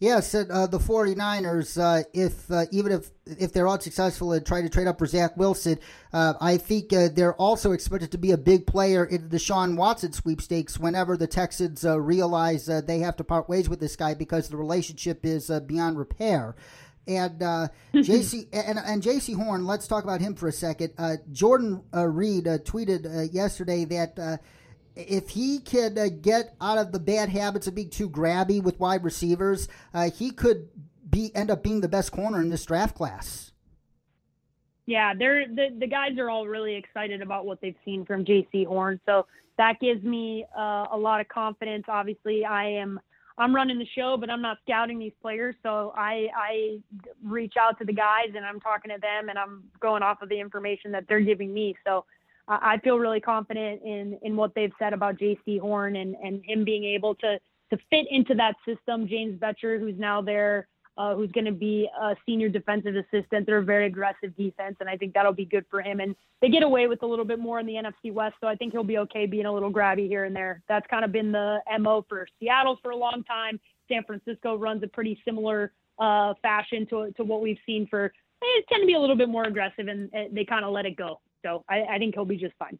Yes, 0.00 0.34
uh, 0.34 0.66
the 0.66 0.80
49ers, 0.80 1.80
uh, 1.80 2.02
if 2.12 2.50
uh, 2.50 2.64
even 2.72 2.90
if 2.90 3.12
if 3.24 3.52
they're 3.52 3.68
unsuccessful 3.68 4.32
in 4.32 4.42
trying 4.42 4.64
to 4.64 4.68
trade 4.68 4.88
up 4.88 4.98
for 4.98 5.06
Zach 5.06 5.36
Wilson, 5.36 5.78
uh, 6.12 6.34
I 6.40 6.56
think 6.56 6.92
uh, 6.92 7.08
they're 7.14 7.36
also 7.36 7.70
expected 7.70 8.10
to 8.10 8.18
be 8.18 8.32
a 8.32 8.36
big 8.36 8.66
player 8.66 9.04
in 9.04 9.28
the 9.28 9.36
Deshaun 9.36 9.76
Watson 9.76 10.12
sweepstakes 10.12 10.76
whenever 10.76 11.16
the 11.16 11.28
Texans 11.28 11.84
uh, 11.84 12.00
realize 12.00 12.66
they 12.66 12.98
have 12.98 13.14
to 13.18 13.22
part 13.22 13.48
ways 13.48 13.68
with 13.68 13.78
this 13.78 13.94
guy 13.94 14.14
because 14.14 14.48
the 14.48 14.56
relationship 14.56 15.24
is 15.24 15.52
beyond 15.68 15.96
repair. 15.96 16.56
And 17.06 17.42
uh, 17.42 17.68
Jaycee 17.94 18.48
and, 18.52 18.78
and 18.78 19.02
Jaycee 19.02 19.34
Horn, 19.34 19.66
let's 19.66 19.86
talk 19.86 20.04
about 20.04 20.20
him 20.20 20.34
for 20.34 20.48
a 20.48 20.52
second. 20.52 20.92
Uh, 20.96 21.16
Jordan 21.30 21.82
uh, 21.94 22.06
Reid 22.06 22.46
uh, 22.46 22.58
tweeted 22.58 23.06
uh, 23.06 23.22
yesterday 23.22 23.84
that 23.86 24.18
uh, 24.18 24.36
if 24.94 25.30
he 25.30 25.58
could 25.58 26.22
get 26.22 26.54
out 26.60 26.78
of 26.78 26.92
the 26.92 27.00
bad 27.00 27.28
habits 27.28 27.66
of 27.66 27.74
being 27.74 27.90
too 27.90 28.08
grabby 28.08 28.62
with 28.62 28.78
wide 28.78 29.04
receivers, 29.04 29.68
he 30.14 30.30
could 30.30 30.68
be 31.08 31.34
end 31.34 31.50
up 31.50 31.62
being 31.62 31.80
the 31.80 31.88
best 31.88 32.12
corner 32.12 32.40
in 32.40 32.50
this 32.50 32.64
draft 32.64 32.94
class. 32.94 33.52
Yeah, 34.84 35.14
they're 35.16 35.46
the 35.46 35.68
the 35.78 35.86
guys 35.86 36.18
are 36.18 36.28
all 36.28 36.46
really 36.46 36.74
excited 36.74 37.22
about 37.22 37.46
what 37.46 37.60
they've 37.60 37.76
seen 37.84 38.04
from 38.04 38.24
Jaycee 38.24 38.66
Horn, 38.66 39.00
so 39.06 39.26
that 39.56 39.80
gives 39.80 40.02
me 40.02 40.44
a 40.54 40.96
lot 40.96 41.20
of 41.20 41.28
confidence. 41.28 41.84
Obviously, 41.88 42.44
I 42.44 42.64
am 42.64 43.00
I'm 43.38 43.54
running 43.54 43.78
the 43.78 43.86
show, 43.96 44.16
but 44.18 44.30
I'm 44.30 44.42
not 44.42 44.58
scouting 44.62 44.98
these 44.98 45.12
players. 45.20 45.54
So 45.62 45.92
I, 45.96 46.28
I 46.36 46.78
reach 47.24 47.54
out 47.58 47.78
to 47.78 47.84
the 47.84 47.92
guys 47.92 48.28
and 48.36 48.44
I'm 48.44 48.60
talking 48.60 48.90
to 48.90 49.00
them 49.00 49.28
and 49.28 49.38
I'm 49.38 49.64
going 49.80 50.02
off 50.02 50.22
of 50.22 50.28
the 50.28 50.38
information 50.38 50.92
that 50.92 51.04
they're 51.08 51.20
giving 51.20 51.52
me. 51.52 51.74
So 51.84 52.04
I 52.48 52.78
feel 52.82 52.98
really 52.98 53.20
confident 53.20 53.82
in, 53.82 54.18
in 54.22 54.36
what 54.36 54.54
they've 54.54 54.72
said 54.78 54.92
about 54.92 55.16
Jaycee 55.16 55.60
Horn 55.60 55.96
and, 55.96 56.14
and 56.16 56.42
him 56.44 56.64
being 56.64 56.84
able 56.84 57.14
to, 57.16 57.38
to 57.70 57.78
fit 57.88 58.06
into 58.10 58.34
that 58.34 58.54
system. 58.66 59.08
James 59.08 59.38
Bettcher, 59.40 59.78
who's 59.78 59.98
now 59.98 60.20
there, 60.20 60.66
uh, 60.98 61.14
who's 61.14 61.32
going 61.32 61.46
to 61.46 61.52
be 61.52 61.88
a 62.00 62.14
senior 62.26 62.48
defensive 62.48 62.94
assistant. 62.96 63.46
They're 63.46 63.58
a 63.58 63.64
very 63.64 63.86
aggressive 63.86 64.36
defense, 64.36 64.76
and 64.80 64.88
I 64.88 64.96
think 64.96 65.14
that'll 65.14 65.32
be 65.32 65.44
good 65.44 65.64
for 65.70 65.80
him. 65.80 66.00
And 66.00 66.14
they 66.40 66.48
get 66.48 66.62
away 66.62 66.86
with 66.86 67.02
a 67.02 67.06
little 67.06 67.24
bit 67.24 67.38
more 67.38 67.58
in 67.60 67.66
the 67.66 67.74
NFC 67.74 68.12
West, 68.12 68.36
so 68.40 68.46
I 68.46 68.56
think 68.56 68.72
he'll 68.72 68.84
be 68.84 68.98
okay 68.98 69.26
being 69.26 69.46
a 69.46 69.52
little 69.52 69.72
grabby 69.72 70.06
here 70.06 70.24
and 70.24 70.34
there. 70.34 70.62
That's 70.68 70.86
kind 70.88 71.04
of 71.04 71.12
been 71.12 71.32
the 71.32 71.58
MO 71.78 72.04
for 72.08 72.26
Seattle 72.38 72.78
for 72.82 72.90
a 72.90 72.96
long 72.96 73.24
time. 73.24 73.58
San 73.88 74.04
Francisco 74.04 74.56
runs 74.56 74.82
a 74.82 74.86
pretty 74.86 75.20
similar 75.24 75.72
uh, 75.98 76.34
fashion 76.42 76.86
to, 76.90 77.12
to 77.16 77.24
what 77.24 77.40
we've 77.40 77.58
seen 77.64 77.86
for. 77.88 78.12
They 78.40 78.46
tend 78.68 78.82
to 78.82 78.86
be 78.86 78.94
a 78.94 79.00
little 79.00 79.16
bit 79.16 79.28
more 79.28 79.44
aggressive, 79.44 79.88
and 79.88 80.10
they 80.32 80.44
kind 80.44 80.64
of 80.64 80.72
let 80.72 80.84
it 80.84 80.96
go. 80.96 81.20
So 81.42 81.64
I, 81.68 81.82
I 81.82 81.98
think 81.98 82.14
he'll 82.14 82.24
be 82.24 82.36
just 82.36 82.54
fine. 82.58 82.78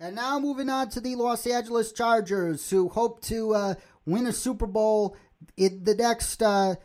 And 0.00 0.14
now 0.14 0.38
moving 0.38 0.70
on 0.70 0.90
to 0.90 1.00
the 1.00 1.16
Los 1.16 1.46
Angeles 1.46 1.92
Chargers, 1.92 2.70
who 2.70 2.88
hope 2.88 3.20
to 3.22 3.54
uh, 3.54 3.74
win 4.06 4.26
a 4.26 4.32
Super 4.32 4.66
Bowl 4.66 5.16
in 5.56 5.82
the 5.82 5.94
next 5.94 6.42
uh, 6.42 6.76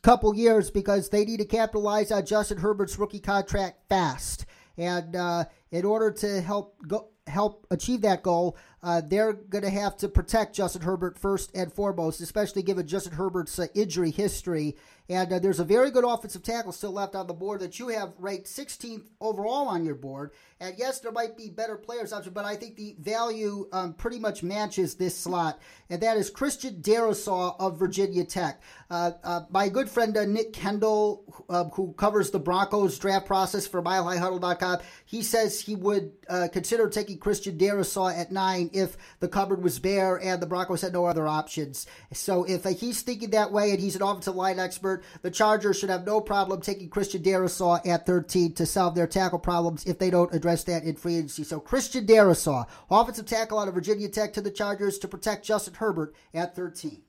couple 0.00 0.34
years 0.34 0.70
because 0.70 1.08
they 1.08 1.24
need 1.24 1.38
to 1.38 1.44
capitalize 1.44 2.10
on 2.10 2.26
Justin 2.26 2.58
Herbert's 2.58 2.98
rookie 2.98 3.20
contract 3.20 3.88
fast. 3.88 4.46
And 4.76 5.16
uh, 5.16 5.44
in 5.70 5.84
order 5.84 6.10
to 6.12 6.40
help 6.40 6.76
go, 6.86 7.08
help 7.26 7.66
achieve 7.70 8.02
that 8.02 8.22
goal, 8.22 8.56
uh, 8.82 9.02
they're 9.04 9.32
going 9.32 9.64
to 9.64 9.70
have 9.70 9.96
to 9.98 10.08
protect 10.08 10.54
Justin 10.54 10.82
Herbert 10.82 11.18
first 11.18 11.50
and 11.54 11.72
foremost, 11.72 12.20
especially 12.20 12.62
given 12.62 12.86
Justin 12.86 13.14
Herbert's 13.14 13.58
uh, 13.58 13.66
injury 13.74 14.10
history. 14.10 14.76
And 15.08 15.32
uh, 15.32 15.38
there's 15.38 15.60
a 15.60 15.64
very 15.64 15.90
good 15.90 16.04
offensive 16.04 16.42
tackle 16.42 16.72
still 16.72 16.92
left 16.92 17.14
on 17.14 17.26
the 17.26 17.34
board 17.34 17.60
that 17.60 17.78
you 17.78 17.88
have 17.88 18.12
ranked 18.18 18.46
16th 18.46 19.06
overall 19.20 19.66
on 19.68 19.84
your 19.84 19.94
board. 19.94 20.32
And 20.60 20.74
yes, 20.76 20.98
there 20.98 21.12
might 21.12 21.36
be 21.36 21.48
better 21.50 21.76
players 21.76 22.12
out 22.12 22.24
there, 22.24 22.32
but 22.32 22.44
I 22.44 22.56
think 22.56 22.76
the 22.76 22.96
value 22.98 23.68
um, 23.72 23.94
pretty 23.94 24.18
much 24.18 24.42
matches 24.42 24.96
this 24.96 25.16
slot, 25.16 25.60
and 25.88 26.00
that 26.02 26.16
is 26.16 26.30
Christian 26.30 26.82
Darrisaw 26.82 27.54
of 27.60 27.78
Virginia 27.78 28.24
Tech. 28.24 28.60
Uh, 28.90 29.12
uh, 29.22 29.40
my 29.50 29.68
good 29.68 29.88
friend 29.88 30.16
uh, 30.16 30.24
Nick 30.24 30.52
Kendell, 30.52 31.22
uh, 31.48 31.64
who 31.66 31.92
covers 31.92 32.30
the 32.30 32.40
Broncos 32.40 32.98
draft 32.98 33.26
process 33.26 33.68
for 33.68 33.80
MileHighHuddle.com, 33.82 34.78
he 35.04 35.22
says 35.22 35.60
he 35.60 35.76
would 35.76 36.10
uh, 36.28 36.48
consider 36.52 36.88
taking 36.88 37.18
Christian 37.18 37.56
Darrisaw 37.56 38.16
at 38.16 38.32
nine 38.32 38.68
if 38.72 38.96
the 39.20 39.28
cupboard 39.28 39.62
was 39.62 39.78
bare 39.78 40.16
and 40.16 40.42
the 40.42 40.46
Broncos 40.46 40.80
had 40.80 40.92
no 40.92 41.04
other 41.04 41.28
options. 41.28 41.86
So 42.12 42.42
if 42.44 42.66
uh, 42.66 42.70
he's 42.70 43.02
thinking 43.02 43.30
that 43.30 43.52
way 43.52 43.70
and 43.70 43.78
he's 43.78 43.94
an 43.94 44.02
offensive 44.02 44.34
line 44.34 44.58
expert, 44.58 44.97
the 45.22 45.30
Chargers 45.30 45.78
should 45.78 45.90
have 45.90 46.06
no 46.06 46.20
problem 46.20 46.60
taking 46.60 46.88
Christian 46.88 47.22
Darrisaw 47.22 47.86
at 47.86 48.06
13 48.06 48.54
to 48.54 48.66
solve 48.66 48.94
their 48.94 49.06
tackle 49.06 49.38
problems 49.38 49.84
if 49.84 49.98
they 49.98 50.10
don't 50.10 50.34
address 50.34 50.64
that 50.64 50.84
in 50.84 50.96
free 50.96 51.16
agency. 51.16 51.44
So 51.44 51.60
Christian 51.60 52.06
Darrisaw, 52.06 52.66
offensive 52.90 53.26
tackle 53.26 53.58
out 53.58 53.68
of 53.68 53.74
Virginia 53.74 54.08
Tech 54.08 54.32
to 54.34 54.40
the 54.40 54.50
Chargers 54.50 54.98
to 54.98 55.08
protect 55.08 55.44
Justin 55.44 55.74
Herbert 55.74 56.14
at 56.34 56.54
13. 56.54 57.02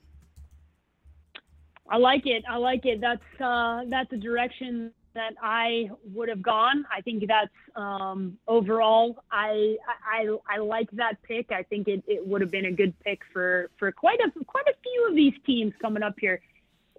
I 1.89 1.97
like 1.97 2.25
it. 2.25 2.43
I 2.47 2.57
like 2.57 2.85
it. 2.85 3.01
That's 3.01 3.41
uh, 3.41 3.81
that's 3.89 4.11
a 4.13 4.17
direction 4.17 4.91
that 5.15 5.33
I 5.41 5.89
would 6.13 6.29
have 6.29 6.41
gone. 6.41 6.85
I 6.95 7.01
think 7.01 7.23
that's 7.27 7.49
um, 7.75 8.37
overall. 8.47 9.23
I, 9.31 9.75
I 10.05 10.27
I 10.47 10.57
like 10.59 10.89
that 10.91 11.21
pick. 11.23 11.51
I 11.51 11.63
think 11.63 11.87
it, 11.87 12.03
it 12.07 12.25
would 12.25 12.41
have 12.41 12.51
been 12.51 12.65
a 12.65 12.71
good 12.71 12.93
pick 12.99 13.21
for 13.33 13.71
for 13.77 13.91
quite 13.91 14.19
a 14.19 14.45
quite 14.45 14.67
a 14.67 14.75
few 14.83 15.07
of 15.09 15.15
these 15.15 15.33
teams 15.45 15.73
coming 15.81 16.03
up 16.03 16.15
here. 16.19 16.41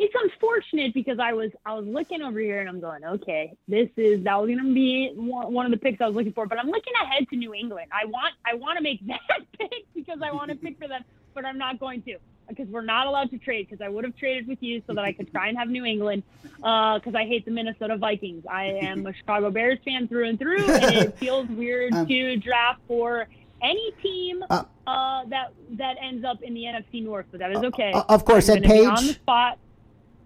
It's 0.03 0.15
unfortunate 0.17 0.95
because 0.95 1.19
I 1.19 1.35
was 1.35 1.51
I 1.67 1.75
was 1.75 1.85
looking 1.87 2.23
over 2.23 2.41
here 2.41 2.61
and 2.61 2.71
I'm 2.71 2.81
going, 2.81 3.05
okay, 3.05 3.53
this 3.69 3.91
is 3.99 4.25
that 4.25 4.41
was 4.41 4.49
going 4.49 4.59
to 4.59 4.75
be 4.75 5.13
one 5.15 5.67
of 5.67 5.71
the 5.71 5.77
picks 5.77 6.01
I 6.01 6.07
was 6.07 6.15
looking 6.17 6.33
for, 6.33 6.47
but 6.47 6.59
I'm 6.59 6.69
looking 6.69 6.95
ahead 7.03 7.29
to 7.29 7.37
New 7.37 7.53
England. 7.53 7.91
I 7.93 8.07
want 8.07 8.33
I 8.51 8.55
want 8.55 8.79
to 8.79 8.83
make 8.83 9.07
that 9.07 9.21
pick 9.59 9.85
because 9.95 10.21
I 10.23 10.33
want 10.33 10.51
to 10.51 10.57
pick 10.57 10.79
for 10.79 10.89
them, 10.89 11.05
but 11.35 11.45
I'm 11.45 11.59
not 11.59 11.79
going 11.79 12.01
to 12.05 12.17
because 12.49 12.67
we're 12.69 12.81
not 12.81 13.07
allowed 13.07 13.31
to 13.31 13.39
trade 13.39 13.69
because 13.69 13.85
I 13.85 13.91
would 13.91 14.05
have 14.05 14.17
traded 14.17 14.49
with 14.49 14.63
you 14.63 14.83
so 14.87 14.95
that 14.95 15.05
I 15.05 15.13
could 15.13 15.31
try 15.31 15.49
and 15.49 15.59
have 15.59 15.69
New 15.69 15.85
England 15.85 16.23
because 16.57 17.15
uh, 17.15 17.19
I 17.19 17.27
hate 17.27 17.45
the 17.45 17.51
Minnesota 17.51 17.99
Vikings. 17.99 18.45
I 18.51 18.65
am 18.65 19.07
a 19.07 19.13
Chicago 19.13 19.51
Bears 19.51 19.79
fan 19.85 20.09
through 20.09 20.31
and 20.31 20.39
through, 20.39 20.65
and 20.65 20.95
it 20.97 21.19
feels 21.19 21.47
weird 21.49 21.93
um, 21.93 22.07
to 22.07 22.37
draft 22.39 22.81
for 22.89 23.29
any 23.63 23.93
team 24.03 24.43
uh, 24.49 24.65
uh, 24.87 25.25
that 25.27 25.53
that 25.73 25.97
ends 26.01 26.25
up 26.25 26.41
in 26.43 26.55
the 26.55 26.63
NFC 26.63 27.05
North, 27.05 27.27
but 27.31 27.41
that 27.41 27.53
is 27.53 27.59
okay. 27.59 27.93
Uh, 27.93 28.05
of 28.09 28.25
course, 28.25 28.49
and 28.49 28.65
Paige. 28.65 28.87
On 28.87 29.07
the 29.07 29.13
spot. 29.13 29.59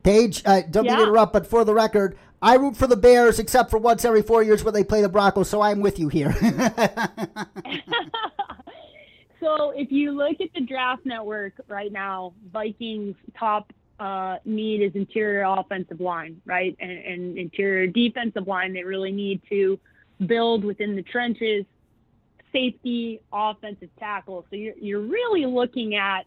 Paige, 0.04 0.42
uh, 0.44 0.60
don't 0.70 0.84
yeah. 0.84 0.92
mean 0.92 1.00
to 1.00 1.10
interrupt, 1.10 1.32
but 1.32 1.46
for 1.46 1.64
the 1.64 1.74
record, 1.74 2.16
I 2.40 2.54
root 2.56 2.76
for 2.76 2.86
the 2.86 2.96
Bears 2.96 3.38
except 3.38 3.70
for 3.70 3.78
once 3.78 4.04
every 4.04 4.22
four 4.22 4.42
years 4.42 4.62
when 4.62 4.74
they 4.74 4.84
play 4.84 5.00
the 5.00 5.08
Broncos, 5.08 5.48
so 5.48 5.62
I'm 5.62 5.80
with 5.80 5.98
you 5.98 6.08
here. 6.08 6.32
so 9.40 9.70
if 9.70 9.90
you 9.90 10.12
look 10.12 10.40
at 10.42 10.52
the 10.54 10.60
draft 10.60 11.06
network 11.06 11.54
right 11.68 11.90
now, 11.90 12.34
Vikings 12.52 13.16
top 13.38 13.72
uh, 13.98 14.36
need 14.44 14.82
is 14.82 14.94
interior 14.94 15.44
offensive 15.44 16.00
line, 16.00 16.40
right? 16.44 16.76
And, 16.80 16.90
and 16.90 17.38
interior 17.38 17.86
defensive 17.86 18.46
line, 18.46 18.74
they 18.74 18.84
really 18.84 19.12
need 19.12 19.40
to 19.48 19.80
build 20.26 20.64
within 20.64 20.96
the 20.96 21.02
trenches, 21.02 21.64
safety, 22.52 23.20
offensive 23.32 23.88
tackle. 23.98 24.44
So 24.50 24.56
you're, 24.56 24.74
you're 24.78 25.00
really 25.00 25.46
looking 25.46 25.94
at 25.94 26.26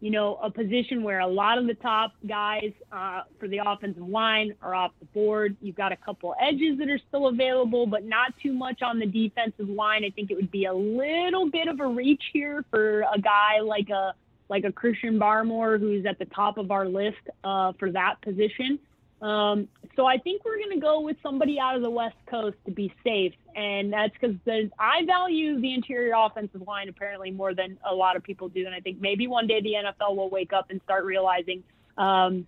you 0.00 0.10
know, 0.10 0.38
a 0.42 0.50
position 0.50 1.02
where 1.02 1.18
a 1.20 1.26
lot 1.26 1.58
of 1.58 1.66
the 1.66 1.74
top 1.74 2.12
guys 2.26 2.72
uh, 2.92 3.22
for 3.40 3.48
the 3.48 3.60
offensive 3.64 4.06
line 4.06 4.54
are 4.62 4.74
off 4.74 4.92
the 5.00 5.06
board. 5.06 5.56
You've 5.60 5.74
got 5.74 5.90
a 5.90 5.96
couple 5.96 6.34
edges 6.40 6.78
that 6.78 6.88
are 6.88 7.00
still 7.08 7.26
available, 7.26 7.84
but 7.84 8.04
not 8.04 8.32
too 8.40 8.52
much 8.52 8.80
on 8.82 9.00
the 9.00 9.06
defensive 9.06 9.68
line. 9.68 10.04
I 10.04 10.10
think 10.10 10.30
it 10.30 10.36
would 10.36 10.52
be 10.52 10.66
a 10.66 10.72
little 10.72 11.50
bit 11.50 11.66
of 11.66 11.80
a 11.80 11.86
reach 11.86 12.22
here 12.32 12.64
for 12.70 13.00
a 13.12 13.18
guy 13.20 13.60
like 13.62 13.90
a 13.90 14.14
like 14.50 14.64
a 14.64 14.72
Christian 14.72 15.18
Barmore, 15.18 15.78
who's 15.78 16.06
at 16.06 16.18
the 16.18 16.24
top 16.26 16.56
of 16.56 16.70
our 16.70 16.88
list 16.88 17.18
uh, 17.44 17.72
for 17.78 17.90
that 17.90 18.14
position. 18.22 18.78
Um, 19.20 19.68
so 19.96 20.06
I 20.06 20.18
think 20.18 20.44
we're 20.44 20.58
going 20.58 20.70
to 20.70 20.80
go 20.80 21.00
with 21.00 21.16
somebody 21.22 21.58
out 21.58 21.74
of 21.74 21.82
the 21.82 21.90
West 21.90 22.16
Coast 22.30 22.56
to 22.66 22.70
be 22.70 22.92
safe, 23.02 23.32
and 23.56 23.92
that's 23.92 24.12
because 24.12 24.36
I 24.78 25.04
value 25.04 25.60
the 25.60 25.74
interior 25.74 26.14
offensive 26.16 26.62
line 26.66 26.88
apparently 26.88 27.32
more 27.32 27.52
than 27.52 27.78
a 27.88 27.92
lot 27.92 28.14
of 28.16 28.22
people 28.22 28.48
do, 28.48 28.64
and 28.64 28.74
I 28.74 28.80
think 28.80 29.00
maybe 29.00 29.26
one 29.26 29.48
day 29.48 29.60
the 29.60 29.72
NFL 29.72 30.16
will 30.16 30.30
wake 30.30 30.52
up 30.52 30.70
and 30.70 30.80
start 30.84 31.04
realizing 31.04 31.64
um, 31.96 32.46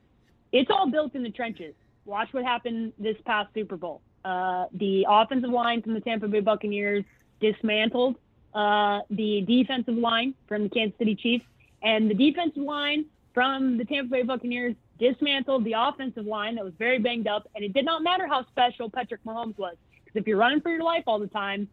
it's 0.52 0.70
all 0.70 0.88
built 0.88 1.14
in 1.16 1.24
the 1.24 1.30
trenches. 1.30 1.74
Watch 2.04 2.28
what 2.32 2.44
happened 2.44 2.92
this 2.98 3.16
past 3.24 3.52
Super 3.52 3.76
Bowl. 3.76 4.00
Uh, 4.24 4.66
the 4.72 5.06
offensive 5.08 5.50
line 5.50 5.82
from 5.82 5.94
the 5.94 6.00
Tampa 6.00 6.28
Bay 6.28 6.40
Buccaneers 6.40 7.04
dismantled 7.40 8.16
uh, 8.54 9.00
the 9.10 9.42
defensive 9.46 9.96
line 9.96 10.34
from 10.46 10.64
the 10.64 10.68
Kansas 10.68 10.96
City 10.98 11.16
Chiefs, 11.16 11.44
and 11.82 12.08
the 12.10 12.14
defensive 12.14 12.62
line 12.62 13.06
from 13.34 13.76
the 13.76 13.84
Tampa 13.84 14.10
Bay 14.10 14.22
Buccaneers 14.22 14.74
dismantled 15.00 15.64
the 15.64 15.74
offensive 15.76 16.26
line 16.26 16.54
that 16.56 16.64
was 16.64 16.74
very 16.78 16.98
banged 16.98 17.26
up, 17.26 17.48
and 17.54 17.64
it 17.64 17.72
did 17.72 17.84
not 17.84 18.02
matter 18.02 18.26
how 18.26 18.46
special 18.46 18.88
Patrick 18.88 19.24
Mahomes 19.24 19.58
was, 19.58 19.76
because 20.04 20.20
if 20.20 20.26
you're 20.26 20.36
running 20.36 20.60
for 20.60 20.70
your 20.70 20.82
life 20.82 21.04
all 21.06 21.18
the 21.18 21.26
time, 21.26 21.66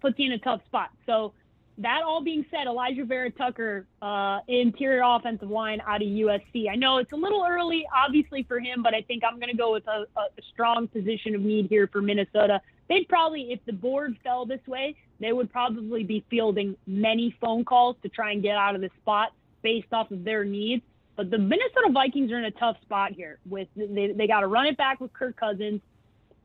puts 0.00 0.18
you 0.18 0.26
in 0.26 0.32
a 0.32 0.38
tough 0.38 0.64
spot. 0.66 0.90
So 1.04 1.34
that 1.78 2.02
all 2.06 2.22
being 2.22 2.46
said, 2.50 2.66
Elijah 2.66 3.04
Vera-Tucker, 3.04 3.86
uh, 4.00 4.40
interior 4.46 5.02
offensive 5.04 5.50
line 5.50 5.80
out 5.86 6.02
of 6.02 6.08
USC. 6.08 6.68
I 6.70 6.76
know 6.76 6.98
it's 6.98 7.12
a 7.12 7.16
little 7.16 7.44
early, 7.46 7.84
obviously, 7.94 8.44
for 8.44 8.60
him, 8.60 8.82
but 8.82 8.94
I 8.94 9.02
think 9.02 9.24
I'm 9.24 9.40
going 9.40 9.50
to 9.50 9.56
go 9.56 9.72
with 9.72 9.86
a, 9.88 10.06
a, 10.16 10.28
strong 10.52 10.86
position 10.86 11.34
of 11.34 11.40
need 11.40 11.66
here 11.68 11.88
for 11.88 12.00
Minnesota. 12.00 12.60
They'd 12.88 13.08
probably, 13.08 13.52
if 13.52 13.58
the 13.66 13.72
board 13.72 14.16
fell 14.22 14.46
this 14.46 14.64
way, 14.68 14.94
they 15.18 15.32
would 15.32 15.50
probably 15.50 16.04
be 16.04 16.24
fielding 16.30 16.76
many 16.86 17.36
phone 17.40 17.64
calls 17.64 17.96
to 18.02 18.08
try 18.08 18.32
and 18.32 18.42
get 18.42 18.56
out 18.56 18.76
of 18.76 18.80
the 18.80 18.90
spot 19.00 19.32
based 19.62 19.92
off 19.92 20.10
of 20.12 20.22
their 20.22 20.44
needs. 20.44 20.82
But 21.16 21.30
the 21.30 21.38
Minnesota 21.38 21.90
Vikings 21.92 22.32
are 22.32 22.38
in 22.38 22.46
a 22.46 22.50
tough 22.52 22.76
spot 22.82 23.12
here. 23.12 23.38
With 23.48 23.68
they 23.76 24.12
they 24.16 24.26
got 24.26 24.40
to 24.40 24.46
run 24.46 24.66
it 24.66 24.76
back 24.76 25.00
with 25.00 25.12
Kirk 25.12 25.36
Cousins. 25.36 25.80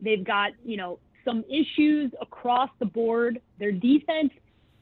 They've 0.02 0.24
got 0.24 0.52
you 0.64 0.78
know 0.78 1.00
some 1.26 1.44
issues 1.50 2.12
across 2.22 2.70
the 2.80 2.86
board. 2.86 3.42
Their 3.60 3.72
defense 3.72 4.32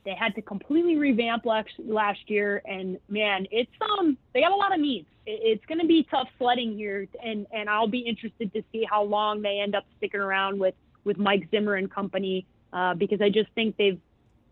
they 0.08 0.16
had 0.16 0.34
to 0.36 0.42
completely 0.42 0.96
revamp 0.96 1.46
last 1.46 1.70
last 1.80 2.20
year, 2.28 2.62
and 2.66 2.98
man, 3.10 3.46
it's 3.52 3.70
um 3.82 4.18
they 4.34 4.40
got 4.40 4.54
a 4.54 4.56
lot 4.56 4.74
of 4.74 4.80
needs. 4.80 5.06
It, 5.26 5.40
it's 5.44 5.66
going 5.66 5.82
to 5.82 5.86
be 5.86 6.08
tough 6.10 6.30
sledding 6.38 6.78
here, 6.78 7.08
and 7.22 7.46
and 7.52 7.70
I'll 7.70 7.90
be 7.90 8.00
interested 8.00 8.54
to 8.54 8.64
see 8.72 8.88
how 8.90 9.04
long 9.04 9.42
they 9.42 9.60
end 9.60 9.76
up 9.76 9.84
sticking 9.98 10.22
around 10.22 10.60
with 10.60 10.76
with 11.04 11.18
Mike 11.18 11.50
Zimmer 11.52 11.76
and 11.76 11.92
company 11.92 12.46
uh, 12.72 12.94
because 12.94 13.22
I 13.22 13.30
just 13.30 13.50
think 13.52 13.76
they've 13.76 14.00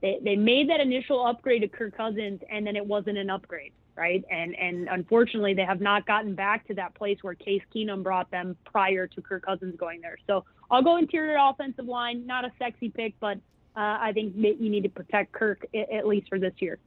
they, 0.02 0.20
they 0.22 0.36
made 0.36 0.70
that 0.70 0.82
initial 0.82 1.26
upgrade 1.26 1.62
to 1.62 1.70
Kirk 1.70 1.96
Cousins, 1.96 2.42
and 2.52 2.68
then 2.68 2.76
it 2.76 2.86
wasn't 2.86 3.18
an 3.18 3.30
upgrade 3.30 3.72
right? 3.96 4.24
And 4.30 4.56
and 4.56 4.88
unfortunately, 4.90 5.54
they 5.54 5.66
have 5.66 5.82
not 5.82 6.06
gotten 6.06 6.36
back 6.36 6.68
to 6.68 6.74
that 6.76 6.96
place 6.96 7.18
where 7.22 7.36
Case 7.36 7.62
Keenum 7.74 8.04
brought 8.04 8.30
them 8.32 8.56
prior 8.66 9.08
to 9.08 9.22
Kirk 9.22 9.46
Cousins 9.46 9.76
going 9.78 10.02
there. 10.02 10.18
So 10.28 10.46
I'll 10.70 10.84
go 10.84 10.98
interior 10.98 11.38
offensive 11.40 11.86
line. 11.86 12.26
Not 12.26 12.46
a 12.46 12.52
sexy 12.60 12.90
pick, 12.90 13.14
but 13.20 13.38
uh, 13.76 13.98
I 14.02 14.12
think 14.14 14.34
you 14.36 14.70
need 14.70 14.84
to 14.84 14.90
protect 14.90 15.32
Kirk 15.32 15.66
at 15.74 16.08
least 16.08 16.30
for 16.30 16.40
this 16.40 16.54
year. 16.60 16.80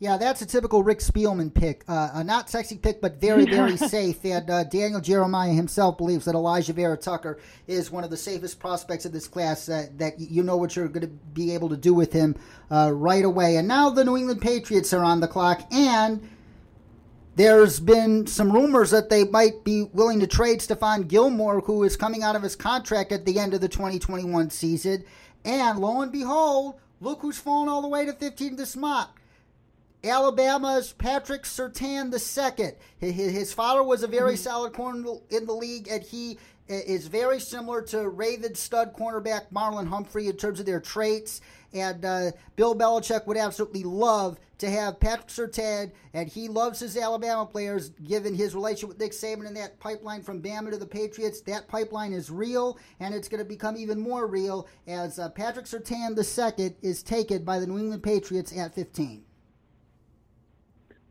Yeah, 0.00 0.16
that's 0.16 0.40
a 0.42 0.46
typical 0.46 0.84
Rick 0.84 1.00
Spielman 1.00 1.52
pick. 1.52 1.82
Uh, 1.88 2.10
a 2.14 2.22
not 2.22 2.48
sexy 2.48 2.78
pick, 2.78 3.00
but 3.00 3.20
very, 3.20 3.44
very 3.50 3.76
safe. 3.76 4.24
And 4.24 4.48
uh, 4.48 4.64
Daniel 4.64 5.00
Jeremiah 5.00 5.52
himself 5.52 5.98
believes 5.98 6.24
that 6.26 6.36
Elijah 6.36 6.72
Vera-Tucker 6.72 7.40
is 7.66 7.90
one 7.90 8.04
of 8.04 8.10
the 8.10 8.16
safest 8.16 8.60
prospects 8.60 9.06
of 9.06 9.12
this 9.12 9.26
class. 9.26 9.68
Uh, 9.68 9.86
that 9.96 10.20
you 10.20 10.44
know 10.44 10.56
what 10.56 10.76
you're 10.76 10.86
going 10.86 11.06
to 11.06 11.08
be 11.08 11.52
able 11.52 11.68
to 11.70 11.76
do 11.76 11.92
with 11.92 12.12
him 12.12 12.36
uh, 12.70 12.92
right 12.94 13.24
away. 13.24 13.56
And 13.56 13.66
now 13.66 13.90
the 13.90 14.04
New 14.04 14.16
England 14.16 14.40
Patriots 14.40 14.92
are 14.92 15.02
on 15.02 15.18
the 15.18 15.26
clock, 15.26 15.66
and 15.72 16.28
there's 17.38 17.78
been 17.78 18.26
some 18.26 18.50
rumors 18.50 18.90
that 18.90 19.10
they 19.10 19.22
might 19.22 19.62
be 19.62 19.84
willing 19.92 20.18
to 20.18 20.26
trade 20.26 20.58
Stephon 20.58 21.06
Gilmore, 21.06 21.60
who 21.60 21.84
is 21.84 21.96
coming 21.96 22.24
out 22.24 22.34
of 22.34 22.42
his 22.42 22.56
contract 22.56 23.12
at 23.12 23.24
the 23.24 23.38
end 23.38 23.54
of 23.54 23.60
the 23.60 23.68
2021 23.68 24.50
season. 24.50 25.04
And 25.44 25.78
lo 25.78 26.00
and 26.00 26.10
behold, 26.10 26.80
look 27.00 27.20
who's 27.20 27.38
fallen 27.38 27.68
all 27.68 27.80
the 27.80 27.86
way 27.86 28.04
to 28.04 28.12
15 28.12 28.56
this 28.56 28.74
mock. 28.74 29.20
Alabama's 30.02 30.92
Patrick 30.92 31.44
Surtain 31.44 32.12
II. 32.12 33.12
His 33.12 33.52
father 33.52 33.84
was 33.84 34.02
a 34.02 34.08
very 34.08 34.32
mm-hmm. 34.32 34.42
solid 34.42 34.72
corner 34.72 35.08
in 35.30 35.46
the 35.46 35.52
league, 35.52 35.86
and 35.88 36.02
he 36.02 36.38
is 36.68 37.06
very 37.06 37.40
similar 37.40 37.82
to 37.82 38.08
Raven 38.08 38.54
stud 38.54 38.94
cornerback 38.94 39.50
Marlon 39.52 39.88
Humphrey 39.88 40.28
in 40.28 40.36
terms 40.36 40.60
of 40.60 40.66
their 40.66 40.80
traits. 40.80 41.40
And 41.72 42.04
uh, 42.04 42.30
Bill 42.56 42.74
Belichick 42.74 43.26
would 43.26 43.36
absolutely 43.36 43.84
love 43.84 44.38
to 44.58 44.68
have 44.70 44.98
Patrick 44.98 45.28
Surtain, 45.28 45.92
and 46.14 46.28
he 46.28 46.48
loves 46.48 46.80
his 46.80 46.96
Alabama 46.96 47.46
players, 47.46 47.90
given 47.90 48.34
his 48.34 48.54
relationship 48.54 48.88
with 48.88 48.98
Nick 48.98 49.12
Saban 49.12 49.46
and 49.46 49.56
that 49.56 49.78
pipeline 49.78 50.22
from 50.22 50.42
Bama 50.42 50.70
to 50.70 50.76
the 50.76 50.86
Patriots. 50.86 51.40
That 51.42 51.68
pipeline 51.68 52.12
is 52.12 52.30
real, 52.30 52.78
and 52.98 53.14
it's 53.14 53.28
going 53.28 53.42
to 53.42 53.48
become 53.48 53.76
even 53.76 54.00
more 54.00 54.26
real 54.26 54.66
as 54.86 55.18
uh, 55.18 55.28
Patrick 55.30 55.66
Surtain 55.66 56.16
II 56.16 56.74
is 56.82 57.02
taken 57.02 57.44
by 57.44 57.60
the 57.60 57.66
New 57.66 57.78
England 57.78 58.02
Patriots 58.02 58.56
at 58.56 58.74
15. 58.74 59.24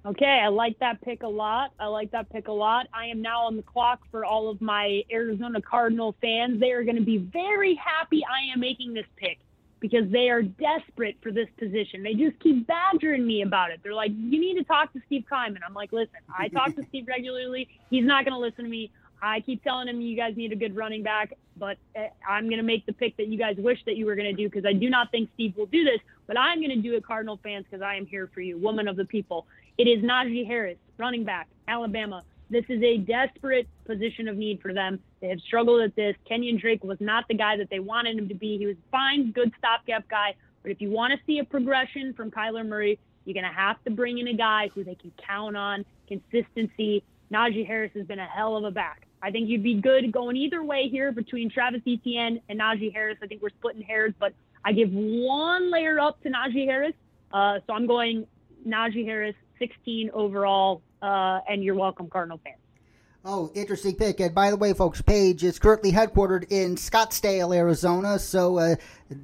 Okay, 0.07 0.41
I 0.41 0.47
like 0.47 0.79
that 0.79 1.01
pick 1.01 1.23
a 1.23 1.27
lot. 1.27 1.73
I 1.77 1.87
like 1.87 2.11
that 2.11 2.31
pick 2.31 2.47
a 2.47 2.51
lot. 2.51 2.87
I 2.93 3.07
am 3.07 3.21
now 3.21 3.45
on 3.45 3.57
the 3.57 3.61
clock 3.61 3.99
for 4.09 4.23
all 4.23 4.49
of 4.49 4.61
my 4.61 5.03
Arizona 5.11 5.61
Cardinal 5.61 6.15
fans. 6.21 6.61
They 6.61 6.71
are 6.71 6.83
going 6.83 6.95
to 6.95 7.03
be 7.03 7.17
very 7.17 7.75
happy 7.75 8.23
I 8.23 8.53
am 8.53 8.61
making 8.61 8.93
this 8.93 9.05
pick 9.17 9.39
because 9.81 10.09
they 10.09 10.29
are 10.29 10.41
desperate 10.41 11.17
for 11.21 11.33
this 11.33 11.49
position. 11.59 12.03
They 12.03 12.13
just 12.13 12.39
keep 12.39 12.65
badgering 12.67 13.27
me 13.27 13.41
about 13.41 13.71
it. 13.71 13.81
They're 13.83 13.93
like, 13.93 14.11
you 14.15 14.39
need 14.39 14.55
to 14.55 14.63
talk 14.63 14.93
to 14.93 15.01
Steve 15.07 15.25
Keiman. 15.29 15.59
I'm 15.67 15.73
like, 15.73 15.91
listen, 15.91 16.15
I 16.33 16.47
talk 16.47 16.73
to 16.75 16.85
Steve 16.89 17.05
regularly. 17.09 17.67
He's 17.89 18.05
not 18.05 18.23
going 18.23 18.33
to 18.33 18.39
listen 18.39 18.63
to 18.63 18.71
me. 18.71 18.89
I 19.21 19.39
keep 19.41 19.63
telling 19.63 19.87
him 19.87 20.01
you 20.01 20.15
guys 20.15 20.35
need 20.35 20.51
a 20.51 20.55
good 20.55 20.75
running 20.75 21.03
back, 21.03 21.33
but 21.57 21.77
eh, 21.95 22.09
I'm 22.27 22.45
going 22.45 22.57
to 22.57 22.63
make 22.63 22.85
the 22.85 22.93
pick 22.93 23.17
that 23.17 23.27
you 23.27 23.37
guys 23.37 23.55
wish 23.57 23.79
that 23.85 23.97
you 23.97 24.05
were 24.05 24.15
going 24.15 24.27
to 24.27 24.41
do 24.41 24.49
because 24.49 24.65
I 24.65 24.73
do 24.73 24.89
not 24.89 25.11
think 25.11 25.29
Steve 25.33 25.55
will 25.57 25.65
do 25.65 25.83
this, 25.83 25.99
but 26.27 26.37
I'm 26.37 26.59
going 26.59 26.69
to 26.69 26.81
do 26.81 26.95
it, 26.95 27.05
Cardinal 27.05 27.39
fans, 27.41 27.65
because 27.69 27.81
I 27.81 27.95
am 27.95 28.05
here 28.05 28.29
for 28.33 28.41
you, 28.41 28.57
woman 28.57 28.87
of 28.87 28.95
the 28.95 29.05
people. 29.05 29.47
It 29.77 29.83
is 29.83 30.03
Najee 30.03 30.45
Harris, 30.45 30.77
running 30.97 31.23
back, 31.23 31.47
Alabama. 31.67 32.23
This 32.49 32.65
is 32.69 32.81
a 32.81 32.97
desperate 32.97 33.67
position 33.85 34.27
of 34.27 34.37
need 34.37 34.61
for 34.61 34.73
them. 34.73 34.99
They 35.19 35.27
have 35.27 35.39
struggled 35.41 35.81
at 35.81 35.95
this. 35.95 36.15
Kenyon 36.27 36.57
Drake 36.57 36.83
was 36.83 36.97
not 37.01 37.25
the 37.27 37.33
guy 37.33 37.57
that 37.57 37.69
they 37.69 37.79
wanted 37.79 38.17
him 38.17 38.29
to 38.29 38.35
be. 38.35 38.57
He 38.57 38.65
was 38.65 38.77
fine, 38.91 39.31
good 39.31 39.51
stopgap 39.57 40.07
guy. 40.07 40.35
But 40.61 40.71
if 40.71 40.81
you 40.81 40.89
want 40.89 41.11
to 41.13 41.19
see 41.25 41.39
a 41.39 41.43
progression 41.43 42.13
from 42.13 42.31
Kyler 42.31 42.65
Murray, 42.65 42.99
you're 43.25 43.33
going 43.33 43.43
to 43.43 43.49
have 43.49 43.83
to 43.83 43.91
bring 43.91 44.19
in 44.19 44.27
a 44.29 44.33
guy 44.33 44.69
who 44.73 44.83
they 44.83 44.95
can 44.95 45.11
count 45.25 45.57
on, 45.57 45.83
consistency. 46.07 47.03
Najee 47.31 47.67
Harris 47.67 47.91
has 47.95 48.05
been 48.05 48.19
a 48.19 48.25
hell 48.25 48.55
of 48.55 48.63
a 48.63 48.71
back. 48.71 49.06
I 49.21 49.31
think 49.31 49.49
you'd 49.49 49.63
be 49.63 49.75
good 49.75 50.11
going 50.11 50.35
either 50.37 50.63
way 50.63 50.89
here 50.89 51.11
between 51.11 51.49
Travis 51.49 51.81
Etienne 51.87 52.39
and 52.49 52.59
Najee 52.59 52.93
Harris. 52.93 53.17
I 53.21 53.27
think 53.27 53.41
we're 53.41 53.49
splitting 53.49 53.81
hairs, 53.81 54.13
but 54.19 54.33
I 54.63 54.73
give 54.73 54.89
one 54.91 55.71
layer 55.71 55.99
up 55.99 56.21
to 56.23 56.29
Najee 56.29 56.65
Harris. 56.65 56.93
Uh, 57.31 57.59
so 57.65 57.73
I'm 57.73 57.87
going 57.87 58.27
Najee 58.67 59.05
Harris, 59.05 59.35
16 59.59 60.11
overall, 60.13 60.81
uh, 61.01 61.39
and 61.49 61.63
you're 61.63 61.75
welcome, 61.75 62.09
Cardinal 62.09 62.39
fans. 62.43 62.57
Oh, 63.25 63.51
interesting 63.55 63.95
pick. 63.95 64.19
And 64.21 64.33
by 64.33 64.51
the 64.51 64.55
way, 64.55 64.73
folks, 64.73 65.01
Paige 65.01 65.43
is 65.43 65.59
currently 65.59 65.91
headquartered 65.91 66.49
in 66.49 66.75
Scottsdale, 66.75 67.55
Arizona, 67.55 68.19
so 68.19 68.57
uh, 68.57 68.75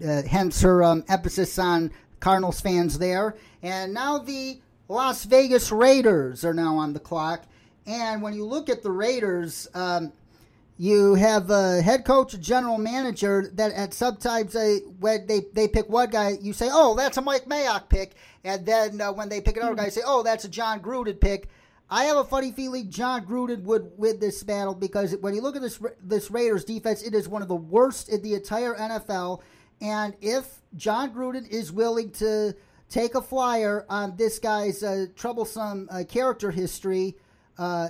uh, 0.06 0.22
hence 0.24 0.62
her 0.62 0.84
um, 0.84 1.06
emphasis 1.08 1.58
on 1.58 1.92
Cardinals 2.20 2.60
fans 2.60 2.98
there. 2.98 3.36
And 3.62 3.94
now 3.94 4.18
the 4.18 4.60
Las 4.90 5.24
Vegas 5.24 5.72
Raiders 5.72 6.44
are 6.44 6.54
now 6.54 6.78
on 6.78 6.94
the 6.94 7.00
clock. 7.00 7.44
And 7.86 8.22
when 8.22 8.34
you 8.34 8.46
look 8.46 8.70
at 8.70 8.84
the 8.84 8.92
Raiders, 8.92 9.68
um, 9.74 10.14
you 10.78 11.16
have 11.16 11.50
a 11.50 11.82
head 11.82 12.06
coach, 12.06 12.34
a 12.34 12.38
general 12.38 12.78
manager 12.78 13.52
that 13.54 13.72
at 13.74 13.94
sometimes 13.94 14.54
they, 14.54 14.80
when 15.00 15.28
they, 15.28 15.42
they 15.54 15.68
pick 15.68 15.90
one 15.90 16.10
guy, 16.10 16.38
you 16.42 16.54
say, 16.54 16.70
oh, 16.72 16.96
that's 16.96 17.18
a 17.18 17.22
Mike 17.22 17.46
Mayock 17.46 17.90
pick. 17.90 18.14
And 18.44 18.66
then 18.66 19.00
uh, 19.00 19.12
when 19.12 19.30
they 19.30 19.42
pick 19.42 19.58
another 19.58 19.76
guy, 19.76 19.86
you 19.86 19.92
say, 19.92 20.02
oh, 20.06 20.24
that's 20.24 20.46
a 20.46 20.50
Jon 20.50 20.80
Gruden 20.80 21.20
pick. 21.20 21.48
I 21.90 22.06
have 22.06 22.18
a 22.18 22.24
funny 22.24 22.52
feeling 22.52 22.90
Jon 22.90 23.26
Gruden 23.26 23.64
would 23.64 23.92
win 23.98 24.20
this 24.20 24.42
battle 24.42 24.74
because 24.74 25.16
when 25.18 25.36
you 25.36 25.42
look 25.42 25.56
at 25.56 25.62
this 25.62 25.80
this 26.02 26.32
Raiders 26.32 26.64
defense, 26.66 27.04
it 27.04 27.14
is 27.14 27.30
one 27.30 27.44
of 27.44 27.48
the 27.48 27.56
worst 27.56 28.10
in 28.10 28.22
the 28.24 28.34
entire 28.34 28.74
NFL. 28.74 29.42
And 29.80 30.16
if 30.20 30.62
Jon 30.76 31.14
Gruden 31.14 31.48
is 31.48 31.72
willing 31.72 32.10
to 32.14 32.56
take 32.90 33.16
a 33.16 33.22
flyer 33.22 33.86
on 33.90 34.16
this 34.16 34.40
guy's 34.40 34.82
uh, 34.82 35.06
troublesome 35.16 35.88
uh, 35.92 36.04
character 36.08 36.52
history, 36.52 37.16
uh, 37.58 37.90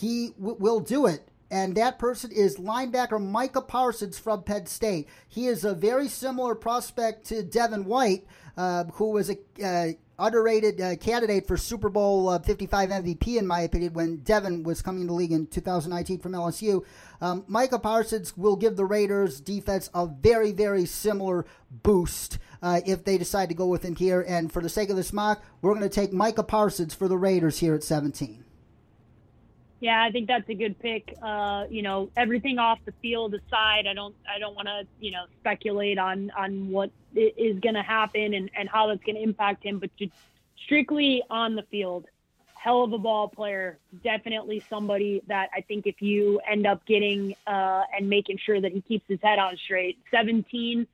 he 0.00 0.30
w- 0.38 0.56
will 0.58 0.80
do 0.80 1.06
it. 1.06 1.28
And 1.50 1.76
that 1.76 1.98
person 1.98 2.32
is 2.32 2.56
linebacker 2.56 3.24
Micah 3.24 3.60
Parsons 3.60 4.18
from 4.18 4.42
Penn 4.42 4.66
State. 4.66 5.08
He 5.28 5.46
is 5.46 5.64
a 5.64 5.74
very 5.74 6.08
similar 6.08 6.54
prospect 6.54 7.26
to 7.26 7.42
Devin 7.42 7.84
White, 7.84 8.26
uh, 8.56 8.84
who 8.94 9.10
was 9.10 9.30
a 9.30 9.36
uh, 9.64 9.92
underrated 10.18 10.80
uh, 10.80 10.96
candidate 10.96 11.46
for 11.46 11.56
Super 11.56 11.88
Bowl 11.88 12.28
uh, 12.28 12.38
55 12.38 12.90
MVP, 12.90 13.36
in 13.36 13.46
my 13.46 13.60
opinion, 13.60 13.92
when 13.92 14.18
Devin 14.18 14.62
was 14.62 14.82
coming 14.82 15.02
to 15.02 15.06
the 15.08 15.12
league 15.12 15.32
in 15.32 15.46
2019 15.46 16.18
from 16.18 16.32
LSU. 16.32 16.84
Um, 17.20 17.44
Micah 17.46 17.78
Parsons 17.78 18.36
will 18.36 18.56
give 18.56 18.76
the 18.76 18.84
Raiders 18.84 19.40
defense 19.40 19.90
a 19.94 20.06
very, 20.06 20.52
very 20.52 20.86
similar 20.86 21.46
boost 21.70 22.38
uh, 22.62 22.80
if 22.86 23.04
they 23.04 23.18
decide 23.18 23.48
to 23.48 23.54
go 23.54 23.66
with 23.66 23.84
him 23.84 23.96
here. 23.96 24.24
And 24.26 24.52
for 24.52 24.62
the 24.62 24.68
sake 24.68 24.90
of 24.90 24.96
this 24.96 25.12
mock, 25.12 25.42
we're 25.62 25.74
going 25.74 25.88
to 25.88 25.88
take 25.88 26.12
Micah 26.12 26.42
Parsons 26.42 26.94
for 26.94 27.08
the 27.08 27.18
Raiders 27.18 27.58
here 27.58 27.74
at 27.74 27.82
17. 27.82 28.43
Yeah, 29.84 30.02
I 30.02 30.10
think 30.10 30.28
that's 30.28 30.48
a 30.48 30.54
good 30.54 30.78
pick. 30.78 31.14
Uh, 31.20 31.66
you 31.68 31.82
know, 31.82 32.08
everything 32.16 32.58
off 32.58 32.78
the 32.86 32.94
field 33.02 33.34
aside, 33.34 33.86
I 33.86 33.92
don't, 33.92 34.14
I 34.26 34.38
don't 34.38 34.54
want 34.54 34.66
to, 34.66 34.86
you 34.98 35.10
know, 35.10 35.26
speculate 35.40 35.98
on 35.98 36.30
on 36.30 36.70
what 36.70 36.90
is 37.14 37.60
going 37.60 37.74
to 37.74 37.82
happen 37.82 38.32
and 38.32 38.50
and 38.56 38.66
how 38.66 38.86
that's 38.86 39.04
going 39.04 39.16
to 39.16 39.22
impact 39.22 39.62
him. 39.62 39.80
But 39.80 39.90
strictly 40.64 41.22
on 41.28 41.54
the 41.54 41.64
field, 41.64 42.06
hell 42.54 42.82
of 42.82 42.94
a 42.94 42.98
ball 42.98 43.28
player. 43.28 43.76
Definitely 44.02 44.64
somebody 44.70 45.22
that 45.26 45.50
I 45.54 45.60
think 45.60 45.86
if 45.86 46.00
you 46.00 46.40
end 46.50 46.66
up 46.66 46.86
getting 46.86 47.36
uh, 47.46 47.82
and 47.94 48.08
making 48.08 48.38
sure 48.38 48.58
that 48.58 48.72
he 48.72 48.80
keeps 48.80 49.04
his 49.06 49.20
head 49.22 49.38
on 49.38 49.58
straight. 49.58 49.98
17 50.10 50.86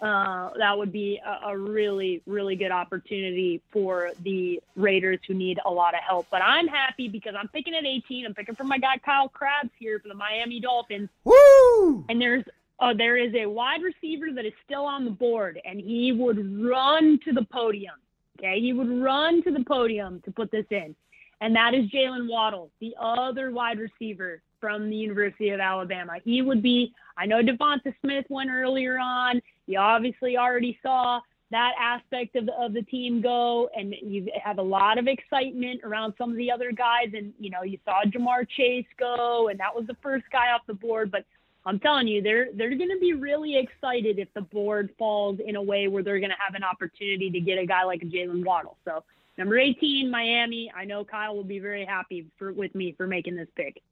uh, 0.00 0.50
that 0.58 0.78
would 0.78 0.92
be 0.92 1.20
a, 1.24 1.48
a, 1.48 1.58
really, 1.58 2.22
really 2.26 2.54
good 2.54 2.70
opportunity 2.70 3.60
for 3.72 4.12
the 4.22 4.62
Raiders 4.76 5.18
who 5.26 5.34
need 5.34 5.58
a 5.66 5.70
lot 5.70 5.94
of 5.94 6.00
help. 6.00 6.28
But 6.30 6.40
I'm 6.42 6.68
happy 6.68 7.08
because 7.08 7.34
I'm 7.36 7.48
picking 7.48 7.74
at 7.74 7.84
18. 7.84 8.26
I'm 8.26 8.34
picking 8.34 8.54
for 8.54 8.64
my 8.64 8.78
guy 8.78 8.98
Kyle 8.98 9.28
Crabbs 9.28 9.70
here 9.78 9.98
for 9.98 10.08
the 10.08 10.14
Miami 10.14 10.60
Dolphins. 10.60 11.08
Woo! 11.24 12.04
And 12.08 12.20
there's 12.20 12.44
uh, 12.80 12.94
there 12.94 13.16
is 13.16 13.34
a 13.34 13.46
wide 13.46 13.82
receiver 13.82 14.26
that 14.32 14.46
is 14.46 14.52
still 14.64 14.84
on 14.84 15.04
the 15.04 15.10
board, 15.10 15.60
and 15.64 15.80
he 15.80 16.12
would 16.12 16.62
run 16.62 17.18
to 17.24 17.32
the 17.32 17.42
podium. 17.42 17.96
Okay, 18.38 18.60
he 18.60 18.72
would 18.72 18.88
run 19.02 19.42
to 19.42 19.50
the 19.50 19.64
podium 19.64 20.20
to 20.20 20.30
put 20.30 20.52
this 20.52 20.66
in, 20.70 20.94
and 21.40 21.56
that 21.56 21.74
is 21.74 21.90
Jaylen 21.90 22.28
Waddle, 22.30 22.70
the 22.80 22.94
other 23.00 23.50
wide 23.50 23.80
receiver 23.80 24.40
from 24.60 24.90
the 24.90 24.96
University 24.96 25.50
of 25.50 25.60
Alabama. 25.60 26.14
He 26.24 26.42
would 26.42 26.62
be. 26.62 26.92
I 27.16 27.26
know 27.26 27.42
DeVonta 27.42 27.94
Smith 28.00 28.26
went 28.28 28.50
earlier 28.50 28.98
on. 28.98 29.40
You 29.66 29.78
obviously 29.78 30.36
already 30.36 30.78
saw 30.82 31.20
that 31.50 31.72
aspect 31.80 32.36
of 32.36 32.46
the, 32.46 32.52
of 32.60 32.74
the 32.74 32.82
team 32.82 33.22
go, 33.22 33.70
and 33.76 33.94
you 34.02 34.26
have 34.42 34.58
a 34.58 34.62
lot 34.62 34.98
of 34.98 35.06
excitement 35.06 35.80
around 35.82 36.14
some 36.18 36.30
of 36.30 36.36
the 36.36 36.50
other 36.50 36.72
guys. 36.72 37.08
And 37.14 37.32
you 37.38 37.50
know, 37.50 37.62
you 37.62 37.78
saw 37.84 38.02
Ja'Marr 38.04 38.46
Chase 38.56 38.86
go, 38.98 39.48
and 39.48 39.58
that 39.58 39.74
was 39.74 39.86
the 39.86 39.96
first 40.02 40.24
guy 40.30 40.52
off 40.52 40.62
the 40.66 40.74
board. 40.74 41.10
But 41.10 41.24
I'm 41.64 41.78
telling 41.78 42.08
you, 42.08 42.22
they're 42.22 42.48
they're 42.54 42.76
going 42.76 42.90
to 42.90 43.00
be 43.00 43.14
really 43.14 43.56
excited 43.58 44.18
if 44.18 44.28
the 44.34 44.42
board 44.42 44.90
falls 44.98 45.38
in 45.44 45.56
a 45.56 45.62
way 45.62 45.88
where 45.88 46.02
they're 46.02 46.20
going 46.20 46.30
to 46.30 46.36
have 46.38 46.54
an 46.54 46.64
opportunity 46.64 47.30
to 47.30 47.40
get 47.40 47.58
a 47.58 47.66
guy 47.66 47.84
like 47.84 48.02
a 48.02 48.06
Jaylen 48.06 48.44
Waddle. 48.44 48.76
So 48.84 49.02
number 49.38 49.58
18, 49.58 50.10
Miami. 50.10 50.70
I 50.76 50.84
know 50.84 51.04
Kyle 51.04 51.34
will 51.34 51.44
be 51.44 51.58
very 51.58 51.84
happy 51.84 52.26
for, 52.38 52.52
with 52.52 52.74
me 52.74 52.94
for 52.96 53.06
making 53.06 53.36
this 53.36 53.48
pick. 53.56 53.82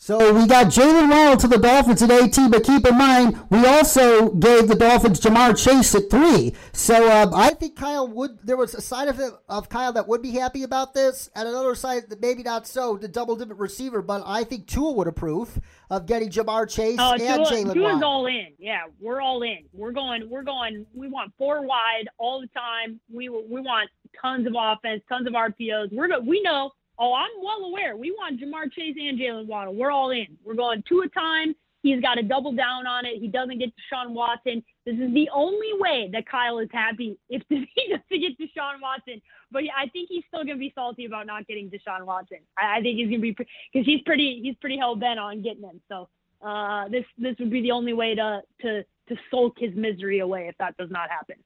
So 0.00 0.32
we 0.32 0.46
got 0.46 0.68
Jaylen 0.68 1.10
Waddle 1.10 1.36
to 1.38 1.48
the 1.48 1.58
Dolphins 1.58 2.00
at 2.02 2.12
18, 2.12 2.52
but 2.52 2.62
keep 2.62 2.86
in 2.86 2.96
mind, 2.96 3.36
we 3.50 3.66
also 3.66 4.30
gave 4.30 4.68
the 4.68 4.76
Dolphins 4.76 5.20
Ja'Marr 5.20 5.60
Chase 5.60 5.92
at 5.92 6.08
three. 6.08 6.54
So 6.72 7.08
uh, 7.10 7.28
I 7.34 7.50
think 7.50 7.74
Kyle 7.74 8.06
would, 8.06 8.38
there 8.44 8.56
was 8.56 8.74
a 8.74 8.80
side 8.80 9.08
of, 9.08 9.18
it, 9.18 9.32
of 9.48 9.68
Kyle 9.68 9.92
that 9.94 10.06
would 10.06 10.22
be 10.22 10.30
happy 10.30 10.62
about 10.62 10.94
this, 10.94 11.30
and 11.34 11.48
another 11.48 11.74
side 11.74 12.10
that 12.10 12.22
maybe 12.22 12.44
not 12.44 12.68
so, 12.68 12.96
the 12.96 13.08
double 13.08 13.34
dip 13.34 13.48
receiver, 13.56 14.00
but 14.00 14.22
I 14.24 14.44
think 14.44 14.68
Tua 14.68 14.92
would 14.92 15.08
approve 15.08 15.58
of 15.90 16.06
getting 16.06 16.30
Ja'Marr 16.30 16.70
Chase 16.70 17.00
uh, 17.00 17.18
and 17.20 17.44
Jaylen 17.44 17.74
Tua's 17.74 18.00
all 18.00 18.26
in. 18.26 18.52
Yeah, 18.56 18.82
we're 19.00 19.20
all 19.20 19.42
in. 19.42 19.64
We're 19.72 19.92
going, 19.92 20.30
we're 20.30 20.44
going, 20.44 20.86
we 20.94 21.08
want 21.08 21.32
four 21.36 21.66
wide 21.66 22.04
all 22.18 22.40
the 22.40 22.48
time. 22.56 23.00
We, 23.12 23.30
we 23.30 23.60
want 23.60 23.90
tons 24.22 24.46
of 24.46 24.54
offense, 24.56 25.02
tons 25.08 25.26
of 25.26 25.32
RPOs. 25.32 25.92
We're, 25.92 26.20
we 26.20 26.40
know 26.40 26.70
Oh, 26.98 27.14
I'm 27.14 27.30
well 27.42 27.68
aware. 27.68 27.96
We 27.96 28.10
want 28.10 28.40
Ja'Marr 28.40 28.72
Chase 28.72 28.96
and 28.98 29.18
Jaylen 29.18 29.46
Waddle. 29.46 29.74
We're 29.74 29.90
all 29.90 30.10
in. 30.10 30.26
We're 30.44 30.54
going 30.54 30.82
two 30.88 31.02
a 31.02 31.08
time. 31.08 31.54
He's 31.82 32.00
got 32.00 32.14
to 32.14 32.22
double 32.22 32.52
down 32.52 32.88
on 32.88 33.06
it. 33.06 33.18
He 33.20 33.28
doesn't 33.28 33.58
get 33.58 33.70
Deshaun 33.70 34.10
Watson. 34.10 34.64
This 34.84 34.96
is 34.96 35.14
the 35.14 35.28
only 35.32 35.70
way 35.78 36.10
that 36.12 36.28
Kyle 36.28 36.58
is 36.58 36.68
happy 36.72 37.16
if 37.28 37.42
he 37.48 37.66
doesn't 37.88 38.08
get 38.10 38.38
Deshaun 38.38 38.80
Watson. 38.82 39.22
But 39.52 39.62
I 39.76 39.86
think 39.88 40.08
he's 40.10 40.24
still 40.26 40.44
to 40.56 40.56
be 40.56 40.72
salty 40.74 41.04
about 41.04 41.26
not 41.26 41.46
getting 41.46 41.70
Deshaun 41.70 42.04
Watson. 42.04 42.38
I, 42.58 42.78
I 42.78 42.82
think 42.82 42.98
he's 42.98 43.10
to 43.10 43.18
be 43.18 43.30
because 43.30 43.86
he's 43.86 44.00
pretty 44.04 44.40
he's 44.42 44.56
pretty 44.56 44.76
hell 44.76 44.96
bent 44.96 45.20
on 45.20 45.40
getting 45.42 45.62
him. 45.62 45.80
So 45.88 46.08
uh, 46.42 46.88
this 46.88 47.04
this 47.16 47.36
would 47.38 47.50
be 47.50 47.62
the 47.62 47.70
only 47.70 47.92
way 47.92 48.16
to 48.16 48.42
to 48.62 48.82
to 49.08 49.16
sulk 49.30 49.54
his 49.58 49.74
misery 49.76 50.18
away 50.18 50.48
if 50.48 50.56
that 50.58 50.76
does 50.76 50.90
not 50.90 51.10
happen. 51.10 51.36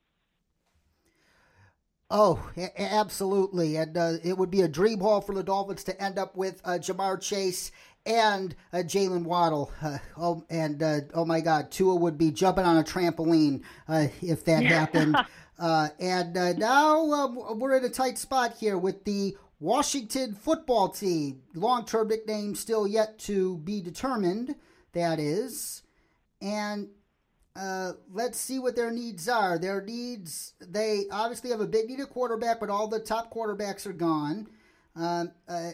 Oh, 2.15 2.51
absolutely. 2.77 3.77
And 3.77 3.97
uh, 3.97 4.13
it 4.23 4.37
would 4.37 4.51
be 4.51 4.61
a 4.61 4.69
dream 4.69 5.01
haul 5.01 5.23
for 5.23 5.35
the 5.35 5.43
Dolphins 5.43 5.83
to 5.85 6.01
end 6.01 6.19
up 6.19 6.37
with 6.37 6.61
uh, 6.63 6.73
Ja'Marr 6.73 7.19
Chase 7.23 7.73
and 8.05 8.55
uh, 8.71 8.79
Jaylen 8.79 9.25
Waddle. 9.25 9.73
Uh, 9.81 9.97
oh, 10.19 10.45
and 10.51 10.83
uh, 10.83 11.01
oh 11.15 11.25
my 11.25 11.41
God, 11.41 11.71
Tua 11.71 11.95
would 11.97 12.19
be 12.19 12.31
jumping 12.31 12.67
on 12.67 12.77
a 12.77 12.85
trampoline 12.85 13.63
uh, 13.89 14.09
if 14.21 14.45
that 14.45 14.63
happened. 14.65 15.17
Uh, 15.59 15.91
and 16.01 16.37
uh, 16.37 16.53
now 16.55 17.05
we're 17.55 17.77
in 17.77 17.85
a 17.85 17.89
tight 17.89 18.19
spot 18.19 18.57
here 18.59 18.77
with 18.77 19.05
the 19.05 19.37
Washington 19.61 20.35
football 20.35 20.89
team. 20.89 21.43
Long 21.55 21.85
term 21.85 22.09
nickname 22.09 22.57
still 22.57 22.85
yet 22.85 23.17
to 23.21 23.59
be 23.59 23.81
determined, 23.81 24.57
that 24.93 25.21
is. 25.21 25.83
And 26.41 26.89
uh, 27.55 27.93
let's 28.13 28.39
see 28.39 28.59
what 28.59 28.77
their 28.77 28.91
needs 28.91 29.29
are. 29.29 29.59
Their 29.59 29.83
needs, 29.83 30.55
they 30.61 31.05
obviously 31.11 31.51
have 31.51 31.61
a 31.61 31.67
big 31.67 31.89
need 31.89 32.01
at 32.01 32.11
quarterback, 32.11 32.61
but 32.61 32.71
all 32.71 32.89
the 32.89 33.01
top 33.01 33.33
quarterbacks 33.33 33.87
are 33.87 33.93
gone. 33.93 34.49
Um, 34.95 35.33
uh, 35.49 35.71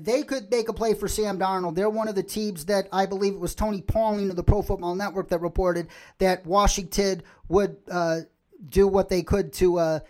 they 0.00 0.22
could 0.22 0.50
make 0.50 0.68
a 0.68 0.72
play 0.72 0.94
for 0.94 1.06
Sam 1.06 1.38
Darnold. 1.38 1.74
They're 1.74 1.90
one 1.90 2.08
of 2.08 2.14
the 2.14 2.22
teams 2.22 2.66
that 2.66 2.88
I 2.90 3.04
believe 3.04 3.34
it 3.34 3.40
was 3.40 3.54
Tony 3.54 3.82
Pauline 3.82 4.30
of 4.30 4.36
the 4.36 4.42
Pro 4.42 4.62
Football 4.62 4.94
Network 4.94 5.28
that 5.28 5.40
reported 5.40 5.88
that 6.18 6.46
Washington 6.46 7.22
would 7.48 7.76
uh, 7.90 8.20
do 8.66 8.88
what 8.88 9.10
they 9.10 9.22
could 9.22 9.52
to 9.54 9.78
uh, 9.78 10.00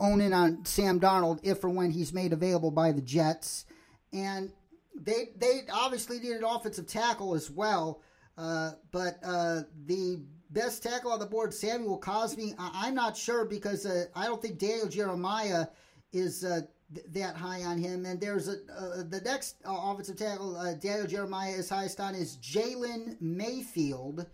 own 0.00 0.20
in 0.20 0.32
on 0.32 0.64
Sam 0.64 0.98
Darnold 0.98 1.40
if 1.44 1.62
or 1.62 1.68
when 1.68 1.92
he's 1.92 2.12
made 2.12 2.32
available 2.32 2.72
by 2.72 2.90
the 2.90 3.00
Jets. 3.00 3.66
And 4.12 4.52
they 4.96 5.30
they 5.36 5.60
obviously 5.72 6.18
need 6.18 6.32
an 6.32 6.44
offensive 6.44 6.88
tackle 6.88 7.34
as 7.34 7.48
well. 7.48 8.00
Uh, 8.36 8.72
but 8.90 9.18
uh, 9.24 9.62
the 9.86 10.20
best 10.50 10.82
tackle 10.82 11.12
on 11.12 11.18
the 11.18 11.26
board, 11.26 11.52
Samuel 11.52 12.00
Cosmi, 12.00 12.54
I, 12.58 12.88
am 12.88 12.94
not 12.94 13.16
sure 13.16 13.44
because 13.44 13.86
uh, 13.86 14.06
I 14.14 14.26
don't 14.26 14.40
think 14.40 14.58
Daniel 14.58 14.88
Jeremiah 14.88 15.66
is 16.12 16.44
uh, 16.44 16.62
th- 16.94 17.06
that 17.12 17.36
high 17.36 17.62
on 17.62 17.78
him. 17.78 18.06
And 18.06 18.20
there's 18.20 18.48
a 18.48 18.52
uh, 18.52 19.02
the 19.08 19.20
next 19.24 19.56
offensive 19.64 20.16
tackle, 20.16 20.54
Daniel 20.80 21.06
Jeremiah 21.06 21.52
is 21.52 21.68
highest 21.68 22.00
on 22.00 22.14
is 22.14 22.36
Jalen 22.38 23.20
Mayfield. 23.20 24.26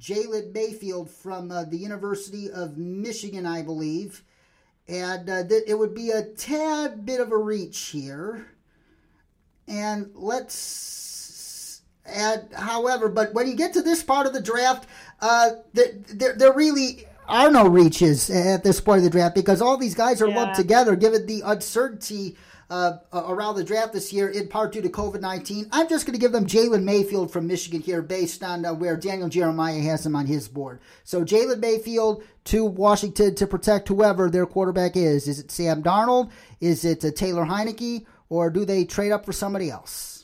Jalen 0.00 0.52
Mayfield 0.52 1.10
from 1.10 1.48
the 1.48 1.76
University 1.76 2.50
of 2.50 2.76
Michigan, 2.76 3.46
I 3.46 3.62
believe 3.62 4.24
and 4.88 5.28
uh, 5.28 5.44
th- 5.44 5.64
it 5.66 5.74
would 5.74 5.94
be 5.94 6.10
a 6.10 6.22
tad 6.22 7.06
bit 7.06 7.20
of 7.20 7.32
a 7.32 7.36
reach 7.36 7.78
here. 7.78 8.46
And 9.68 10.10
let's 10.14 11.82
add, 12.04 12.48
however, 12.54 13.08
but 13.08 13.32
when 13.32 13.46
you 13.46 13.54
get 13.54 13.72
to 13.74 13.82
this 13.82 14.02
part 14.02 14.26
of 14.26 14.32
the 14.32 14.42
draft, 14.42 14.88
uh, 15.22 15.50
there, 15.72 16.34
there 16.34 16.52
really 16.52 17.06
are 17.28 17.50
no 17.50 17.66
reaches 17.66 18.28
at 18.28 18.64
this 18.64 18.80
point 18.80 18.98
of 18.98 19.04
the 19.04 19.10
draft 19.10 19.34
because 19.34 19.62
all 19.62 19.76
these 19.76 19.94
guys 19.94 20.20
are 20.20 20.28
yeah. 20.28 20.36
lumped 20.36 20.56
together, 20.56 20.96
given 20.96 21.24
the 21.26 21.42
uncertainty 21.44 22.36
uh, 22.68 22.98
around 23.12 23.54
the 23.54 23.64
draft 23.64 23.92
this 23.92 24.12
year, 24.12 24.28
in 24.28 24.48
part 24.48 24.72
due 24.72 24.82
to 24.82 24.88
COVID 24.88 25.20
19. 25.20 25.68
I'm 25.72 25.88
just 25.88 26.06
going 26.06 26.14
to 26.14 26.20
give 26.20 26.32
them 26.32 26.46
Jalen 26.46 26.82
Mayfield 26.82 27.30
from 27.30 27.46
Michigan 27.46 27.80
here 27.80 28.02
based 28.02 28.42
on 28.42 28.64
uh, 28.64 28.74
where 28.74 28.96
Daniel 28.96 29.28
Jeremiah 29.28 29.80
has 29.80 30.04
him 30.04 30.16
on 30.16 30.26
his 30.26 30.48
board. 30.48 30.80
So 31.04 31.22
Jalen 31.22 31.60
Mayfield 31.60 32.24
to 32.44 32.64
Washington 32.64 33.34
to 33.36 33.46
protect 33.46 33.88
whoever 33.88 34.28
their 34.28 34.46
quarterback 34.46 34.96
is. 34.96 35.28
Is 35.28 35.38
it 35.38 35.50
Sam 35.50 35.82
Darnold? 35.82 36.30
Is 36.60 36.84
it 36.84 37.04
uh, 37.04 37.12
Taylor 37.12 37.44
Heinicke? 37.44 38.06
Or 38.28 38.48
do 38.48 38.64
they 38.64 38.86
trade 38.86 39.12
up 39.12 39.26
for 39.26 39.32
somebody 39.32 39.70
else? 39.70 40.21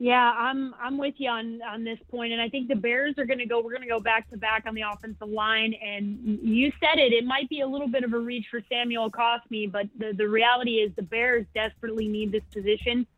Yeah, 0.00 0.30
I'm 0.30 0.74
I'm 0.80 0.96
with 0.96 1.14
you 1.18 1.28
on 1.28 1.60
on 1.62 1.82
this 1.82 1.98
point, 2.08 2.32
and 2.32 2.40
I 2.40 2.48
think 2.48 2.68
the 2.68 2.76
Bears 2.76 3.14
are 3.18 3.24
going 3.24 3.40
to 3.40 3.46
go. 3.46 3.60
We're 3.60 3.72
going 3.72 3.82
to 3.82 3.88
go 3.88 3.98
back 3.98 4.30
to 4.30 4.36
back 4.36 4.64
on 4.64 4.74
the 4.76 4.82
offensive 4.82 5.28
line, 5.28 5.74
and 5.74 6.38
you 6.40 6.70
said 6.78 7.00
it. 7.00 7.12
It 7.12 7.24
might 7.24 7.48
be 7.48 7.62
a 7.62 7.66
little 7.66 7.88
bit 7.88 8.04
of 8.04 8.12
a 8.12 8.18
reach 8.18 8.46
for 8.48 8.60
Samuel 8.70 9.10
Cosmi, 9.10 9.70
but 9.70 9.88
the 9.98 10.12
the 10.16 10.28
reality 10.28 10.76
is 10.76 10.92
the 10.94 11.02
Bears 11.02 11.46
desperately 11.52 12.06
need 12.06 12.30
this 12.30 12.44
position, 12.52 13.08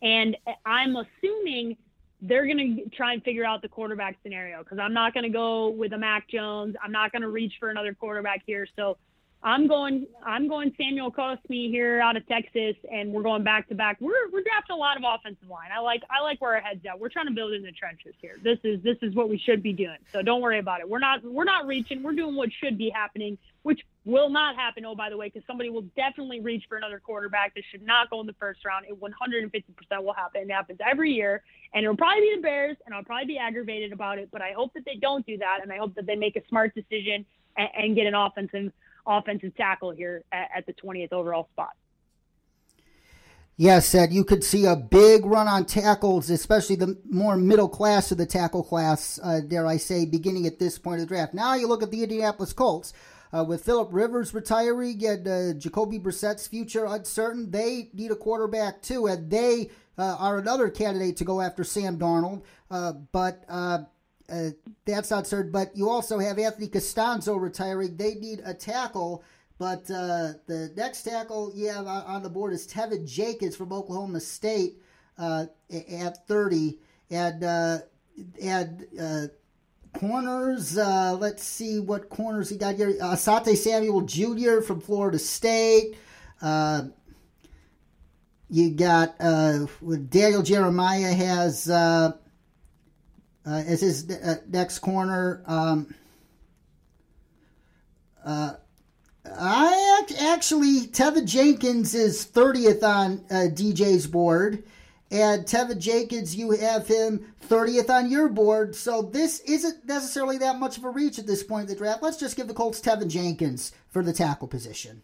and 0.00 0.36
I'm 0.64 0.94
assuming 0.94 1.76
they're 2.20 2.46
going 2.46 2.76
to 2.76 2.96
try 2.96 3.14
and 3.14 3.24
figure 3.24 3.44
out 3.44 3.60
the 3.60 3.68
quarterback 3.68 4.16
scenario 4.22 4.62
because 4.62 4.78
I'm 4.78 4.94
not 4.94 5.14
going 5.14 5.24
to 5.24 5.28
go 5.28 5.70
with 5.70 5.92
a 5.92 5.98
Mac 5.98 6.28
Jones. 6.28 6.76
I'm 6.80 6.92
not 6.92 7.10
going 7.10 7.22
to 7.22 7.30
reach 7.30 7.54
for 7.58 7.70
another 7.70 7.94
quarterback 7.94 8.42
here, 8.46 8.64
so 8.76 8.96
I'm 9.44 9.66
going. 9.66 10.06
I'm 10.24 10.48
going 10.48 10.72
Samuel 10.78 11.10
Cosmi 11.10 11.68
here 11.68 12.00
out 12.00 12.16
of 12.16 12.26
Texas, 12.28 12.76
and 12.92 13.12
we're 13.12 13.24
going 13.24 13.42
back 13.42 13.68
to 13.70 13.74
back. 13.74 13.96
We're 14.00 14.30
we're 14.32 14.42
drafting 14.42 14.74
a 14.74 14.76
lot 14.76 14.96
of 14.96 15.02
offensive 15.04 15.48
line. 15.48 15.70
I 15.74 15.80
like 15.80 16.02
I 16.10 16.22
like 16.22 16.40
where 16.40 16.54
our 16.54 16.60
heads 16.60 16.80
at. 16.88 16.98
We're 16.98 17.08
trying 17.08 17.26
to 17.26 17.32
build 17.32 17.52
in 17.52 17.62
the 17.62 17.72
trenches 17.72 18.14
here. 18.20 18.36
This 18.44 18.58
is 18.62 18.80
this 18.84 18.98
is 19.02 19.16
what 19.16 19.28
we 19.28 19.38
should 19.38 19.60
be 19.60 19.72
doing. 19.72 19.96
So 20.12 20.22
don't 20.22 20.40
worry 20.40 20.60
about 20.60 20.80
it. 20.80 20.88
We're 20.88 21.00
not 21.00 21.24
we're 21.24 21.42
not 21.42 21.66
reaching. 21.66 22.04
We're 22.04 22.14
doing 22.14 22.36
what 22.36 22.50
should 22.62 22.78
be 22.78 22.88
happening, 22.88 23.36
which 23.64 23.80
will 24.04 24.30
not 24.30 24.54
happen. 24.54 24.84
Oh, 24.84 24.94
by 24.94 25.10
the 25.10 25.16
way, 25.16 25.26
because 25.26 25.44
somebody 25.44 25.70
will 25.70 25.86
definitely 25.96 26.40
reach 26.40 26.64
for 26.68 26.76
another 26.76 27.00
quarterback 27.04 27.56
that 27.56 27.64
should 27.72 27.84
not 27.84 28.10
go 28.10 28.20
in 28.20 28.28
the 28.28 28.34
first 28.34 28.64
round. 28.64 28.86
It 28.88 29.00
150% 29.00 30.04
will 30.04 30.12
happen. 30.12 30.42
It 30.42 30.52
happens 30.52 30.78
every 30.88 31.14
year, 31.14 31.42
and 31.74 31.82
it'll 31.82 31.96
probably 31.96 32.20
be 32.20 32.36
the 32.36 32.42
Bears, 32.42 32.76
and 32.86 32.94
I'll 32.94 33.02
probably 33.02 33.26
be 33.26 33.38
aggravated 33.38 33.92
about 33.92 34.18
it. 34.18 34.28
But 34.30 34.40
I 34.40 34.52
hope 34.52 34.72
that 34.74 34.84
they 34.84 34.94
don't 34.94 35.26
do 35.26 35.36
that, 35.38 35.60
and 35.62 35.72
I 35.72 35.78
hope 35.78 35.96
that 35.96 36.06
they 36.06 36.14
make 36.14 36.36
a 36.36 36.42
smart 36.48 36.76
decision 36.76 37.26
and, 37.56 37.68
and 37.76 37.96
get 37.96 38.06
an 38.06 38.14
offensive 38.14 38.72
offensive 39.06 39.54
tackle 39.56 39.90
here 39.90 40.24
at, 40.32 40.48
at 40.56 40.66
the 40.66 40.72
20th 40.74 41.12
overall 41.12 41.48
spot. 41.52 41.70
Yes, 43.56 43.94
Ed, 43.94 44.12
you 44.12 44.24
could 44.24 44.42
see 44.42 44.64
a 44.64 44.74
big 44.74 45.26
run 45.26 45.46
on 45.46 45.66
tackles, 45.66 46.30
especially 46.30 46.76
the 46.76 46.98
more 47.08 47.36
middle 47.36 47.68
class 47.68 48.10
of 48.10 48.18
the 48.18 48.26
tackle 48.26 48.64
class, 48.64 49.20
uh, 49.22 49.40
dare 49.40 49.66
I 49.66 49.76
say, 49.76 50.06
beginning 50.06 50.46
at 50.46 50.58
this 50.58 50.78
point 50.78 51.00
of 51.00 51.08
the 51.08 51.14
draft. 51.14 51.34
Now 51.34 51.54
you 51.54 51.68
look 51.68 51.82
at 51.82 51.90
the 51.90 52.02
Indianapolis 52.02 52.52
Colts. 52.52 52.92
Uh, 53.34 53.42
with 53.42 53.64
Philip 53.64 53.88
Rivers 53.92 54.34
retiring 54.34 55.02
and 55.06 55.26
uh, 55.26 55.54
Jacoby 55.54 55.98
Brissett's 55.98 56.46
future 56.46 56.84
uncertain, 56.84 57.50
they 57.50 57.88
need 57.94 58.10
a 58.10 58.16
quarterback 58.16 58.82
too, 58.82 59.06
and 59.06 59.30
they 59.30 59.70
uh, 59.96 60.16
are 60.18 60.38
another 60.38 60.68
candidate 60.68 61.16
to 61.16 61.24
go 61.24 61.40
after 61.40 61.64
Sam 61.64 61.98
Darnold. 61.98 62.42
Uh, 62.70 62.92
but 62.92 63.44
uh, 64.32 64.34
uh, 64.34 64.50
that's 64.84 65.10
not 65.10 65.26
certain. 65.26 65.52
But 65.52 65.76
you 65.76 65.88
also 65.88 66.18
have 66.18 66.38
Anthony 66.38 66.68
Castonzo 66.68 67.40
retiring. 67.40 67.96
They 67.96 68.14
need 68.14 68.40
a 68.44 68.54
tackle. 68.54 69.22
But 69.58 69.90
uh, 69.90 70.34
the 70.46 70.72
next 70.76 71.02
tackle 71.04 71.52
you 71.54 71.68
have 71.68 71.86
on 71.86 72.22
the 72.22 72.30
board 72.30 72.52
is 72.52 72.66
Teven 72.66 73.06
Jenkins 73.06 73.54
from 73.54 73.72
Oklahoma 73.72 74.20
State 74.20 74.82
uh, 75.18 75.46
at 75.70 76.26
30. 76.26 76.78
And, 77.10 77.44
uh, 77.44 77.78
and 78.42 78.86
uh, 79.00 79.26
corners, 79.96 80.76
uh, 80.76 81.16
let's 81.20 81.44
see 81.44 81.78
what 81.78 82.08
corners 82.08 82.48
he 82.48 82.56
got 82.56 82.74
here. 82.74 82.92
Asante 82.94 83.56
Samuel 83.56 84.00
Jr. 84.00 84.62
from 84.62 84.80
Florida 84.80 85.18
State. 85.18 85.96
you 88.48 88.70
got 88.70 89.16
Daniel 89.18 90.42
Jeremiah 90.42 91.12
has 91.12 91.68
uh, 93.46 93.62
as 93.66 93.80
his 93.80 94.10
uh, 94.10 94.36
next 94.48 94.80
corner. 94.80 95.42
Um, 95.46 95.94
uh, 98.24 98.54
I 99.24 100.02
actually 100.20 100.86
Teven 100.88 101.26
Jenkins 101.26 101.94
is 101.94 102.26
30th 102.26 102.82
on 102.82 103.24
uh, 103.30 103.48
DJ's 103.50 104.06
board, 104.06 104.64
and 105.10 105.44
Teven 105.44 105.78
Jenkins 105.78 106.34
you 106.34 106.50
have 106.52 106.86
him 106.86 107.32
30th 107.48 107.90
on 107.90 108.10
your 108.10 108.28
board. 108.28 108.74
So 108.74 109.02
this 109.02 109.40
isn't 109.40 109.86
necessarily 109.86 110.38
that 110.38 110.58
much 110.58 110.78
of 110.78 110.84
a 110.84 110.90
reach 110.90 111.18
at 111.18 111.26
this 111.26 111.42
point 111.42 111.68
in 111.68 111.74
the 111.74 111.78
draft. 111.78 112.02
Let's 112.02 112.18
just 112.18 112.36
give 112.36 112.48
the 112.48 112.54
Colts 112.54 112.80
Teven 112.80 113.08
Jenkins 113.08 113.72
for 113.90 114.02
the 114.02 114.12
tackle 114.12 114.48
position. 114.48 115.02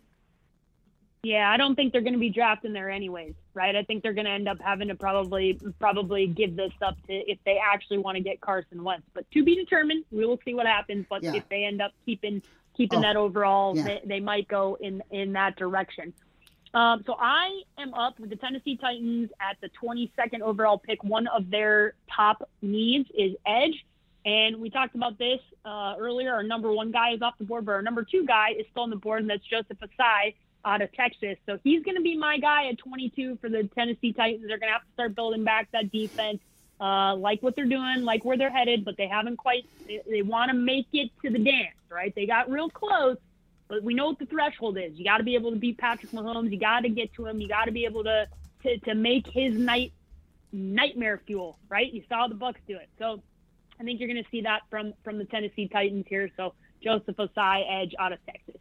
Yeah, 1.22 1.50
I 1.50 1.56
don't 1.56 1.74
think 1.74 1.92
they're 1.92 2.02
going 2.02 2.14
to 2.14 2.18
be 2.18 2.30
drafting 2.30 2.72
there 2.72 2.88
anyways, 2.88 3.34
right? 3.52 3.74
I 3.74 3.82
think 3.82 4.02
they're 4.02 4.14
going 4.14 4.26
to 4.26 4.30
end 4.30 4.48
up 4.48 4.58
having 4.60 4.88
to 4.88 4.94
probably 4.94 5.58
probably 5.80 6.28
give 6.28 6.54
this 6.54 6.72
up 6.80 6.96
to 7.08 7.12
if 7.12 7.38
they 7.44 7.58
actually 7.58 7.98
want 7.98 8.16
to 8.16 8.22
get 8.22 8.40
Carson 8.40 8.84
Wentz. 8.84 9.06
But 9.14 9.28
to 9.32 9.44
be 9.44 9.56
determined. 9.56 10.04
We 10.12 10.24
will 10.24 10.38
see 10.44 10.54
what 10.54 10.66
happens. 10.66 11.06
But 11.10 11.24
yeah. 11.24 11.34
if 11.34 11.48
they 11.48 11.64
end 11.64 11.82
up 11.82 11.92
keeping 12.06 12.42
keeping 12.76 13.00
oh, 13.00 13.02
that 13.02 13.16
overall, 13.16 13.76
yeah. 13.76 13.82
they, 13.84 14.00
they 14.04 14.20
might 14.20 14.46
go 14.46 14.78
in 14.80 15.02
in 15.10 15.32
that 15.32 15.56
direction. 15.56 16.12
Um, 16.72 17.02
so 17.06 17.16
I 17.18 17.62
am 17.78 17.94
up 17.94 18.20
with 18.20 18.30
the 18.30 18.36
Tennessee 18.36 18.76
Titans 18.76 19.30
at 19.40 19.56
the 19.60 19.70
22nd 19.82 20.42
overall 20.42 20.78
pick. 20.78 21.02
One 21.02 21.26
of 21.26 21.50
their 21.50 21.94
top 22.14 22.48
needs 22.62 23.08
is 23.16 23.34
edge. 23.46 23.84
And 24.24 24.58
we 24.58 24.68
talked 24.68 24.94
about 24.94 25.18
this 25.18 25.40
uh, 25.64 25.94
earlier. 25.98 26.34
Our 26.34 26.42
number 26.42 26.70
one 26.70 26.92
guy 26.92 27.12
is 27.14 27.22
off 27.22 27.34
the 27.38 27.44
board, 27.44 27.64
but 27.64 27.72
our 27.72 27.82
number 27.82 28.04
two 28.04 28.26
guy 28.26 28.50
is 28.50 28.66
still 28.70 28.82
on 28.82 28.90
the 28.90 28.96
board, 28.96 29.22
and 29.22 29.30
that's 29.30 29.44
Joseph 29.44 29.78
Ossai 29.78 30.34
out 30.64 30.82
of 30.82 30.92
Texas. 30.92 31.36
So 31.46 31.58
he's 31.62 31.82
going 31.82 31.96
to 31.96 32.02
be 32.02 32.16
my 32.16 32.38
guy 32.38 32.68
at 32.68 32.78
22 32.78 33.38
for 33.40 33.48
the 33.48 33.68
Tennessee 33.74 34.12
Titans. 34.12 34.44
They're 34.46 34.58
going 34.58 34.68
to 34.68 34.74
have 34.74 34.82
to 34.82 34.92
start 34.92 35.14
building 35.14 35.44
back 35.44 35.68
that 35.72 35.90
defense. 35.90 36.40
Uh, 36.80 37.16
like 37.16 37.42
what 37.42 37.56
they're 37.56 37.64
doing, 37.64 38.04
like 38.04 38.24
where 38.24 38.36
they're 38.36 38.52
headed, 38.52 38.84
but 38.84 38.96
they 38.96 39.08
haven't 39.08 39.36
quite. 39.36 39.66
They, 39.88 40.00
they 40.08 40.22
want 40.22 40.50
to 40.50 40.56
make 40.56 40.86
it 40.92 41.10
to 41.24 41.30
the 41.30 41.38
dance, 41.38 41.74
right? 41.90 42.14
They 42.14 42.24
got 42.24 42.48
real 42.48 42.70
close, 42.70 43.16
but 43.66 43.82
we 43.82 43.94
know 43.94 44.06
what 44.06 44.20
the 44.20 44.26
threshold 44.26 44.78
is. 44.78 44.96
You 44.96 45.04
got 45.04 45.16
to 45.16 45.24
be 45.24 45.34
able 45.34 45.50
to 45.50 45.56
beat 45.56 45.76
Patrick 45.76 46.12
Mahomes. 46.12 46.52
You 46.52 46.58
got 46.58 46.80
to 46.82 46.88
get 46.88 47.12
to 47.14 47.26
him. 47.26 47.40
You 47.40 47.48
got 47.48 47.64
to 47.64 47.72
be 47.72 47.84
able 47.84 48.04
to, 48.04 48.28
to 48.62 48.78
to 48.78 48.94
make 48.94 49.26
his 49.26 49.58
night 49.58 49.92
nightmare 50.52 51.20
fuel, 51.26 51.58
right? 51.68 51.92
You 51.92 52.04
saw 52.08 52.28
the 52.28 52.36
Bucks 52.36 52.60
do 52.68 52.76
it, 52.76 52.88
so 52.96 53.22
I 53.80 53.82
think 53.82 53.98
you're 53.98 54.08
going 54.08 54.22
to 54.22 54.30
see 54.30 54.42
that 54.42 54.60
from 54.70 54.94
from 55.02 55.18
the 55.18 55.24
Tennessee 55.24 55.66
Titans 55.66 56.06
here. 56.08 56.30
So 56.36 56.54
Joseph 56.80 57.16
Ossai, 57.16 57.64
edge 57.68 57.94
out 57.98 58.12
of 58.12 58.18
Texas. 58.24 58.57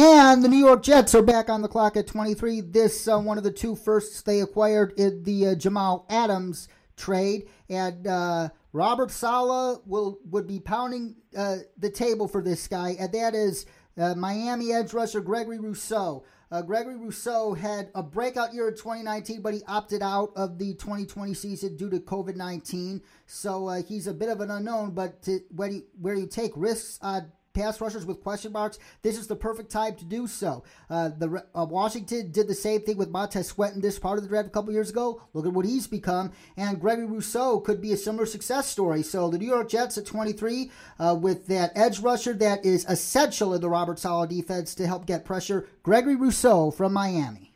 And 0.00 0.44
the 0.44 0.48
New 0.48 0.64
York 0.64 0.84
Jets 0.84 1.12
are 1.16 1.22
back 1.22 1.50
on 1.50 1.60
the 1.60 1.66
clock 1.66 1.96
at 1.96 2.06
23. 2.06 2.60
This 2.60 3.08
uh, 3.08 3.18
one 3.18 3.36
of 3.36 3.42
the 3.42 3.50
two 3.50 3.74
firsts 3.74 4.22
they 4.22 4.40
acquired 4.40 4.92
in 4.96 5.24
the 5.24 5.48
uh, 5.48 5.54
Jamal 5.56 6.06
Adams 6.08 6.68
trade, 6.96 7.48
and 7.68 8.06
uh, 8.06 8.50
Robert 8.72 9.10
Saleh 9.10 9.80
will 9.86 10.20
would 10.30 10.46
be 10.46 10.60
pounding 10.60 11.16
uh, 11.36 11.56
the 11.76 11.90
table 11.90 12.28
for 12.28 12.40
this 12.40 12.68
guy, 12.68 12.90
and 12.90 13.10
that 13.10 13.34
is 13.34 13.66
uh, 13.96 14.14
Miami 14.14 14.72
edge 14.72 14.92
rusher 14.92 15.20
Gregory 15.20 15.58
Rousseau. 15.58 16.24
Uh, 16.52 16.62
Gregory 16.62 16.96
Rousseau 16.96 17.54
had 17.54 17.90
a 17.96 18.02
breakout 18.02 18.54
year 18.54 18.68
in 18.68 18.74
2019, 18.74 19.42
but 19.42 19.52
he 19.52 19.62
opted 19.66 20.00
out 20.00 20.30
of 20.36 20.60
the 20.60 20.74
2020 20.74 21.34
season 21.34 21.76
due 21.76 21.90
to 21.90 21.98
COVID 21.98 22.36
19. 22.36 23.02
So 23.26 23.68
he's 23.88 24.06
a 24.06 24.14
bit 24.14 24.28
of 24.28 24.40
an 24.40 24.52
unknown. 24.52 24.92
But 24.92 25.22
to, 25.24 25.40
when 25.50 25.72
you, 25.72 25.82
where 26.00 26.14
you 26.14 26.28
take 26.28 26.52
risks 26.54 27.00
on 27.02 27.32
pass 27.54 27.80
rushers 27.80 28.06
with 28.06 28.22
question 28.22 28.52
marks, 28.52 28.78
this 29.02 29.18
is 29.18 29.26
the 29.26 29.36
perfect 29.36 29.70
time 29.70 29.96
to 29.96 30.04
do 30.04 30.26
so. 30.26 30.64
Uh, 30.88 31.08
the 31.08 31.44
uh, 31.54 31.64
Washington 31.64 32.30
did 32.30 32.48
the 32.48 32.54
same 32.54 32.82
thing 32.82 32.96
with 32.96 33.10
Montez 33.10 33.48
Sweat 33.48 33.74
in 33.74 33.80
this 33.80 33.98
part 33.98 34.18
of 34.18 34.24
the 34.24 34.28
draft 34.28 34.48
a 34.48 34.50
couple 34.50 34.72
years 34.72 34.90
ago. 34.90 35.22
Look 35.32 35.46
at 35.46 35.52
what 35.52 35.66
he's 35.66 35.86
become, 35.86 36.32
and 36.56 36.80
Gregory 36.80 37.06
Rousseau 37.06 37.60
could 37.60 37.80
be 37.80 37.92
a 37.92 37.96
similar 37.96 38.26
success 38.26 38.68
story. 38.68 39.02
So 39.02 39.28
the 39.28 39.38
New 39.38 39.46
York 39.48 39.68
Jets 39.68 39.98
at 39.98 40.06
23 40.06 40.70
uh, 40.98 41.16
with 41.20 41.46
that 41.48 41.72
edge 41.74 42.00
rusher 42.00 42.34
that 42.34 42.64
is 42.64 42.84
essential 42.86 43.54
in 43.54 43.60
the 43.60 43.68
Robert 43.68 43.98
Saleh 43.98 44.28
defense 44.28 44.74
to 44.76 44.86
help 44.86 45.06
get 45.06 45.24
pressure. 45.24 45.68
Gregory 45.82 46.16
Rousseau 46.16 46.70
from 46.70 46.92
Miami. 46.92 47.48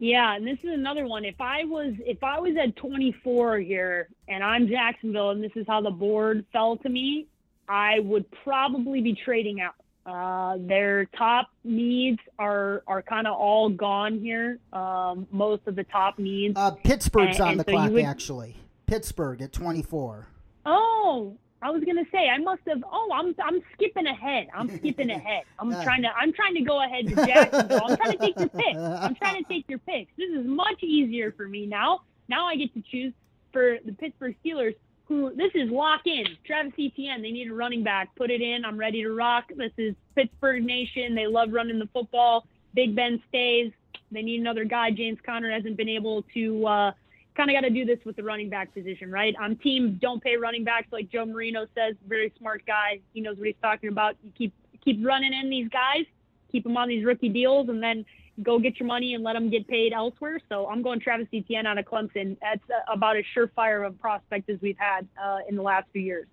Yeah, 0.00 0.34
and 0.34 0.46
this 0.46 0.58
is 0.62 0.70
another 0.72 1.06
one. 1.06 1.26
If 1.26 1.38
I 1.40 1.64
was 1.64 1.92
if 2.06 2.24
I 2.24 2.40
was 2.40 2.56
at 2.56 2.74
24 2.76 3.58
here 3.58 4.08
and 4.28 4.42
I'm 4.42 4.66
Jacksonville 4.66 5.30
and 5.30 5.44
this 5.44 5.52
is 5.56 5.66
how 5.68 5.82
the 5.82 5.90
board 5.90 6.46
fell 6.54 6.78
to 6.78 6.88
me, 6.88 7.26
I 7.70 8.00
would 8.00 8.28
probably 8.42 9.00
be 9.00 9.14
trading 9.14 9.60
out. 9.60 9.74
Uh, 10.04 10.56
their 10.66 11.04
top 11.16 11.50
needs 11.62 12.18
are 12.38 12.82
are 12.88 13.00
kind 13.00 13.28
of 13.28 13.36
all 13.36 13.68
gone 13.68 14.18
here. 14.18 14.58
Um, 14.72 15.28
most 15.30 15.62
of 15.66 15.76
the 15.76 15.84
top 15.84 16.18
needs. 16.18 16.54
Uh, 16.56 16.72
Pittsburgh's 16.72 17.36
and, 17.36 17.40
on 17.40 17.50
and 17.52 17.60
the 17.60 17.64
so 17.64 17.72
clock, 17.72 17.90
would, 17.92 18.04
actually. 18.04 18.56
Pittsburgh 18.86 19.40
at 19.40 19.52
24. 19.52 20.26
Oh, 20.66 21.36
I 21.62 21.70
was 21.70 21.84
gonna 21.84 22.06
say 22.10 22.28
I 22.28 22.38
must 22.38 22.62
have. 22.66 22.82
Oh, 22.90 23.10
I'm 23.14 23.36
I'm 23.40 23.62
skipping 23.74 24.06
ahead. 24.06 24.48
I'm 24.52 24.68
skipping 24.78 25.10
ahead. 25.10 25.44
I'm 25.60 25.70
trying 25.84 26.02
to 26.02 26.08
I'm 26.08 26.32
trying 26.32 26.54
to 26.54 26.62
go 26.62 26.82
ahead 26.82 27.06
to 27.06 27.14
Jacksonville. 27.14 27.82
I'm 27.86 27.96
trying 27.96 28.12
to 28.12 28.18
take 28.18 28.38
your 28.38 28.48
pick. 28.48 28.74
I'm 28.76 29.14
trying 29.22 29.44
to 29.44 29.48
take 29.48 29.66
your 29.68 29.78
picks. 29.78 30.10
This 30.16 30.30
is 30.30 30.44
much 30.44 30.82
easier 30.82 31.30
for 31.32 31.46
me 31.46 31.66
now. 31.66 32.00
Now 32.26 32.46
I 32.46 32.56
get 32.56 32.74
to 32.74 32.82
choose 32.90 33.12
for 33.52 33.78
the 33.84 33.92
Pittsburgh 33.92 34.34
Steelers 34.44 34.74
who 35.10 35.34
this 35.34 35.50
is 35.56 35.68
lock 35.70 36.02
in. 36.06 36.24
Travis 36.46 36.72
Etienne, 36.78 37.20
they 37.20 37.32
need 37.32 37.50
a 37.50 37.54
running 37.54 37.82
back. 37.82 38.14
Put 38.14 38.30
it 38.30 38.40
in. 38.40 38.64
I'm 38.64 38.78
ready 38.78 39.02
to 39.02 39.10
rock. 39.10 39.50
This 39.54 39.72
is 39.76 39.94
Pittsburgh 40.14 40.64
Nation. 40.64 41.16
They 41.16 41.26
love 41.26 41.48
running 41.52 41.80
the 41.80 41.88
football. 41.92 42.46
Big 42.74 42.94
Ben 42.94 43.20
stays. 43.28 43.72
They 44.12 44.22
need 44.22 44.40
another 44.40 44.64
guy. 44.64 44.92
James 44.92 45.18
Conner 45.26 45.50
hasn't 45.50 45.76
been 45.76 45.88
able 45.88 46.22
to 46.34 46.64
uh, 46.64 46.92
kind 47.36 47.50
of 47.50 47.54
got 47.54 47.62
to 47.62 47.70
do 47.70 47.84
this 47.84 47.98
with 48.04 48.14
the 48.14 48.22
running 48.22 48.48
back 48.48 48.72
position, 48.72 49.10
right? 49.10 49.34
I'm 49.40 49.56
team 49.56 49.98
don't 50.00 50.22
pay 50.22 50.36
running 50.36 50.62
backs 50.62 50.86
like 50.92 51.10
Joe 51.10 51.26
Marino 51.26 51.66
says. 51.74 51.96
Very 52.08 52.32
smart 52.38 52.62
guy. 52.64 53.00
He 53.12 53.20
knows 53.20 53.36
what 53.36 53.48
he's 53.48 53.56
talking 53.60 53.88
about. 53.88 54.14
You 54.22 54.30
keep 54.38 54.54
keep 54.84 55.04
running 55.04 55.32
in 55.32 55.50
these 55.50 55.68
guys, 55.70 56.04
keep 56.52 56.62
them 56.62 56.76
on 56.76 56.88
these 56.88 57.04
rookie 57.04 57.28
deals, 57.28 57.68
and 57.68 57.82
then 57.82 58.04
go 58.42 58.58
get 58.58 58.78
your 58.78 58.86
money 58.86 59.14
and 59.14 59.24
let 59.24 59.34
them 59.34 59.50
get 59.50 59.66
paid 59.68 59.92
elsewhere. 59.92 60.40
So 60.48 60.68
I'm 60.68 60.82
going 60.82 61.00
Travis 61.00 61.28
Etienne 61.32 61.66
out 61.66 61.78
of 61.78 61.84
Clemson. 61.84 62.36
That's 62.40 62.62
about 62.92 63.16
as 63.16 63.24
surefire 63.36 63.86
of 63.86 63.94
a 63.94 63.96
prospect 63.96 64.48
as 64.50 64.58
we've 64.60 64.78
had 64.78 65.06
uh, 65.22 65.38
in 65.48 65.56
the 65.56 65.62
last 65.62 65.86
few 65.92 66.02
years. 66.02 66.26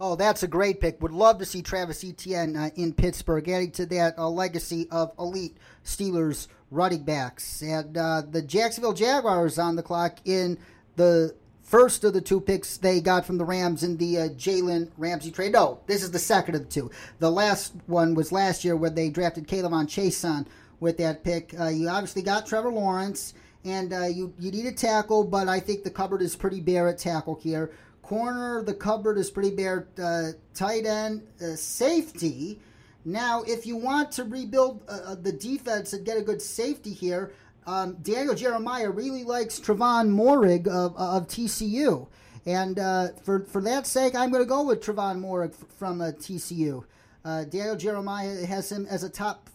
Oh, 0.00 0.16
that's 0.16 0.42
a 0.42 0.48
great 0.48 0.80
pick. 0.80 1.00
Would 1.00 1.12
love 1.12 1.38
to 1.38 1.44
see 1.44 1.62
Travis 1.62 2.02
Etienne 2.02 2.56
uh, 2.56 2.70
in 2.74 2.92
Pittsburgh, 2.92 3.48
adding 3.48 3.70
to 3.72 3.86
that 3.86 4.14
a 4.18 4.28
legacy 4.28 4.88
of 4.90 5.12
elite 5.16 5.56
Steelers 5.84 6.48
running 6.72 7.04
backs. 7.04 7.62
And 7.62 7.96
uh, 7.96 8.22
the 8.28 8.42
Jacksonville 8.42 8.94
Jaguars 8.94 9.58
on 9.58 9.76
the 9.76 9.82
clock 9.82 10.18
in 10.24 10.58
the 10.96 11.36
first 11.62 12.02
of 12.02 12.14
the 12.14 12.20
two 12.20 12.40
picks 12.40 12.78
they 12.78 13.00
got 13.00 13.24
from 13.24 13.38
the 13.38 13.44
Rams 13.44 13.82
in 13.82 13.96
the 13.96 14.18
uh, 14.18 14.28
Jalen 14.30 14.90
Ramsey 14.98 15.30
trade. 15.30 15.52
No, 15.52 15.80
this 15.86 16.02
is 16.02 16.10
the 16.10 16.18
second 16.18 16.56
of 16.56 16.62
the 16.62 16.68
two. 16.68 16.90
The 17.18 17.30
last 17.30 17.72
one 17.86 18.14
was 18.14 18.32
last 18.32 18.64
year 18.64 18.74
where 18.74 18.90
they 18.90 19.08
drafted 19.08 19.46
K'Lavon 19.46 19.86
Chaisson 19.86 20.46
with 20.82 20.98
that 20.98 21.24
pick. 21.24 21.58
Uh, 21.58 21.68
you 21.68 21.88
obviously 21.88 22.20
got 22.20 22.46
Trevor 22.46 22.72
Lawrence, 22.72 23.32
and 23.64 23.92
uh, 23.92 24.06
you 24.06 24.34
you 24.38 24.50
need 24.50 24.66
a 24.66 24.72
tackle, 24.72 25.24
but 25.24 25.48
I 25.48 25.60
think 25.60 25.84
the 25.84 25.90
cupboard 25.90 26.20
is 26.20 26.36
pretty 26.36 26.60
bare 26.60 26.88
at 26.88 26.98
tackle 26.98 27.36
here. 27.36 27.70
Corner, 28.02 28.62
the 28.62 28.74
cupboard 28.74 29.16
is 29.16 29.30
pretty 29.30 29.54
bare. 29.54 29.88
Uh, 29.96 30.32
tight 30.54 30.84
end, 30.84 31.22
uh, 31.40 31.54
safety. 31.54 32.60
Now, 33.04 33.42
if 33.42 33.64
you 33.64 33.76
want 33.76 34.12
to 34.12 34.24
rebuild 34.24 34.82
uh, 34.88 35.00
uh, 35.04 35.14
the 35.14 35.32
defense 35.32 35.92
and 35.92 36.04
get 36.04 36.18
a 36.18 36.22
good 36.22 36.42
safety 36.42 36.92
here, 36.92 37.32
um, 37.66 37.94
Daniel 38.02 38.34
Jeremiah 38.34 38.90
really 38.90 39.24
likes 39.24 39.58
Trevon 39.58 40.08
Moehrig 40.10 40.66
of, 40.66 40.96
of 40.96 41.26
TCU. 41.28 42.06
And 42.44 42.78
uh, 42.78 43.08
for, 43.22 43.44
for 43.44 43.62
that 43.62 43.86
sake, 43.86 44.14
I'm 44.14 44.30
going 44.30 44.42
to 44.42 44.48
go 44.48 44.64
with 44.64 44.84
Trevon 44.84 45.20
Moehrig 45.20 45.54
from 45.78 46.00
uh, 46.00 46.06
TCU. 46.06 46.84
Uh, 47.24 47.44
Daniel 47.44 47.76
Jeremiah 47.76 48.44
has 48.46 48.70
him 48.70 48.86
as 48.90 49.04
a 49.04 49.08
top 49.08 49.48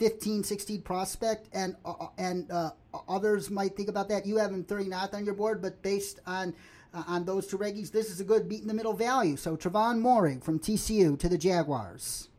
15, 0.00 0.42
16 0.42 0.80
prospect, 0.80 1.48
and 1.52 1.76
uh, 1.84 1.92
uh, 2.00 2.06
and 2.16 2.50
uh, 2.50 2.70
others 3.06 3.50
might 3.50 3.76
think 3.76 3.90
about 3.90 4.08
that. 4.08 4.24
You 4.24 4.38
have 4.38 4.50
him 4.50 4.64
39th 4.64 5.12
on 5.12 5.26
your 5.26 5.34
board, 5.34 5.60
but 5.60 5.82
based 5.82 6.20
on 6.26 6.54
uh, 6.94 7.04
on 7.06 7.26
those 7.26 7.46
two 7.46 7.58
reggies, 7.58 7.92
this 7.92 8.10
is 8.10 8.18
a 8.18 8.24
good 8.24 8.48
beat 8.48 8.62
in 8.62 8.66
the 8.66 8.74
middle 8.74 8.94
value. 8.94 9.36
So 9.36 9.58
Trevon 9.58 10.00
Moehrig 10.00 10.42
from 10.42 10.58
TCU 10.58 11.18
to 11.18 11.28
the 11.28 11.36
Jaguars. 11.36 12.30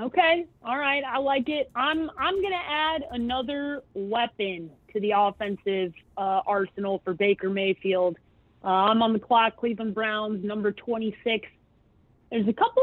Okay, 0.00 0.46
all 0.64 0.78
right, 0.78 1.02
I 1.04 1.18
like 1.18 1.48
it. 1.48 1.70
I'm 1.74 2.08
I'm 2.16 2.40
gonna 2.40 2.62
add 2.68 3.04
another 3.10 3.82
weapon 3.94 4.70
to 4.92 5.00
the 5.00 5.12
offensive 5.16 5.92
uh, 6.16 6.40
arsenal 6.46 7.02
for 7.04 7.14
Baker 7.14 7.50
Mayfield. 7.50 8.16
Uh, 8.62 8.68
I'm 8.68 9.02
on 9.02 9.12
the 9.12 9.18
clock. 9.18 9.56
Cleveland 9.56 9.94
Browns, 9.94 10.44
number 10.44 10.70
26 10.70 11.48
there's 12.34 12.48
a 12.48 12.52
couple 12.52 12.82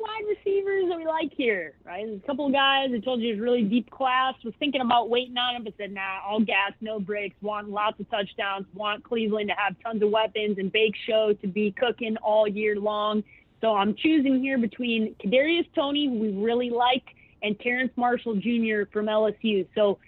wide 0.00 0.24
receivers 0.26 0.86
that 0.88 0.96
we 0.96 1.06
like 1.06 1.30
here, 1.36 1.74
right? 1.84 2.06
There's 2.06 2.18
a 2.24 2.26
couple 2.26 2.50
guys 2.50 2.88
I 2.94 2.98
told 3.00 3.20
you 3.20 3.34
it's 3.34 3.40
really 3.42 3.62
deep 3.62 3.90
class. 3.90 4.32
Was 4.42 4.54
thinking 4.58 4.80
about 4.80 5.10
waiting 5.10 5.36
on 5.36 5.54
him, 5.54 5.64
but 5.64 5.74
said, 5.76 5.92
nah, 5.92 6.20
all 6.26 6.40
gas, 6.40 6.72
no 6.80 6.98
breaks. 6.98 7.36
Want 7.42 7.68
lots 7.68 8.00
of 8.00 8.08
touchdowns. 8.08 8.64
Want 8.72 9.04
Cleveland 9.04 9.50
to 9.50 9.54
have 9.54 9.76
tons 9.84 10.02
of 10.02 10.08
weapons 10.08 10.56
and 10.56 10.72
Bake 10.72 10.94
Show 11.06 11.34
to 11.42 11.46
be 11.46 11.74
cooking 11.78 12.16
all 12.22 12.48
year 12.48 12.80
long. 12.80 13.22
So 13.60 13.74
I'm 13.74 13.94
choosing 13.96 14.40
here 14.40 14.56
between 14.56 15.14
Kadarius 15.22 15.66
Toney, 15.74 16.06
who 16.06 16.18
we 16.18 16.30
really 16.30 16.70
like, 16.70 17.04
and 17.42 17.60
Terrace 17.60 17.90
Marshall 17.96 18.36
Jr. 18.36 18.88
from 18.90 19.08
LSU. 19.08 19.66
So 19.74 19.98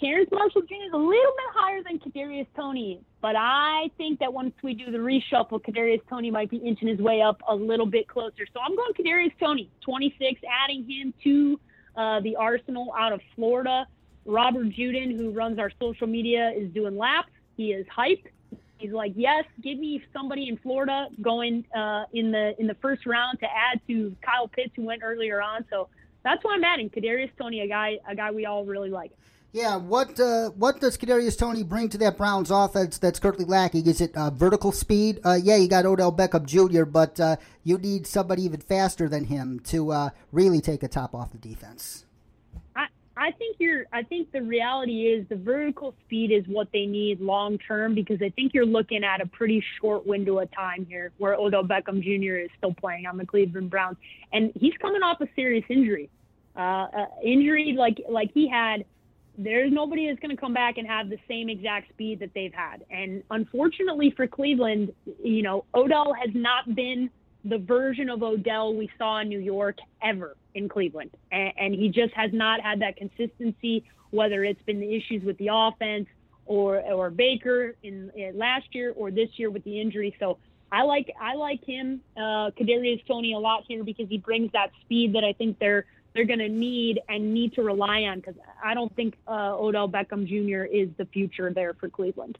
Terrace 0.00 0.28
Marshall 0.32 0.62
Jr. 0.62 0.86
is 0.86 0.92
a 0.94 0.96
little 0.96 1.10
bit 1.10 1.50
higher 1.52 1.82
than 1.82 1.98
Kadarius 1.98 2.46
Toney, 2.56 3.02
but 3.20 3.36
I 3.36 3.90
think 3.98 4.18
that 4.20 4.32
once 4.32 4.54
we 4.62 4.72
do 4.72 4.90
the 4.90 4.96
reshuffle, 4.96 5.62
Kadarius 5.62 6.00
Toney 6.08 6.30
might 6.30 6.48
be 6.48 6.56
inching 6.56 6.88
his 6.88 6.98
way 6.98 7.20
up 7.20 7.42
a 7.46 7.54
little 7.54 7.84
bit 7.84 8.08
closer. 8.08 8.46
So 8.54 8.60
I'm 8.60 8.74
going 8.74 8.94
Kadarius 8.94 9.38
Toney, 9.38 9.70
26, 9.82 10.40
adding 10.64 10.88
him 10.88 11.12
to 11.24 11.60
uh, 11.96 12.20
the 12.20 12.36
arsenal 12.36 12.94
out 12.98 13.12
of 13.12 13.20
Florida. 13.34 13.86
Robert 14.24 14.68
Juden, 14.68 15.14
who 15.14 15.32
runs 15.32 15.58
our 15.58 15.70
social 15.78 16.06
media, 16.06 16.50
is 16.56 16.70
doing 16.72 16.96
laps. 16.96 17.32
He 17.58 17.72
is 17.72 17.86
hyped. 17.86 18.24
He's 18.78 18.92
like, 18.92 19.12
yes, 19.16 19.44
give 19.60 19.78
me 19.78 20.02
somebody 20.14 20.48
in 20.48 20.56
Florida 20.56 21.08
going 21.20 21.66
uh, 21.76 22.04
in 22.14 22.30
the 22.30 22.58
in 22.58 22.66
the 22.66 22.76
first 22.76 23.04
round 23.04 23.38
to 23.40 23.46
add 23.46 23.82
to 23.88 24.16
Kyle 24.22 24.48
Pitts, 24.48 24.72
who 24.76 24.84
went 24.84 25.02
earlier 25.04 25.42
on. 25.42 25.66
So 25.68 25.88
that's 26.22 26.42
why 26.42 26.54
I'm 26.54 26.64
adding 26.64 26.88
Kadarius 26.88 27.30
Toney, 27.38 27.60
a 27.60 27.68
guy 27.68 27.98
a 28.08 28.14
guy 28.14 28.30
we 28.30 28.46
all 28.46 28.64
really 28.64 28.88
like. 28.88 29.12
Yeah, 29.52 29.76
what 29.76 30.20
uh, 30.20 30.50
what 30.50 30.80
does 30.80 30.96
Kadarius 30.96 31.36
Toney 31.36 31.64
bring 31.64 31.88
to 31.88 31.98
that 31.98 32.16
Browns 32.16 32.52
offense 32.52 32.98
that's 32.98 33.18
currently 33.18 33.44
lacking? 33.44 33.86
Is 33.86 34.00
it 34.00 34.16
uh, 34.16 34.30
vertical 34.30 34.70
speed? 34.70 35.18
Uh, 35.24 35.38
yeah, 35.42 35.56
you 35.56 35.66
got 35.66 35.86
Odell 35.86 36.12
Beckham 36.12 36.46
Jr., 36.46 36.84
but 36.84 37.18
uh, 37.18 37.36
you 37.64 37.76
need 37.76 38.06
somebody 38.06 38.44
even 38.44 38.60
faster 38.60 39.08
than 39.08 39.24
him 39.24 39.58
to 39.64 39.90
uh, 39.90 40.10
really 40.30 40.60
take 40.60 40.84
a 40.84 40.88
top 40.88 41.16
off 41.16 41.32
the 41.32 41.38
defense. 41.38 42.04
I 42.76 42.86
I 43.16 43.32
think 43.32 43.56
you're. 43.58 43.86
I 43.92 44.04
think 44.04 44.30
the 44.30 44.40
reality 44.40 45.08
is 45.08 45.26
the 45.28 45.34
vertical 45.34 45.96
speed 46.04 46.30
is 46.30 46.44
what 46.46 46.68
they 46.72 46.86
need 46.86 47.20
long 47.20 47.58
term 47.58 47.96
because 47.96 48.22
I 48.22 48.28
think 48.28 48.54
you're 48.54 48.64
looking 48.64 49.02
at 49.02 49.20
a 49.20 49.26
pretty 49.26 49.64
short 49.80 50.06
window 50.06 50.38
of 50.38 50.48
time 50.52 50.86
here 50.88 51.10
where 51.18 51.34
Odell 51.34 51.64
Beckham 51.64 52.00
Jr. 52.00 52.36
is 52.36 52.50
still 52.56 52.72
playing 52.72 53.06
on 53.06 53.16
the 53.16 53.26
Cleveland 53.26 53.70
Browns, 53.70 53.96
and 54.32 54.52
he's 54.54 54.74
coming 54.80 55.02
off 55.02 55.20
a 55.20 55.26
serious 55.34 55.64
injury. 55.68 56.08
Uh, 56.54 56.86
injury 57.24 57.74
like 57.76 58.00
like 58.08 58.30
he 58.32 58.48
had 58.48 58.84
there's 59.42 59.72
nobody 59.72 60.06
that's 60.06 60.20
going 60.20 60.34
to 60.34 60.40
come 60.40 60.52
back 60.52 60.76
and 60.76 60.86
have 60.86 61.08
the 61.08 61.18
same 61.26 61.48
exact 61.48 61.88
speed 61.90 62.20
that 62.20 62.30
they've 62.34 62.52
had. 62.52 62.84
And 62.90 63.22
unfortunately 63.30 64.12
for 64.14 64.26
Cleveland, 64.26 64.92
you 65.22 65.42
know, 65.42 65.64
Odell 65.74 66.12
has 66.12 66.30
not 66.34 66.74
been 66.74 67.10
the 67.44 67.56
version 67.56 68.10
of 68.10 68.22
Odell 68.22 68.74
we 68.74 68.90
saw 68.98 69.20
in 69.20 69.28
New 69.28 69.38
York 69.38 69.78
ever 70.02 70.36
in 70.54 70.68
Cleveland. 70.68 71.10
And, 71.32 71.52
and 71.56 71.74
he 71.74 71.88
just 71.88 72.12
has 72.14 72.30
not 72.34 72.60
had 72.60 72.82
that 72.82 72.96
consistency, 72.96 73.84
whether 74.10 74.44
it's 74.44 74.62
been 74.62 74.78
the 74.78 74.94
issues 74.94 75.24
with 75.24 75.38
the 75.38 75.48
offense 75.50 76.06
or, 76.44 76.80
or 76.80 77.08
Baker 77.08 77.76
in, 77.82 78.10
in 78.14 78.36
last 78.36 78.66
year 78.72 78.92
or 78.94 79.10
this 79.10 79.30
year 79.36 79.50
with 79.50 79.64
the 79.64 79.80
injury. 79.80 80.14
So 80.20 80.36
I 80.72 80.82
like 80.82 81.10
I 81.20 81.34
like 81.34 81.64
him, 81.64 82.00
uh, 82.16 82.50
Kadarius 82.50 83.04
Toney 83.06 83.32
a 83.32 83.38
lot 83.38 83.64
here 83.66 83.82
because 83.82 84.08
he 84.08 84.18
brings 84.18 84.52
that 84.52 84.70
speed 84.82 85.14
that 85.14 85.24
I 85.24 85.32
think 85.32 85.58
they're 85.58 85.86
they're 86.14 86.24
going 86.24 86.38
to 86.40 86.48
need 86.48 87.00
and 87.08 87.32
need 87.32 87.54
to 87.54 87.62
rely 87.62 88.02
on 88.02 88.18
because 88.18 88.34
I 88.62 88.74
don't 88.74 88.94
think 88.94 89.16
uh, 89.28 89.56
Odell 89.56 89.88
Beckham 89.88 90.26
Jr. 90.26 90.64
is 90.64 90.88
the 90.96 91.06
future 91.06 91.52
there 91.52 91.74
for 91.74 91.88
Cleveland. 91.88 92.38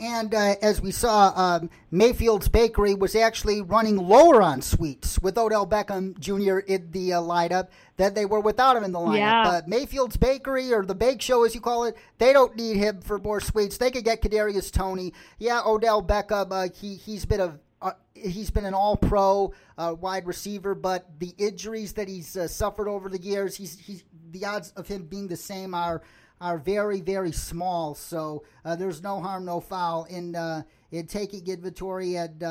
And 0.00 0.32
uh, 0.32 0.54
as 0.62 0.80
we 0.80 0.92
saw, 0.92 1.32
um, 1.34 1.70
Mayfield's 1.90 2.48
Bakery 2.48 2.94
was 2.94 3.16
actually 3.16 3.62
running 3.62 3.96
lower 3.96 4.40
on 4.40 4.62
sweets 4.62 5.18
with 5.18 5.36
Odell 5.36 5.66
Beckham 5.66 6.16
Jr. 6.20 6.58
in 6.58 6.92
the 6.92 7.14
uh, 7.14 7.20
lineup 7.20 7.68
than 7.96 8.14
they 8.14 8.24
were 8.24 8.38
without 8.38 8.76
him 8.76 8.84
in 8.84 8.92
the 8.92 9.00
lineup. 9.00 9.18
Yeah. 9.18 9.42
But 9.42 9.66
Mayfield's 9.66 10.16
Bakery, 10.16 10.72
or 10.72 10.84
the 10.84 10.94
Bake 10.94 11.20
Show 11.20 11.44
as 11.44 11.54
you 11.54 11.60
call 11.60 11.84
it, 11.84 11.96
they 12.18 12.32
don't 12.32 12.54
need 12.54 12.76
him 12.76 13.00
for 13.00 13.18
more 13.18 13.40
sweets. 13.40 13.76
They 13.76 13.90
could 13.90 14.04
get 14.04 14.22
Kadarius 14.22 14.70
Toney. 14.70 15.14
Yeah, 15.38 15.62
Odell 15.66 16.02
Beckham, 16.02 16.52
uh, 16.52 16.72
he, 16.72 16.94
he's 16.94 17.24
been 17.24 17.40
a 17.40 17.58
uh, 17.80 17.92
he's 18.14 18.50
been 18.50 18.64
an 18.64 18.74
all-pro 18.74 19.52
uh, 19.76 19.94
wide 20.00 20.26
receiver, 20.26 20.74
but 20.74 21.18
the 21.18 21.34
injuries 21.38 21.92
that 21.94 22.08
he's 22.08 22.36
uh, 22.36 22.48
suffered 22.48 22.88
over 22.88 23.08
the 23.08 23.20
years, 23.20 23.56
he's, 23.56 23.78
he's 23.78 24.04
the 24.30 24.44
odds 24.44 24.72
of 24.76 24.88
him 24.88 25.04
being 25.04 25.28
the 25.28 25.36
same 25.36 25.74
are 25.74 26.02
are 26.40 26.58
very 26.58 27.00
very 27.00 27.32
small. 27.32 27.94
So 27.94 28.44
uh, 28.64 28.76
there's 28.76 29.02
no 29.02 29.20
harm, 29.20 29.44
no 29.44 29.60
foul 29.60 30.04
in 30.04 30.36
uh, 30.36 30.62
in 30.90 31.06
taking 31.06 31.46
inventory 31.46 32.16
and 32.16 32.42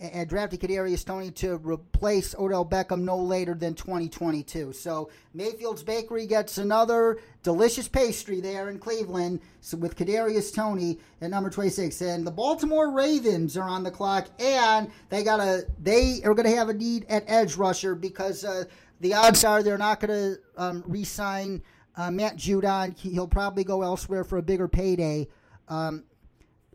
uh, 0.00 0.04
and 0.04 0.28
drafting 0.28 0.58
Kadarius 0.58 1.04
Toney 1.04 1.30
to 1.32 1.56
replace 1.56 2.34
Odell 2.38 2.64
Beckham 2.64 3.02
no 3.02 3.18
later 3.18 3.54
than 3.54 3.74
2022. 3.74 4.72
So 4.72 5.10
Mayfield's 5.34 5.82
Bakery 5.82 6.26
gets 6.26 6.58
another 6.58 7.18
delicious 7.42 7.88
pastry 7.88 8.40
there 8.40 8.68
in 8.70 8.78
Cleveland 8.78 9.40
with 9.78 9.96
Kadarius 9.96 10.54
Toney 10.54 10.98
at 11.20 11.30
number 11.30 11.50
26. 11.50 12.00
And 12.00 12.26
the 12.26 12.30
Baltimore 12.30 12.90
Ravens 12.90 13.56
are 13.56 13.68
on 13.68 13.82
the 13.82 13.90
clock, 13.90 14.28
and 14.38 14.90
they 15.08 15.22
got 15.22 15.40
a 15.40 15.66
they 15.82 16.20
are 16.24 16.34
going 16.34 16.48
to 16.48 16.56
have 16.56 16.68
a 16.68 16.74
need 16.74 17.06
at 17.08 17.24
edge 17.26 17.56
rusher 17.56 17.94
because 17.94 18.44
uh, 18.44 18.64
the 19.00 19.14
odds 19.14 19.44
are 19.44 19.62
they're 19.62 19.78
not 19.78 20.00
going 20.00 20.10
to 20.10 20.40
um, 20.56 20.84
re-sign 20.86 21.62
uh, 21.96 22.10
Matt 22.10 22.36
Judon. 22.36 22.96
He'll 22.98 23.28
probably 23.28 23.64
go 23.64 23.82
elsewhere 23.82 24.24
for 24.24 24.38
a 24.38 24.42
bigger 24.42 24.68
payday. 24.68 25.28
Um, 25.68 26.04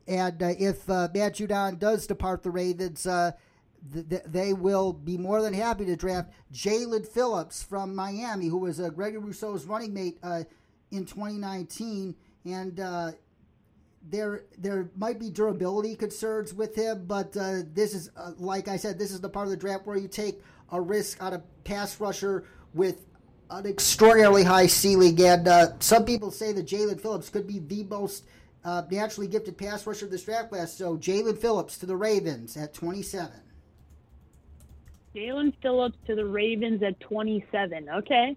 and 0.08 0.42
uh, 0.42 0.54
if 0.60 0.88
uh, 0.90 1.08
Matt 1.14 1.36
Judon 1.36 1.80
does 1.80 2.06
depart 2.06 2.44
the 2.44 2.52
Ravens, 2.52 3.08
uh, 3.08 3.32
th- 3.92 4.08
th- 4.08 4.22
they 4.28 4.54
will 4.54 4.94
be 4.94 5.18
more 5.18 5.42
than 5.42 5.54
happy 5.54 5.86
to 5.86 5.96
draft 5.96 6.32
Jaelan 6.54 7.08
Phillips 7.08 7.64
from 7.64 7.96
Miami, 7.96 8.48
who 8.48 8.60
was 8.60 8.80
uh, 8.80 8.90
Gregory 8.90 9.22
Rousseau's 9.22 9.66
running 9.66 9.94
mate 9.94 10.20
uh, 10.22 10.44
in 10.92 11.06
2019. 11.06 12.16
And 12.46 12.80
uh, 12.80 13.12
there, 14.08 14.44
there 14.60 14.92
might 14.96 15.20
be 15.20 15.32
durability 15.32 15.96
concerns 15.96 16.54
with 16.54 16.76
him, 16.76 17.06
but 17.08 17.36
uh, 17.36 17.62
this 17.74 17.96
is, 17.96 18.12
like 18.38 18.68
I 18.68 18.78
said, 18.78 19.00
this 19.00 19.12
is 19.12 19.22
the 19.22 19.30
part 19.30 19.48
of 19.48 19.52
the 19.52 19.58
draft 19.58 19.88
where 19.88 19.98
you 19.98 20.08
take 20.08 20.44
a 20.72 20.80
risk 20.80 21.24
on 21.24 21.34
a 21.34 21.40
pass 21.64 22.00
rusher 22.00 22.46
with 22.76 23.02
an 23.50 23.66
extraordinarily 23.66 24.44
high 24.44 24.68
ceiling. 24.68 25.20
And 25.24 25.74
some 25.82 26.06
people 26.06 26.30
say 26.30 26.52
that 26.52 26.68
Jaelan 26.68 27.02
Phillips 27.02 27.30
could 27.30 27.48
be 27.48 27.58
the 27.58 27.84
most 27.86 28.26
uh, 28.66 28.82
naturally 28.90 29.28
gifted 29.28 29.58
pass 29.58 29.86
rusher 29.86 30.06
of 30.06 30.12
this 30.12 30.24
draft 30.24 30.50
class. 30.50 30.74
So 30.74 30.98
Jaelan 30.98 31.38
Phillips 31.38 31.78
to 31.78 31.86
the 31.86 31.96
Ravens 31.96 32.58
at 32.58 32.74
27. 32.74 33.32
Jaelan 35.16 35.54
Phillips 35.62 35.98
to 36.08 36.16
the 36.16 36.26
Ravens 36.26 36.84
at 36.84 37.00
27. 37.00 37.90
Okay. 37.90 38.36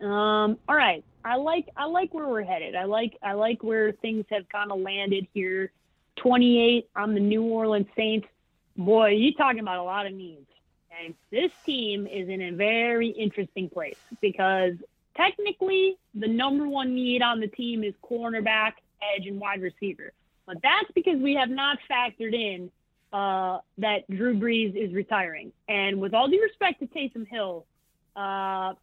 Um, 0.00 0.56
all 0.68 0.76
right. 0.76 1.04
I 1.24 1.36
like 1.36 1.68
I 1.76 1.84
like 1.84 2.14
where 2.14 2.26
we're 2.26 2.44
headed. 2.44 2.74
I 2.74 2.84
like 2.84 3.18
I 3.22 3.32
like 3.32 3.62
where 3.62 3.92
things 3.92 4.24
have 4.30 4.48
kind 4.48 4.72
of 4.72 4.80
landed 4.80 5.26
here. 5.34 5.72
28 6.16 6.88
on 6.96 7.14
the 7.14 7.20
New 7.20 7.42
Orleans 7.42 7.86
Saints. 7.96 8.28
Boy, 8.76 9.10
you 9.10 9.34
talking 9.34 9.60
about 9.60 9.78
a 9.78 9.82
lot 9.82 10.06
of 10.06 10.12
needs. 10.12 10.46
And 11.02 11.14
This 11.30 11.50
team 11.64 12.06
is 12.06 12.28
in 12.28 12.40
a 12.42 12.52
very 12.52 13.08
interesting 13.08 13.68
place 13.68 13.98
because 14.20 14.74
technically 15.16 15.96
the 16.14 16.28
number 16.28 16.68
one 16.68 16.94
need 16.94 17.22
on 17.22 17.40
the 17.40 17.46
team 17.46 17.84
is 17.84 17.94
cornerback, 18.02 18.72
edge, 19.14 19.26
and 19.26 19.40
wide 19.40 19.62
receiver. 19.62 20.12
But 20.46 20.58
that's 20.62 20.90
because 20.94 21.18
we 21.20 21.34
have 21.34 21.50
not 21.50 21.78
factored 21.90 22.34
in 22.34 22.70
uh, 23.12 23.58
that 23.78 24.08
Drew 24.10 24.38
Brees 24.38 24.76
is 24.76 24.92
retiring. 24.94 25.52
And 25.68 26.00
with 26.00 26.14
all 26.14 26.28
due 26.28 26.42
respect 26.42 26.80
to 26.80 26.86
Taysom 26.86 27.26
Hill, 27.26 27.66
uh, 28.16 28.74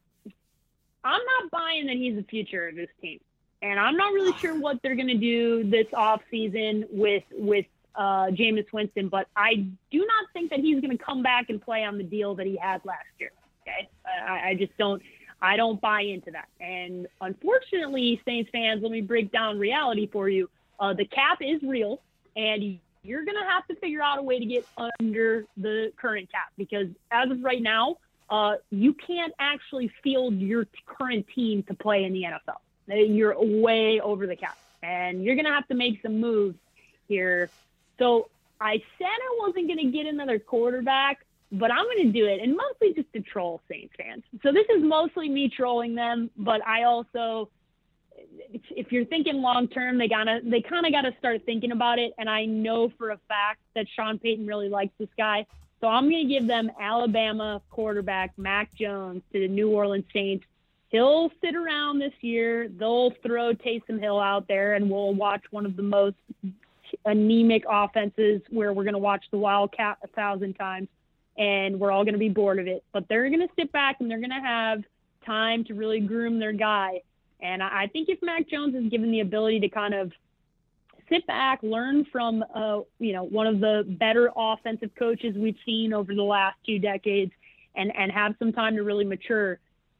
I'm 1.03 1.21
not 1.25 1.51
buying 1.51 1.85
that 1.87 1.95
he's 1.95 2.15
the 2.15 2.23
future 2.23 2.67
of 2.67 2.75
this 2.75 2.89
team. 3.01 3.19
And 3.61 3.79
I'm 3.79 3.95
not 3.95 4.13
really 4.13 4.37
sure 4.37 4.59
what 4.59 4.81
they're 4.81 4.95
going 4.95 5.07
to 5.07 5.17
do 5.17 5.63
this 5.63 5.87
offseason 5.87 6.85
with 6.91 7.23
with 7.31 7.65
uh, 7.95 8.27
Jameis 8.27 8.71
Winston, 8.71 9.09
but 9.09 9.27
I 9.35 9.55
do 9.91 9.99
not 9.99 10.27
think 10.31 10.51
that 10.51 10.59
he's 10.59 10.79
going 10.79 10.95
to 10.95 11.03
come 11.03 11.23
back 11.23 11.49
and 11.49 11.59
play 11.59 11.83
on 11.83 11.97
the 11.97 12.03
deal 12.03 12.35
that 12.35 12.45
he 12.45 12.55
had 12.55 12.85
last 12.85 13.07
year. 13.19 13.31
Okay, 13.63 13.89
I, 14.05 14.49
I 14.49 14.55
just 14.55 14.77
don't. 14.77 15.01
I 15.41 15.55
don't 15.55 15.79
buy 15.79 16.01
into 16.01 16.31
that. 16.31 16.47
And 16.59 17.07
unfortunately, 17.21 18.21
Saints 18.25 18.49
fans, 18.51 18.81
let 18.81 18.91
me 18.91 19.01
break 19.01 19.31
down 19.31 19.59
reality 19.59 20.07
for 20.07 20.29
you. 20.29 20.49
Uh, 20.79 20.93
the 20.93 21.05
cap 21.05 21.39
is 21.41 21.61
real, 21.63 22.01
and 22.35 22.79
you're 23.03 23.23
going 23.23 23.37
to 23.37 23.49
have 23.49 23.65
to 23.67 23.75
figure 23.75 24.01
out 24.01 24.19
a 24.19 24.21
way 24.21 24.39
to 24.39 24.45
get 24.45 24.65
under 24.99 25.45
the 25.55 25.91
current 25.97 26.31
cap 26.31 26.51
because 26.57 26.87
as 27.11 27.31
of 27.31 27.43
right 27.43 27.61
now, 27.61 27.97
uh, 28.29 28.55
you 28.69 28.93
can't 28.93 29.33
actually 29.39 29.91
field 30.03 30.37
your 30.37 30.67
current 30.85 31.25
team 31.33 31.63
to 31.63 31.73
play 31.73 32.03
in 32.03 32.13
the 32.13 32.23
NFL. 32.23 32.57
You're 32.87 33.35
way 33.39 33.99
over 33.99 34.27
the 34.27 34.35
cap, 34.35 34.57
and 34.83 35.23
you're 35.23 35.35
going 35.35 35.45
to 35.45 35.51
have 35.51 35.67
to 35.69 35.75
make 35.75 36.01
some 36.01 36.19
moves 36.19 36.57
here. 37.07 37.49
So 37.99 38.29
I 38.59 38.81
said 38.97 39.07
I 39.07 39.37
wasn't 39.39 39.67
going 39.67 39.79
to 39.79 39.91
get 39.91 40.05
another 40.05 40.39
quarterback, 40.39 41.19
but 41.51 41.71
I'm 41.71 41.85
going 41.85 42.07
to 42.07 42.11
do 42.11 42.25
it, 42.25 42.41
and 42.41 42.55
mostly 42.55 42.93
just 42.93 43.11
to 43.13 43.21
troll 43.21 43.61
Saints 43.69 43.93
fans. 43.97 44.23
So 44.43 44.51
this 44.51 44.65
is 44.75 44.83
mostly 44.83 45.29
me 45.29 45.49
trolling 45.49 45.95
them, 45.95 46.29
but 46.37 46.65
I 46.67 46.83
also, 46.83 47.49
if 48.51 48.91
you're 48.91 49.05
thinking 49.05 49.41
long 49.41 49.67
term, 49.67 49.97
they 49.97 50.07
gotta, 50.07 50.41
they 50.43 50.61
kind 50.61 50.85
of 50.85 50.91
got 50.91 51.01
to 51.01 51.13
start 51.19 51.41
thinking 51.45 51.71
about 51.71 51.99
it. 51.99 52.13
And 52.17 52.29
I 52.29 52.45
know 52.45 52.91
for 52.97 53.11
a 53.11 53.19
fact 53.27 53.61
that 53.75 53.85
Sean 53.95 54.19
Payton 54.19 54.45
really 54.45 54.69
likes 54.69 54.93
this 54.99 55.09
guy. 55.17 55.45
So 55.79 55.87
I'm 55.87 56.09
going 56.09 56.27
to 56.27 56.33
give 56.33 56.47
them 56.47 56.71
Alabama 56.81 57.61
quarterback 57.69 58.33
Mac 58.37 58.73
Jones 58.75 59.21
to 59.31 59.39
the 59.39 59.47
New 59.47 59.69
Orleans 59.69 60.05
Saints. 60.11 60.43
He'll 60.89 61.31
sit 61.41 61.53
around 61.55 61.99
this 61.99 62.13
year. 62.21 62.67
They'll 62.67 63.13
throw 63.21 63.53
Taysom 63.53 63.99
Hill 63.99 64.19
out 64.19 64.47
there, 64.47 64.73
and 64.73 64.89
we'll 64.89 65.13
watch 65.13 65.43
one 65.51 65.65
of 65.65 65.75
the 65.75 65.83
most 65.83 66.15
anemic 67.05 67.63
offenses 67.69 68.41
where 68.49 68.73
we're 68.73 68.85
going 68.85 68.93
to 68.93 68.99
watch 68.99 69.25
the 69.31 69.37
Wildcat 69.37 69.97
a 70.03 70.07
thousand 70.07 70.53
times, 70.53 70.87
and 71.37 71.79
we're 71.79 71.91
all 71.91 72.03
going 72.03 72.13
to 72.13 72.19
be 72.19 72.29
bored 72.29 72.59
of 72.59 72.67
it. 72.67 72.83
But 72.93 73.07
they're 73.07 73.29
going 73.29 73.47
to 73.47 73.53
sit 73.55 73.71
back 73.71 73.97
and 73.99 74.09
they're 74.09 74.19
going 74.19 74.29
to 74.29 74.35
have 74.35 74.83
time 75.25 75.63
to 75.65 75.73
really 75.73 75.99
groom 75.99 76.39
their 76.39 76.53
guy. 76.53 77.01
And 77.39 77.61
I 77.61 77.87
think 77.87 78.09
if 78.09 78.19
Mac 78.23 78.49
Jones 78.49 78.75
is 78.75 78.89
given 78.89 79.11
the 79.11 79.19
ability 79.19 79.59
to 79.59 79.69
kind 79.69 79.93
of 79.93 80.11
sit 81.09 81.25
back, 81.27 81.59
learn 81.61 82.05
from 82.11 82.43
uh, 82.53 82.79
you 82.99 83.13
know 83.13 83.23
one 83.23 83.47
of 83.47 83.59
the 83.59 83.83
better 83.99 84.31
offensive 84.35 84.91
coaches 84.97 85.35
we've 85.37 85.57
seen 85.65 85.93
over 85.93 86.13
the 86.15 86.23
last 86.23 86.57
two 86.65 86.79
decades, 86.79 87.31
and 87.75 87.95
and 87.95 88.11
have 88.11 88.35
some 88.39 88.51
time 88.51 88.75
to 88.75 88.83
really 88.83 89.05
mature. 89.05 89.59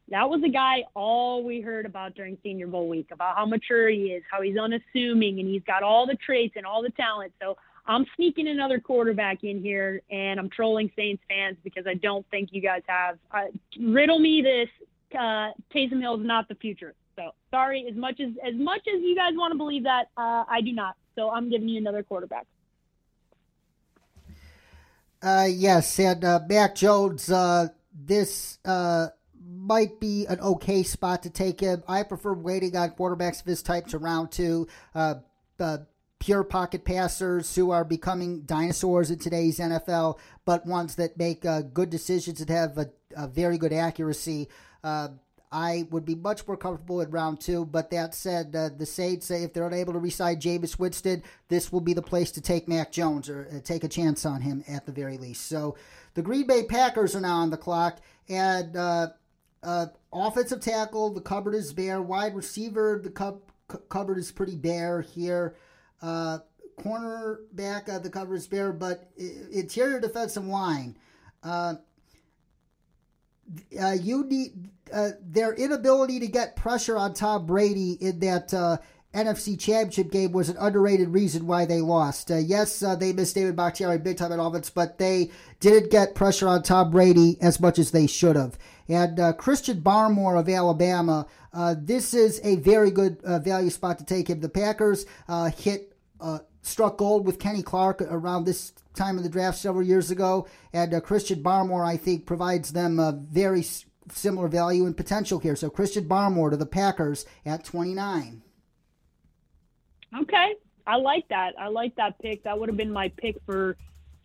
That 0.10 0.30
was 0.30 0.42
a 0.44 0.50
guy 0.50 0.86
all 0.96 1.44
we 1.44 1.60
heard 1.60 1.86
about 1.86 2.16
during 2.16 2.38
Senior 2.42 2.68
Bowl 2.68 2.88
week 2.88 3.10
about 3.12 3.36
how 3.36 3.46
mature 3.46 3.90
he 3.90 4.06
is, 4.06 4.24
how 4.32 4.42
he's 4.42 4.58
unassuming, 4.58 5.40
and 5.40 5.48
he's 5.48 5.64
got 5.64 5.84
all 5.84 6.08
the 6.08 6.16
traits 6.16 6.54
and 6.56 6.66
all 6.66 6.82
the 6.82 6.92
talent. 6.92 7.34
So 7.42 7.58
I'm 7.88 8.06
sneaking 8.16 8.48
another 8.48 8.80
quarterback 8.80 9.44
in 9.44 9.62
here, 9.62 10.02
and 10.12 10.40
I'm 10.40 10.50
trolling 10.50 10.92
Saints 10.96 11.24
fans 11.30 11.58
because 11.64 11.88
I 11.88 11.94
don't 11.94 12.26
think 12.30 12.50
you 12.52 12.62
guys 12.62 12.82
have. 12.88 13.18
Uh, 13.32 13.46
riddle 13.80 14.20
me 14.20 14.42
this: 14.42 14.70
uh, 15.18 15.52
Taysom 15.74 16.02
Hill 16.02 16.20
is 16.20 16.26
not 16.26 16.48
the 16.50 16.56
future. 16.56 16.94
So 17.16 17.32
sorry, 17.50 17.88
as 17.90 17.96
much 17.96 18.20
as 18.20 18.34
as 18.46 18.56
much 18.56 18.82
as 18.94 19.02
you 19.02 19.16
guys 19.16 19.32
want 19.36 19.54
to 19.54 19.58
believe 19.58 19.84
that, 19.84 20.10
uh, 20.18 20.44
I 20.50 20.62
do 20.62 20.74
not. 20.74 20.96
So 21.16 21.30
I'm 21.32 21.50
giving 21.50 21.70
you 21.70 21.80
another 21.80 22.04
quarterback. 22.04 22.46
Uh, 25.22 25.48
yes, 25.50 26.00
and 26.00 26.24
uh, 26.24 26.40
Mac 26.48 26.76
Jones. 26.76 27.32
Uh, 27.32 27.70
this 27.94 28.60
uh, 28.66 29.08
might 29.50 30.00
be 30.00 30.26
an 30.28 30.40
okay 30.40 30.84
spot 30.84 31.24
to 31.24 31.30
take 31.30 31.60
him. 31.60 31.84
I 31.88 32.04
prefer 32.04 32.34
waiting 32.34 32.76
on 32.76 32.92
quarterbacks 32.92 33.40
of 33.40 33.46
this 33.46 33.64
type 33.64 33.88
to 33.88 33.98
round 33.98 34.32
two. 34.32 34.68
Uh, 34.94 35.16
uh, 35.60 35.80
pure 36.20 36.43
pocket 36.43 36.84
passers 36.84 37.55
who 37.55 37.72
are 37.72 37.86
becoming 37.86 38.41
dinosaurs 38.41 39.11
in 39.11 39.20
today's 39.20 39.59
NFL, 39.59 40.18
but 40.45 40.65
ones 40.65 40.95
that 40.95 41.18
make 41.18 41.45
uh, 41.45 41.61
good 41.61 41.89
decisions 41.89 42.41
and 42.41 42.49
have 42.49 42.78
a, 42.78 42.89
a 43.15 43.28
very 43.28 43.57
good 43.57 43.74
accuracy. 43.74 44.47
Uh, 44.84 45.09
I 45.51 45.88
would 45.91 46.05
be 46.05 46.15
much 46.15 46.45
more 46.45 46.57
comfortable 46.57 47.01
in 47.01 47.09
round 47.09 47.39
two. 47.39 47.65
But 47.65 47.91
that 47.91 48.13
said, 48.13 48.55
uh, 48.55 48.70
the 48.76 48.86
Saints, 48.86 49.32
if 49.32 49.53
they're 49.53 49.68
unable 49.68 49.93
to 49.93 49.99
resign 49.99 50.41
Jameis 50.41 50.78
Winston, 50.78 51.24
this 51.47 51.72
will 51.72 51.82
be 51.82 51.93
the 51.93 52.01
place 52.01 52.32
to 52.32 52.41
take 52.41 52.68
Mac 52.68 52.91
Jones 52.91 53.30
or 53.30 53.47
uh, 53.51 53.59
take 53.63 53.84
a 53.84 53.88
chance 53.88 54.26
on 54.26 54.41
him 54.41 54.63
at 54.68 54.86
the 54.86 54.91
very 54.91 55.18
least. 55.18 55.47
So 55.47 55.78
the 56.15 56.22
Green 56.22 56.47
Bay 56.47 56.63
Packers 56.63 57.15
are 57.15 57.22
now 57.22 57.38
on 57.38 57.49
the 57.49 57.57
clock. 57.57 57.99
And 58.28 58.76
uh, 58.76 59.07
uh, 59.63 59.88
offensive 60.11 60.59
tackle, 60.59 61.11
the 61.11 61.22
cupboard 61.22 61.55
is 61.55 61.74
bare. 61.74 62.01
Wide 62.01 62.36
receiver, 62.36 62.99
the 63.01 63.09
cu- 63.09 63.41
cupboard 63.89 64.18
is 64.18 64.32
pretty 64.32 64.55
bare 64.55 65.01
here. 65.01 65.55
Uh, 66.02 66.39
cornerback 66.80 67.93
of 67.93 68.04
the 68.04 68.10
coverage 68.10 68.48
there, 68.50 68.72
but 68.72 69.10
interior 69.52 70.00
defensive 70.00 70.45
line. 70.45 70.95
Uh, 71.43 71.76
uh, 73.82 73.95
you 74.00 74.26
need 74.26 74.70
uh, 74.93 75.12
their 75.22 75.54
inability 75.54 76.20
to 76.20 76.28
get 76.28 76.56
pressure 76.56 76.98
on 76.98 77.14
Tom 77.14 77.45
Brady 77.45 77.93
in 77.93 78.20
that 78.20 78.54
uh, 78.54 78.78
NFC 79.14 79.60
Championship 79.60 80.12
game 80.12 80.32
was 80.32 80.50
an 80.50 80.58
underrated 80.60 81.10
reason 81.10 81.48
why 81.48 81.66
they 81.66 81.82
lost. 81.82 82.30
Uh, 82.30 82.38
yes, 82.38 82.84
uh, 82.84 82.95
they 82.95 83.14
missed 83.14 83.36
David 83.36 83.56
Bakhtiari 83.56 83.98
big 83.98 84.18
time 84.18 84.32
at 84.32 84.39
offense, 84.39 84.70
but 84.70 84.98
they 84.98 85.32
didn't 85.60 85.91
get 85.91 86.16
pressure 86.16 86.48
on 86.48 86.62
Tom 86.62 86.91
Brady 86.91 87.38
as 87.41 87.60
much 87.60 87.80
as 87.80 87.91
they 87.91 88.06
should 88.06 88.36
have. 88.36 88.58
And 88.88 89.20
uh, 89.20 89.34
Christian 89.34 89.82
Barmore 89.82 90.39
of 90.39 90.48
Alabama, 90.48 91.26
uh, 91.58 91.74
this 91.76 92.14
is 92.14 92.39
a 92.43 92.58
very 92.58 92.91
good 92.91 93.20
uh, 93.24 93.39
value 93.39 93.72
spot 93.72 93.97
to 93.97 94.05
take 94.05 94.30
him. 94.30 94.39
The 94.39 94.49
Packers 94.49 95.08
uh, 95.28 95.49
hit 95.49 95.91
struck 96.62 96.97
gold 96.97 97.26
with 97.26 97.39
Kenny 97.39 97.64
Clark 97.64 98.01
around 98.01 98.43
this 98.43 98.74
time 98.93 99.18
of 99.18 99.24
the 99.24 99.30
draft 99.30 99.58
several 99.58 99.84
years 99.84 100.12
ago, 100.12 100.47
and 100.72 101.01
Christian 101.03 101.41
Barmore, 101.41 101.84
I 101.84 101.97
think, 101.97 102.28
provides 102.28 102.74
them 102.74 102.99
a 102.99 103.12
very 103.12 103.66
similar 104.12 104.47
value 104.47 104.86
and 104.86 104.95
potential 104.95 105.39
here. 105.39 105.55
So 105.55 105.72
Christian 105.72 106.08
Barmore 106.08 106.51
to 106.51 106.58
the 106.58 106.68
Packers 106.68 107.26
at 107.43 107.64
29. 107.64 108.43
Okay, 110.22 110.53
I 110.86 110.95
like 110.97 111.28
that. 111.30 111.53
I 111.60 111.70
like 111.70 111.95
that 111.95 112.20
pick. 112.20 112.43
That 112.43 112.60
would 112.60 112.70
have 112.70 112.78
been 112.78 112.93
my 112.93 113.10
pick 113.18 113.36
for 113.47 113.78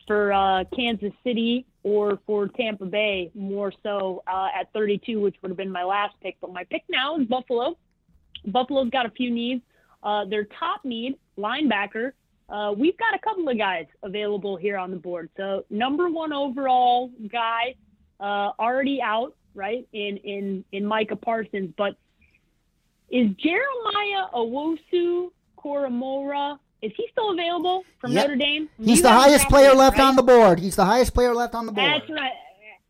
for 0.06 0.32
uh, 0.34 0.64
Kansas 0.76 1.12
City 1.24 1.64
or 1.82 2.18
for 2.26 2.48
Tampa 2.48 2.86
Bay, 2.86 3.30
more 3.34 3.72
so 3.82 4.22
uh, 4.26 4.48
at 4.58 4.72
32, 4.72 5.20
which 5.20 5.36
would 5.42 5.50
have 5.50 5.58
been 5.58 5.72
my 5.72 5.84
last 5.84 6.14
pick. 6.22 6.36
But 6.40 6.52
my 6.52 6.64
pick 6.64 6.84
now 6.88 7.18
is 7.18 7.26
Buffalo. 7.26 7.76
Buffalo's 8.46 8.90
got 8.90 9.06
a 9.06 9.10
few 9.10 9.30
needs. 9.30 9.62
Uh, 10.02 10.24
their 10.24 10.44
top 10.58 10.84
need, 10.84 11.16
linebacker. 11.38 12.12
Uh, 12.48 12.72
we've 12.76 12.98
got 12.98 13.14
a 13.14 13.18
couple 13.18 13.48
of 13.48 13.56
guys 13.56 13.86
available 14.02 14.56
here 14.56 14.76
on 14.76 14.90
the 14.90 14.96
board. 14.96 15.30
So 15.36 15.64
number 15.70 16.10
one 16.10 16.32
overall 16.32 17.10
guy 17.30 17.74
uh, 18.20 18.50
already 18.58 19.00
out, 19.02 19.34
right? 19.54 19.86
In 19.92 20.18
in 20.18 20.64
in 20.72 20.84
Micah 20.84 21.16
Parsons, 21.16 21.72
but 21.76 21.96
is 23.10 23.28
Jeremiah 23.36 24.26
Owusu 24.34 25.30
Koramoah. 25.58 26.58
Is 26.82 26.92
he 26.96 27.06
still 27.12 27.30
available 27.30 27.84
from 28.00 28.12
yep. 28.12 28.26
Notre 28.26 28.36
Dame? 28.36 28.68
He's 28.78 29.02
the 29.02 29.12
highest 29.12 29.48
player 29.48 29.72
left 29.72 29.98
right? 29.98 30.08
on 30.08 30.16
the 30.16 30.22
board. 30.22 30.58
He's 30.58 30.74
the 30.74 30.84
highest 30.84 31.14
player 31.14 31.32
left 31.32 31.54
on 31.54 31.66
the 31.66 31.72
board. 31.72 31.90
That's 31.90 32.10
right. 32.10 32.32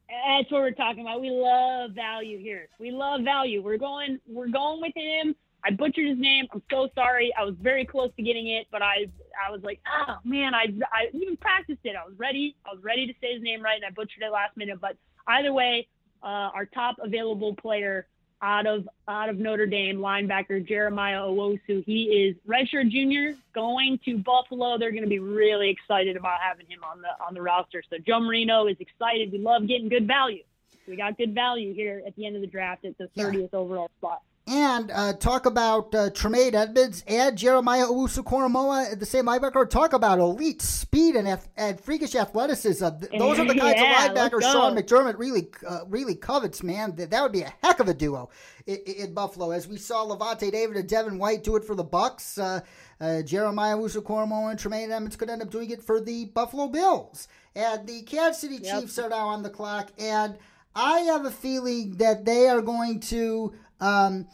That's 0.09 0.51
what 0.51 0.63
we're 0.63 0.71
talking 0.71 1.03
about. 1.03 1.21
We 1.21 1.31
love 1.31 1.93
value 1.93 2.39
here. 2.39 2.69
We 2.79 2.91
love 2.91 3.23
value. 3.23 3.63
We're 3.63 3.79
going. 3.79 4.19
We're 4.27 4.49
going 4.49 4.81
with 4.81 4.95
him. 4.95 5.35
I 5.65 5.71
butchered 5.71 6.09
his 6.09 6.19
name. 6.19 6.47
I'm 6.53 6.63
so 6.71 6.89
sorry. 6.95 7.33
I 7.39 7.45
was 7.45 7.55
very 7.61 7.85
close 7.85 8.11
to 8.17 8.23
getting 8.23 8.49
it, 8.49 8.67
but 8.71 8.83
I 8.83 9.07
I 9.47 9.51
was 9.51 9.63
like, 9.63 9.81
oh 9.87 10.17
man, 10.25 10.55
I 10.55 10.67
I 10.93 11.09
even 11.13 11.37
practiced 11.37 11.81
it. 11.85 11.95
I 11.97 12.07
was 12.07 12.19
ready. 12.19 12.57
I 12.67 12.75
was 12.75 12.83
ready 12.83 13.07
to 13.07 13.13
say 13.21 13.35
his 13.35 13.43
name 13.43 13.63
right, 13.63 13.77
and 13.77 13.85
I 13.85 13.91
butchered 13.91 14.23
it 14.23 14.33
last 14.33 14.57
minute. 14.57 14.81
But 14.81 14.97
either 15.27 15.53
way, 15.53 15.87
uh, 16.23 16.51
our 16.55 16.67
top 16.67 16.97
available 17.03 17.55
player 17.55 18.07
out 18.43 18.67
of 18.67 18.89
out 19.09 19.29
of 19.29 19.39
Notre 19.39 19.67
Dame, 19.67 19.99
linebacker 19.99 20.67
Jeremiah 20.67 21.21
Owusu. 21.21 21.85
He 21.85 22.05
is 22.05 22.37
redshirt 22.47 22.91
junior 22.91 23.37
going 23.55 23.99
to 24.05 24.19
Buffalo. 24.19 24.77
They're 24.79 24.91
going 24.91 25.05
to 25.05 25.09
be 25.09 25.21
really 25.21 25.71
excited 25.71 26.17
about 26.17 26.41
having 26.41 26.67
him 26.67 26.81
on 26.85 27.01
the 27.01 27.25
on 27.25 27.35
the 27.35 27.43
roster. 27.43 27.83
So 27.89 27.99
Joe 28.05 28.21
Marino 28.21 28.67
is 28.67 28.77
excited. 28.81 29.33
We 29.33 29.39
love 29.39 29.67
getting 29.69 29.89
good 29.89 30.07
value. 30.07 30.43
We 30.89 30.97
got 30.97 31.17
good 31.17 31.35
value 31.35 31.73
here 31.73 32.03
at 32.05 32.17
the 32.17 32.27
end 32.27 32.35
of 32.35 32.43
the 32.43 32.49
draft 32.49 32.85
at 32.85 32.99
the 32.99 33.09
30th 33.17 33.51
yeah. 33.53 33.59
overall 33.59 33.91
spot 33.99 34.23
and 34.47 34.91
uh, 34.91 35.13
talk 35.15 35.47
about 35.47 35.95
uh, 35.95 36.11
Tremaine 36.11 36.55
Edmunds 36.55 37.05
and 37.07 37.39
Jeremiah 37.39 37.87
Owusu 37.87 38.91
at 38.91 38.99
the 38.99 39.07
same 39.07 39.27
linebacker. 39.27 39.69
Talk 39.71 39.93
about 39.93 40.19
elite 40.19 40.61
speed 40.61 41.15
and, 41.15 41.39
and 41.57 41.81
freakish 41.81 42.15
athleticism. 42.17 42.85
Those 43.17 43.39
are 43.39 43.45
the 43.45 43.55
kinds 43.55 43.81
yeah, 43.81 44.07
of 44.07 44.13
linebackers 44.13 44.43
Sean 44.43 44.77
McDermott 44.77 45.19
really 45.19 45.49
uh, 45.67 45.81
really 45.89 46.17
covets, 46.17 46.63
man. 46.63 46.97
That, 46.97 47.11
that 47.11 47.23
would 47.23 47.33
be 47.33 47.43
a 47.43 47.55
heck 47.63 47.79
of 47.79 47.89
a 47.89 47.95
duo 47.95 48.31
in, 48.67 48.77
in, 48.77 49.15
Buffalo. 49.15 49.53
As 49.53 49.69
we 49.69 49.77
saw 49.77 50.05
Lavonte 50.05 50.51
David 50.51 50.77
and 50.77 50.89
Devin 50.89 51.19
White 51.19 51.45
do 51.45 51.55
it 51.55 51.65
for 51.65 51.77
the 51.77 51.85
Bucks, 51.85 52.37
uh, 52.37 52.61
uh, 53.01 53.23
Jeremiah 53.23 53.77
Owusu 53.77 54.51
and 54.51 54.59
Tremaine 54.59 54.91
Edmunds 54.91 55.17
could 55.17 55.31
end 55.31 55.43
up 55.43 55.51
doing 55.51 55.71
it 55.71 55.83
for 55.83 56.01
the 56.01 56.25
Buffalo 56.27 56.67
Bills. 56.69 57.29
And 57.55 57.87
the 57.87 58.03
Kansas 58.03 58.41
City 58.41 58.59
yep. 58.63 58.81
Chiefs 58.81 58.99
are 58.99 59.09
now 59.09 59.29
on 59.29 59.43
the 59.43 59.51
clock, 59.51 59.93
and 59.99 60.37
I 60.75 61.01
have 61.01 61.27
a 61.27 61.31
feeling 61.31 61.97
that 61.97 62.25
they 62.25 62.49
are 62.49 62.63
going 62.63 63.01
to 63.01 63.53
um, 63.83 64.29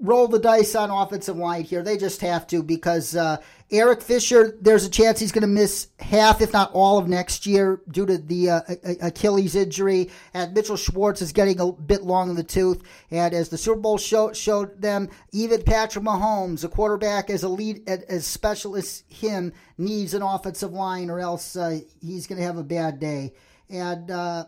roll 0.00 0.26
the 0.26 0.38
dice 0.38 0.74
on 0.74 0.90
offensive 0.90 1.36
line 1.36 1.62
here. 1.62 1.82
They 1.82 1.96
just 1.96 2.20
have 2.22 2.46
to 2.48 2.62
because 2.62 3.14
uh, 3.14 3.36
Eric 3.70 4.02
Fisher, 4.02 4.56
there's 4.60 4.84
a 4.84 4.90
chance 4.90 5.20
he's 5.20 5.30
going 5.30 5.42
to 5.42 5.46
miss 5.46 5.88
half, 6.00 6.40
if 6.40 6.52
not 6.52 6.72
all, 6.72 6.98
of 6.98 7.08
next 7.08 7.46
year 7.46 7.80
due 7.88 8.06
to 8.06 8.18
the 8.18 8.50
uh, 8.50 8.60
Achilles 9.00 9.54
injury. 9.54 10.10
And 10.34 10.54
Mitchell 10.54 10.76
Schwartz 10.76 11.22
is 11.22 11.32
getting 11.32 11.60
a 11.60 11.70
bit 11.70 12.02
long 12.02 12.30
in 12.30 12.36
the 12.36 12.42
tooth. 12.42 12.82
And 13.10 13.32
as 13.32 13.48
the 13.48 13.58
Super 13.58 13.80
Bowl 13.80 13.98
show, 13.98 14.32
showed 14.32 14.80
them, 14.80 15.08
even 15.32 15.62
Patrick 15.62 16.04
Mahomes, 16.04 16.64
a 16.64 16.68
quarterback 16.68 17.30
as 17.30 17.44
elite 17.44 17.88
as 17.88 18.26
special 18.26 18.76
as 18.76 19.04
him, 19.08 19.52
needs 19.78 20.14
an 20.14 20.22
offensive 20.22 20.72
line, 20.72 21.10
or 21.10 21.20
else 21.20 21.54
uh, 21.54 21.78
he's 22.00 22.26
going 22.26 22.38
to 22.38 22.44
have 22.44 22.58
a 22.58 22.64
bad 22.64 22.98
day. 22.98 23.34
And 23.68 24.10
uh, 24.10 24.46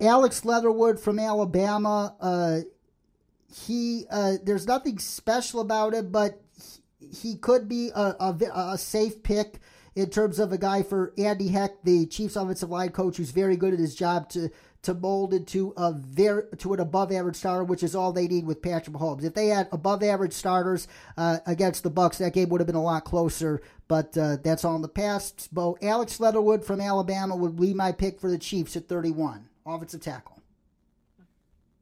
Alex 0.00 0.44
Leatherwood 0.44 0.98
from 0.98 1.18
Alabama 1.18 2.16
uh, 2.20 2.60
he 3.54 4.06
uh, 4.10 4.34
there's 4.42 4.66
nothing 4.66 4.98
special 4.98 5.60
about 5.60 5.94
it, 5.94 6.10
but 6.10 6.40
he 6.98 7.36
could 7.36 7.68
be 7.68 7.90
a, 7.94 8.16
a, 8.18 8.36
a, 8.72 8.78
safe 8.78 9.22
pick 9.22 9.60
in 9.94 10.10
terms 10.10 10.38
of 10.38 10.52
a 10.52 10.58
guy 10.58 10.82
for 10.82 11.12
Andy 11.18 11.48
Heck, 11.48 11.82
the 11.84 12.06
Chiefs 12.06 12.34
offensive 12.34 12.70
line 12.70 12.88
coach, 12.88 13.16
who's 13.16 13.30
very 13.30 13.56
good 13.56 13.72
at 13.72 13.78
his 13.78 13.94
job 13.94 14.28
to 14.30 14.50
to 14.82 14.92
mold 14.92 15.32
into 15.32 15.72
a 15.76 15.92
very 15.92 16.42
to 16.58 16.74
an 16.74 16.80
above 16.80 17.12
average 17.12 17.36
starter, 17.36 17.62
which 17.62 17.84
is 17.84 17.94
all 17.94 18.12
they 18.12 18.26
need 18.26 18.44
with 18.44 18.60
Patrick 18.60 18.96
Mahomes. 18.96 19.24
If 19.24 19.34
they 19.34 19.46
had 19.48 19.68
above 19.70 20.02
average 20.02 20.32
starters 20.32 20.88
uh, 21.16 21.38
against 21.46 21.84
the 21.84 21.90
Bucks, 21.90 22.18
that 22.18 22.34
game 22.34 22.48
would 22.48 22.60
have 22.60 22.66
been 22.66 22.74
a 22.74 22.82
lot 22.82 23.04
closer. 23.04 23.62
But 23.86 24.18
uh, 24.18 24.38
that's 24.42 24.64
all 24.64 24.76
in 24.76 24.82
the 24.82 24.88
past. 24.88 25.48
Bo 25.52 25.78
Alex 25.80 26.18
Leatherwood 26.18 26.64
from 26.64 26.80
Alabama 26.80 27.36
would 27.36 27.56
be 27.56 27.72
my 27.72 27.92
pick 27.92 28.20
for 28.20 28.30
the 28.30 28.38
Chiefs 28.38 28.76
at 28.76 28.88
31, 28.88 29.48
offensive 29.64 30.00
tackle. 30.00 30.33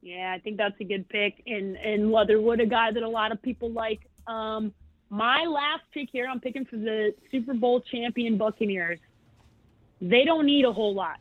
Yeah, 0.03 0.35
I 0.37 0.41
think 0.41 0.57
that's 0.57 0.79
a 0.81 0.85
good 0.85 1.09
pick. 1.09 1.43
And 1.47 1.77
and 1.77 2.11
Leatherwood, 2.11 2.61
a 2.61 2.67
guy 2.67 2.91
that 2.93 3.03
a 3.03 3.09
lot 3.09 3.33
of 3.33 3.41
people 3.41 3.71
like. 3.71 4.01
Um, 4.27 4.73
my 5.09 5.45
last 5.45 5.83
pick 5.93 6.09
here, 6.11 6.27
I'm 6.29 6.41
picking 6.41 6.65
for 6.65 6.77
the 6.77 7.15
Super 7.31 7.55
Bowl 7.55 7.81
champion 7.81 8.37
Buccaneers. 8.37 8.99
They 10.01 10.25
don't 10.25 10.47
need 10.47 10.65
a 10.65 10.73
whole 10.73 10.95
lot. 10.95 11.19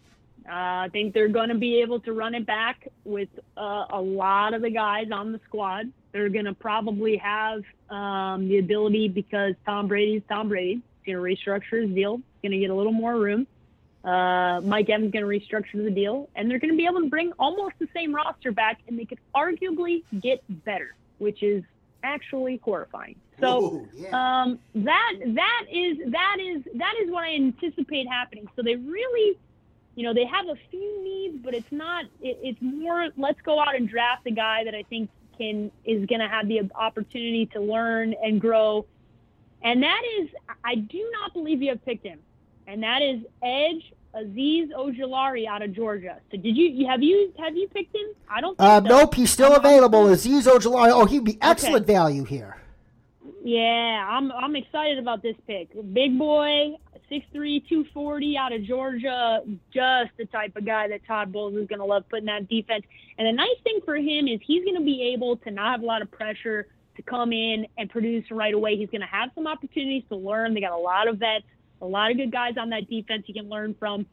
Uh, 0.47 0.85
I 0.85 0.89
think 0.91 1.13
they're 1.13 1.27
going 1.27 1.49
to 1.49 1.57
be 1.57 1.81
able 1.81 1.99
to 2.01 2.13
run 2.13 2.33
it 2.33 2.47
back 2.47 2.87
with 3.03 3.29
uh, 3.57 3.85
a 3.91 4.01
lot 4.01 4.55
of 4.55 4.63
the 4.63 4.71
guys 4.71 5.07
on 5.13 5.31
the 5.31 5.39
squad. 5.45 5.91
They're 6.13 6.29
going 6.29 6.45
to 6.45 6.53
probably 6.53 7.17
have 7.17 7.61
um, 7.89 8.49
the 8.49 8.57
ability 8.57 9.09
because 9.09 9.53
Tom 9.65 9.87
Brady's 9.87 10.23
Tom 10.27 10.49
Brady. 10.49 10.81
He's 11.03 11.13
going 11.13 11.23
to 11.23 11.51
restructure 11.51 11.83
his 11.85 11.93
deal. 11.93 12.17
He's 12.17 12.49
going 12.49 12.53
to 12.53 12.57
get 12.57 12.71
a 12.71 12.75
little 12.75 12.91
more 12.91 13.19
room. 13.19 13.45
Uh, 14.03 14.59
Mike 14.63 14.89
Evans 14.89 15.11
going 15.11 15.23
to 15.23 15.29
restructure 15.29 15.83
the 15.83 15.91
deal, 15.91 16.27
and 16.35 16.49
they're 16.49 16.59
going 16.59 16.71
to 16.71 16.77
be 16.77 16.85
able 16.87 17.01
to 17.01 17.09
bring 17.09 17.31
almost 17.37 17.75
the 17.77 17.87
same 17.93 18.13
roster 18.15 18.51
back, 18.51 18.79
and 18.87 18.97
they 18.97 19.05
could 19.05 19.19
arguably 19.35 20.03
get 20.19 20.43
better, 20.65 20.95
which 21.19 21.43
is 21.43 21.63
actually 22.03 22.59
horrifying. 22.63 23.15
So 23.39 23.63
Ooh, 23.63 23.87
yeah. 23.95 24.09
um, 24.41 24.59
that 24.73 25.13
that 25.25 25.65
is 25.71 25.97
that 26.07 26.37
is 26.39 26.63
that 26.75 26.93
is 27.01 27.11
what 27.11 27.25
I 27.25 27.35
anticipate 27.35 28.07
happening. 28.07 28.47
So 28.55 28.63
they 28.63 28.75
really, 28.75 29.37
you 29.95 30.03
know, 30.03 30.13
they 30.15 30.25
have 30.25 30.47
a 30.47 30.55
few 30.71 31.03
needs, 31.03 31.37
but 31.43 31.53
it's 31.53 31.71
not. 31.71 32.05
It, 32.21 32.39
it's 32.41 32.61
more. 32.61 33.09
Let's 33.17 33.41
go 33.41 33.59
out 33.59 33.75
and 33.75 33.87
draft 33.87 34.25
a 34.25 34.31
guy 34.31 34.63
that 34.63 34.73
I 34.73 34.81
think 34.83 35.11
can 35.37 35.71
is 35.85 36.07
going 36.07 36.21
to 36.21 36.27
have 36.27 36.47
the 36.47 36.69
opportunity 36.73 37.45
to 37.47 37.59
learn 37.59 38.15
and 38.23 38.41
grow. 38.41 38.85
And 39.63 39.83
that 39.83 40.01
is, 40.19 40.29
I 40.63 40.73
do 40.73 41.07
not 41.21 41.33
believe 41.33 41.61
you 41.61 41.69
have 41.69 41.85
picked 41.85 42.03
him 42.03 42.19
and 42.71 42.81
that 42.83 43.01
is 43.01 43.21
Edge 43.43 43.93
Azeez 44.15 44.71
Ojulari 44.71 45.45
out 45.45 45.61
of 45.61 45.73
Georgia. 45.73 46.17
So 46.31 46.37
did 46.37 46.55
you 46.55 46.87
have 46.87 47.03
you 47.03 47.33
have 47.37 47.55
you 47.55 47.67
picked 47.67 47.95
him? 47.95 48.07
I 48.29 48.41
don't. 48.41 48.59
Uh, 48.59 48.81
so. 48.81 48.87
Nope, 48.87 49.15
he's 49.15 49.31
still 49.31 49.55
available. 49.55 50.05
Azeez 50.05 50.43
Ojulari. 50.43 50.91
Oh, 50.91 51.05
he'd 51.05 51.23
be 51.23 51.37
excellent 51.41 51.83
okay. 51.83 51.93
value 51.93 52.23
here. 52.23 52.57
Yeah, 53.43 54.07
I'm 54.09 54.31
I'm 54.31 54.55
excited 54.55 54.99
about 54.99 55.21
this 55.21 55.35
pick. 55.47 55.69
Big 55.93 56.17
boy, 56.17 56.75
6'3", 57.11 57.67
240 57.67 58.37
out 58.37 58.53
of 58.53 58.63
Georgia. 58.63 59.41
Just 59.73 60.11
the 60.17 60.25
type 60.25 60.55
of 60.55 60.65
guy 60.65 60.87
that 60.87 61.05
Todd 61.05 61.31
Bowles 61.31 61.55
is 61.55 61.67
going 61.67 61.79
to 61.79 61.85
love 61.85 62.07
putting 62.09 62.27
that 62.27 62.47
defense. 62.47 62.85
And 63.17 63.27
the 63.27 63.33
nice 63.33 63.57
thing 63.63 63.79
for 63.83 63.95
him 63.95 64.27
is 64.27 64.39
he's 64.45 64.63
going 64.63 64.77
to 64.77 64.83
be 64.83 65.11
able 65.13 65.37
to 65.37 65.51
not 65.51 65.71
have 65.71 65.81
a 65.81 65.85
lot 65.85 66.01
of 66.01 66.11
pressure 66.11 66.67
to 66.95 67.01
come 67.01 67.33
in 67.33 67.65
and 67.77 67.89
produce 67.89 68.29
right 68.29 68.53
away. 68.53 68.77
He's 68.77 68.89
going 68.89 69.01
to 69.01 69.07
have 69.07 69.31
some 69.33 69.47
opportunities 69.47 70.03
to 70.09 70.15
learn. 70.15 70.53
They 70.53 70.61
got 70.61 70.73
a 70.73 70.77
lot 70.77 71.07
of 71.07 71.17
vets 71.17 71.45
a 71.81 71.85
lot 71.85 72.11
of 72.11 72.17
good 72.17 72.31
guys 72.31 72.53
on 72.59 72.69
that 72.69 72.89
defense 72.89 73.23
you 73.27 73.33
can 73.33 73.49
learn 73.49 73.75
from. 73.79 74.05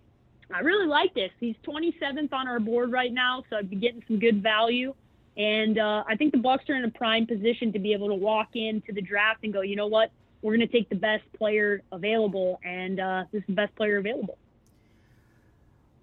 I 0.52 0.60
really 0.60 0.86
like 0.86 1.14
this. 1.14 1.30
He's 1.40 1.56
27th 1.66 2.32
on 2.32 2.48
our 2.48 2.58
board 2.58 2.90
right 2.90 3.12
now, 3.12 3.44
so 3.50 3.56
I'd 3.56 3.68
be 3.68 3.76
getting 3.76 4.02
some 4.06 4.18
good 4.18 4.42
value. 4.42 4.94
And 5.36 5.78
uh, 5.78 6.04
I 6.08 6.16
think 6.16 6.32
the 6.32 6.38
Bucks 6.38 6.64
are 6.68 6.74
in 6.74 6.84
a 6.84 6.90
prime 6.90 7.26
position 7.26 7.72
to 7.72 7.78
be 7.78 7.92
able 7.92 8.08
to 8.08 8.14
walk 8.14 8.48
into 8.54 8.92
the 8.92 9.02
draft 9.02 9.44
and 9.44 9.52
go, 9.52 9.60
you 9.60 9.76
know 9.76 9.86
what? 9.86 10.10
we're 10.42 10.56
going 10.56 10.66
to 10.66 10.72
take 10.72 10.88
the 10.88 10.96
best 10.96 11.24
player 11.36 11.82
available, 11.92 12.60
and 12.64 13.00
uh, 13.00 13.24
this 13.32 13.40
is 13.40 13.46
the 13.48 13.54
best 13.54 13.74
player 13.76 13.98
available. 13.98 14.38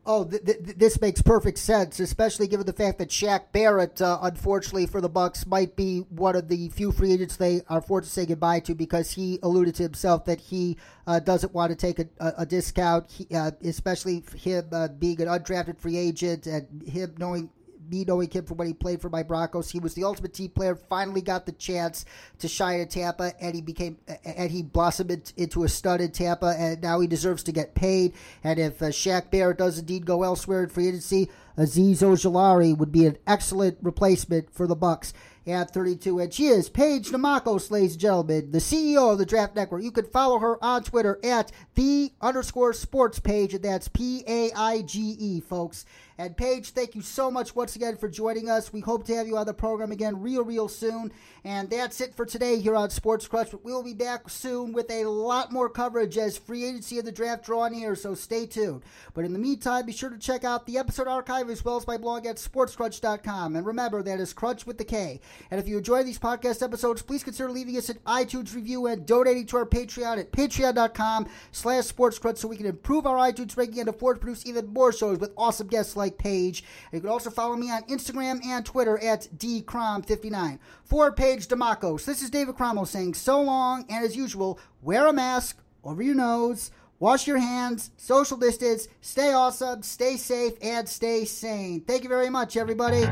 Oh, 0.08 0.24
th- 0.24 0.46
th- 0.46 0.60
this 0.78 1.02
makes 1.02 1.24
perfect 1.24 1.58
sense, 1.58 2.00
especially 2.00 2.48
given 2.48 2.68
the 2.68 2.74
fact 2.74 3.00
that 3.00 3.10
Shaq 3.10 3.52
Barrett, 3.52 4.00
uh, 4.00 4.20
unfortunately 4.22 4.86
for 4.86 5.02
the 5.02 5.10
Bucks, 5.10 5.48
might 5.48 5.76
be 5.76 6.02
one 6.10 6.36
of 6.36 6.48
the 6.48 6.70
few 6.70 6.92
free 6.92 7.12
agents 7.14 7.38
they 7.38 7.62
are 7.70 7.82
forced 7.82 8.10
to 8.10 8.14
say 8.14 8.28
goodbye 8.28 8.60
to 8.62 8.76
because 8.76 9.12
he 9.12 9.40
alluded 9.42 9.74
to 9.76 9.84
himself 9.84 10.26
that 10.26 10.40
he 10.40 10.78
uh, 11.08 11.20
doesn't 11.20 11.54
want 11.56 11.72
to 11.72 11.76
take 11.76 11.98
a, 11.98 12.08
a, 12.38 12.46
discount, 12.46 13.10
he, 13.10 13.28
uh, 13.36 13.50
especially 13.64 14.24
him 14.36 14.68
uh, 14.72 14.90
being 14.90 15.20
an 15.22 15.28
undrafted 15.28 15.80
free 15.80 15.98
agent 15.98 16.46
and 16.46 16.84
him 16.88 17.16
knowing 17.18 17.50
me 17.90 18.06
knowing 18.06 18.30
him 18.30 18.46
from 18.46 18.58
when 18.58 18.68
he 18.68 18.74
played 18.74 19.02
for 19.02 19.10
my 19.10 19.24
Broncos. 19.24 19.72
He 19.72 19.80
was 19.80 19.94
the 19.94 20.04
ultimate 20.04 20.34
team 20.34 20.50
player. 20.50 20.76
Finally 20.76 21.22
got 21.22 21.46
the 21.46 21.52
chance 21.52 22.06
to 22.40 22.48
shine 22.48 22.80
at 22.82 22.90
Tampa, 22.90 23.34
and 23.42 23.56
he 23.56 23.62
became 23.62 23.98
and 24.24 24.52
he 24.52 24.64
blossomed 24.64 25.34
into 25.38 25.64
a 25.64 25.70
stud 25.70 26.02
in 26.02 26.12
Tampa. 26.12 26.56
And 26.58 26.82
now 26.82 27.00
he 27.00 27.08
deserves 27.08 27.44
to 27.44 27.52
get 27.52 27.76
paid. 27.76 28.14
And 28.44 28.60
if 28.60 28.82
uh, 28.82 28.86
Shaq 28.86 29.32
Barrett 29.32 29.58
does 29.58 29.80
indeed 29.80 30.06
go 30.06 30.24
elsewhere 30.24 30.64
in 30.64 30.70
free 30.70 30.88
agency, 30.88 31.30
Azeez 31.58 32.00
Ojulari 32.00 32.78
would 32.78 32.92
be 32.92 33.06
an 33.06 33.18
excellent 33.26 33.78
replacement 33.82 34.54
for 34.54 34.68
the 34.68 34.76
Bucks 34.76 35.14
at 35.48 35.72
32. 35.72 36.20
And 36.20 36.34
she 36.34 36.48
is 36.48 36.70
Paige 36.70 37.10
Dimakos, 37.10 37.72
ladies 37.72 37.94
and 37.94 38.02
gentlemen, 38.02 38.52
the 38.52 38.58
CEO 38.60 39.12
of 39.12 39.18
the 39.18 39.26
Draft 39.26 39.56
Network. 39.56 39.84
You 39.84 39.92
can 39.92 40.06
follow 40.06 40.40
her 40.40 40.64
on 40.64 40.84
Twitter 40.84 41.20
at 41.24 41.52
the 41.76 42.12
underscore 42.22 42.74
sports 42.74 43.20
page, 43.20 43.54
and 43.54 43.64
that's 43.64 43.88
P 43.88 44.24
A 44.28 44.52
I 44.54 44.82
G 44.82 45.16
E, 45.20 45.40
folks. 45.40 45.86
And 46.18 46.38
Paige, 46.38 46.70
thank 46.70 46.96
you 46.96 47.02
so 47.02 47.30
much 47.30 47.56
once 47.56 47.76
again 47.76 47.98
for 47.98 48.08
joining 48.08 48.50
us. 48.50 48.72
We 48.72 48.80
hope 48.80 49.06
to 49.08 49.16
have 49.16 49.28
you 49.28 49.38
on 49.38 49.46
the 49.46 49.54
program 49.54 49.92
again 49.92 50.22
real, 50.22 50.46
real 50.46 50.70
soon. 50.70 51.12
And 51.44 51.70
that's 51.70 52.00
it 52.00 52.16
for 52.16 52.26
today 52.26 52.60
here 52.60 52.76
on 52.76 52.90
Sports 52.90 53.28
Crunch. 53.28 53.52
But 53.52 53.66
we'll 53.66 53.84
be 53.84 53.94
back 53.94 54.30
soon 54.30 54.72
with 54.72 54.90
a 54.90 55.04
lot 55.04 55.52
more 55.52 55.70
coverage 55.70 56.18
as 56.18 56.38
free 56.38 56.64
agency 56.64 57.00
of 57.00 57.06
the 57.06 57.12
draft 57.12 57.44
draw 57.44 57.68
near, 57.68 57.96
so 57.96 58.16
stay 58.16 58.46
tuned. 58.46 58.84
But 59.14 59.26
in 59.26 59.34
the 59.34 59.40
meantime, 59.40 59.86
be 59.86 59.92
sure 59.92 60.10
to 60.10 60.18
check 60.18 60.46
out 60.46 60.66
the 60.66 60.78
episode 60.78 61.08
archive 61.08 61.50
as 61.50 61.66
well 61.66 61.76
as 61.76 61.86
my 61.86 61.98
blog 61.98 62.26
at 62.26 62.38
sportscrunch.com. 62.38 63.56
And 63.56 63.66
remember, 63.66 64.02
that 64.02 64.20
is 64.22 64.34
Crunch 64.34 64.66
with 64.66 64.78
the 64.78 64.86
K. 64.86 65.20
And 65.52 65.60
if 65.60 65.68
you 65.68 65.78
enjoy 65.78 66.04
these 66.04 66.20
podcast 66.20 66.64
episodes, 66.64 67.02
please 67.02 67.24
consider 67.24 67.52
leaving 67.52 67.78
us 67.78 67.90
an 67.90 68.00
iTunes 68.08 68.56
review 68.56 68.88
and 68.88 69.06
donating 69.06 69.46
to 69.48 69.58
our 69.58 69.66
Patreon 69.66 70.18
at 70.18 70.32
patreon.com 70.32 71.28
slash 71.52 71.84
sportscrunch 71.84 72.38
so 72.38 72.48
we 72.48 72.58
can 72.58 72.66
improve 72.66 73.06
our 73.06 73.18
iTunes 73.18 73.58
ranking 73.58 73.82
and 73.82 73.90
afford 73.90 74.16
to 74.16 74.22
produce 74.22 74.46
even 74.46 74.68
more 74.68 74.94
shows 74.94 75.20
with 75.20 75.34
awesome 75.38 75.68
guests 75.68 75.96
like 75.96 76.05
Paige. 76.10 76.64
And 76.92 76.98
you 76.98 77.02
can 77.02 77.10
also 77.10 77.30
follow 77.30 77.56
me 77.56 77.72
on 77.72 77.84
Instagram 77.84 78.44
and 78.46 78.66
Twitter 78.66 78.98
at 79.04 79.28
dcrom59. 79.38 80.60
For 80.84 81.12
Paige 81.12 81.48
Dimakos, 81.48 82.06
this 82.06 82.22
is 82.22 82.30
David 82.30 82.56
Cromwell 82.56 82.86
saying 82.86 83.14
so 83.14 83.42
long, 83.42 83.86
and 83.90 84.04
as 84.04 84.16
usual, 84.16 84.60
wear 84.82 85.08
a 85.08 85.14
mask 85.14 85.58
over 85.84 86.02
your 86.02 86.16
nose, 86.16 86.72
wash 87.00 87.28
your 87.28 87.38
hands, 87.38 87.92
social 87.98 88.38
distance, 88.38 88.88
stay 89.02 89.34
awesome, 89.34 89.84
stay 89.84 90.18
safe, 90.18 90.54
and 90.62 90.88
stay 90.88 91.26
sane. 91.26 91.82
Thank 91.82 92.04
you 92.04 92.10
very 92.10 92.30
much, 92.30 92.58
everybody. 92.58 93.06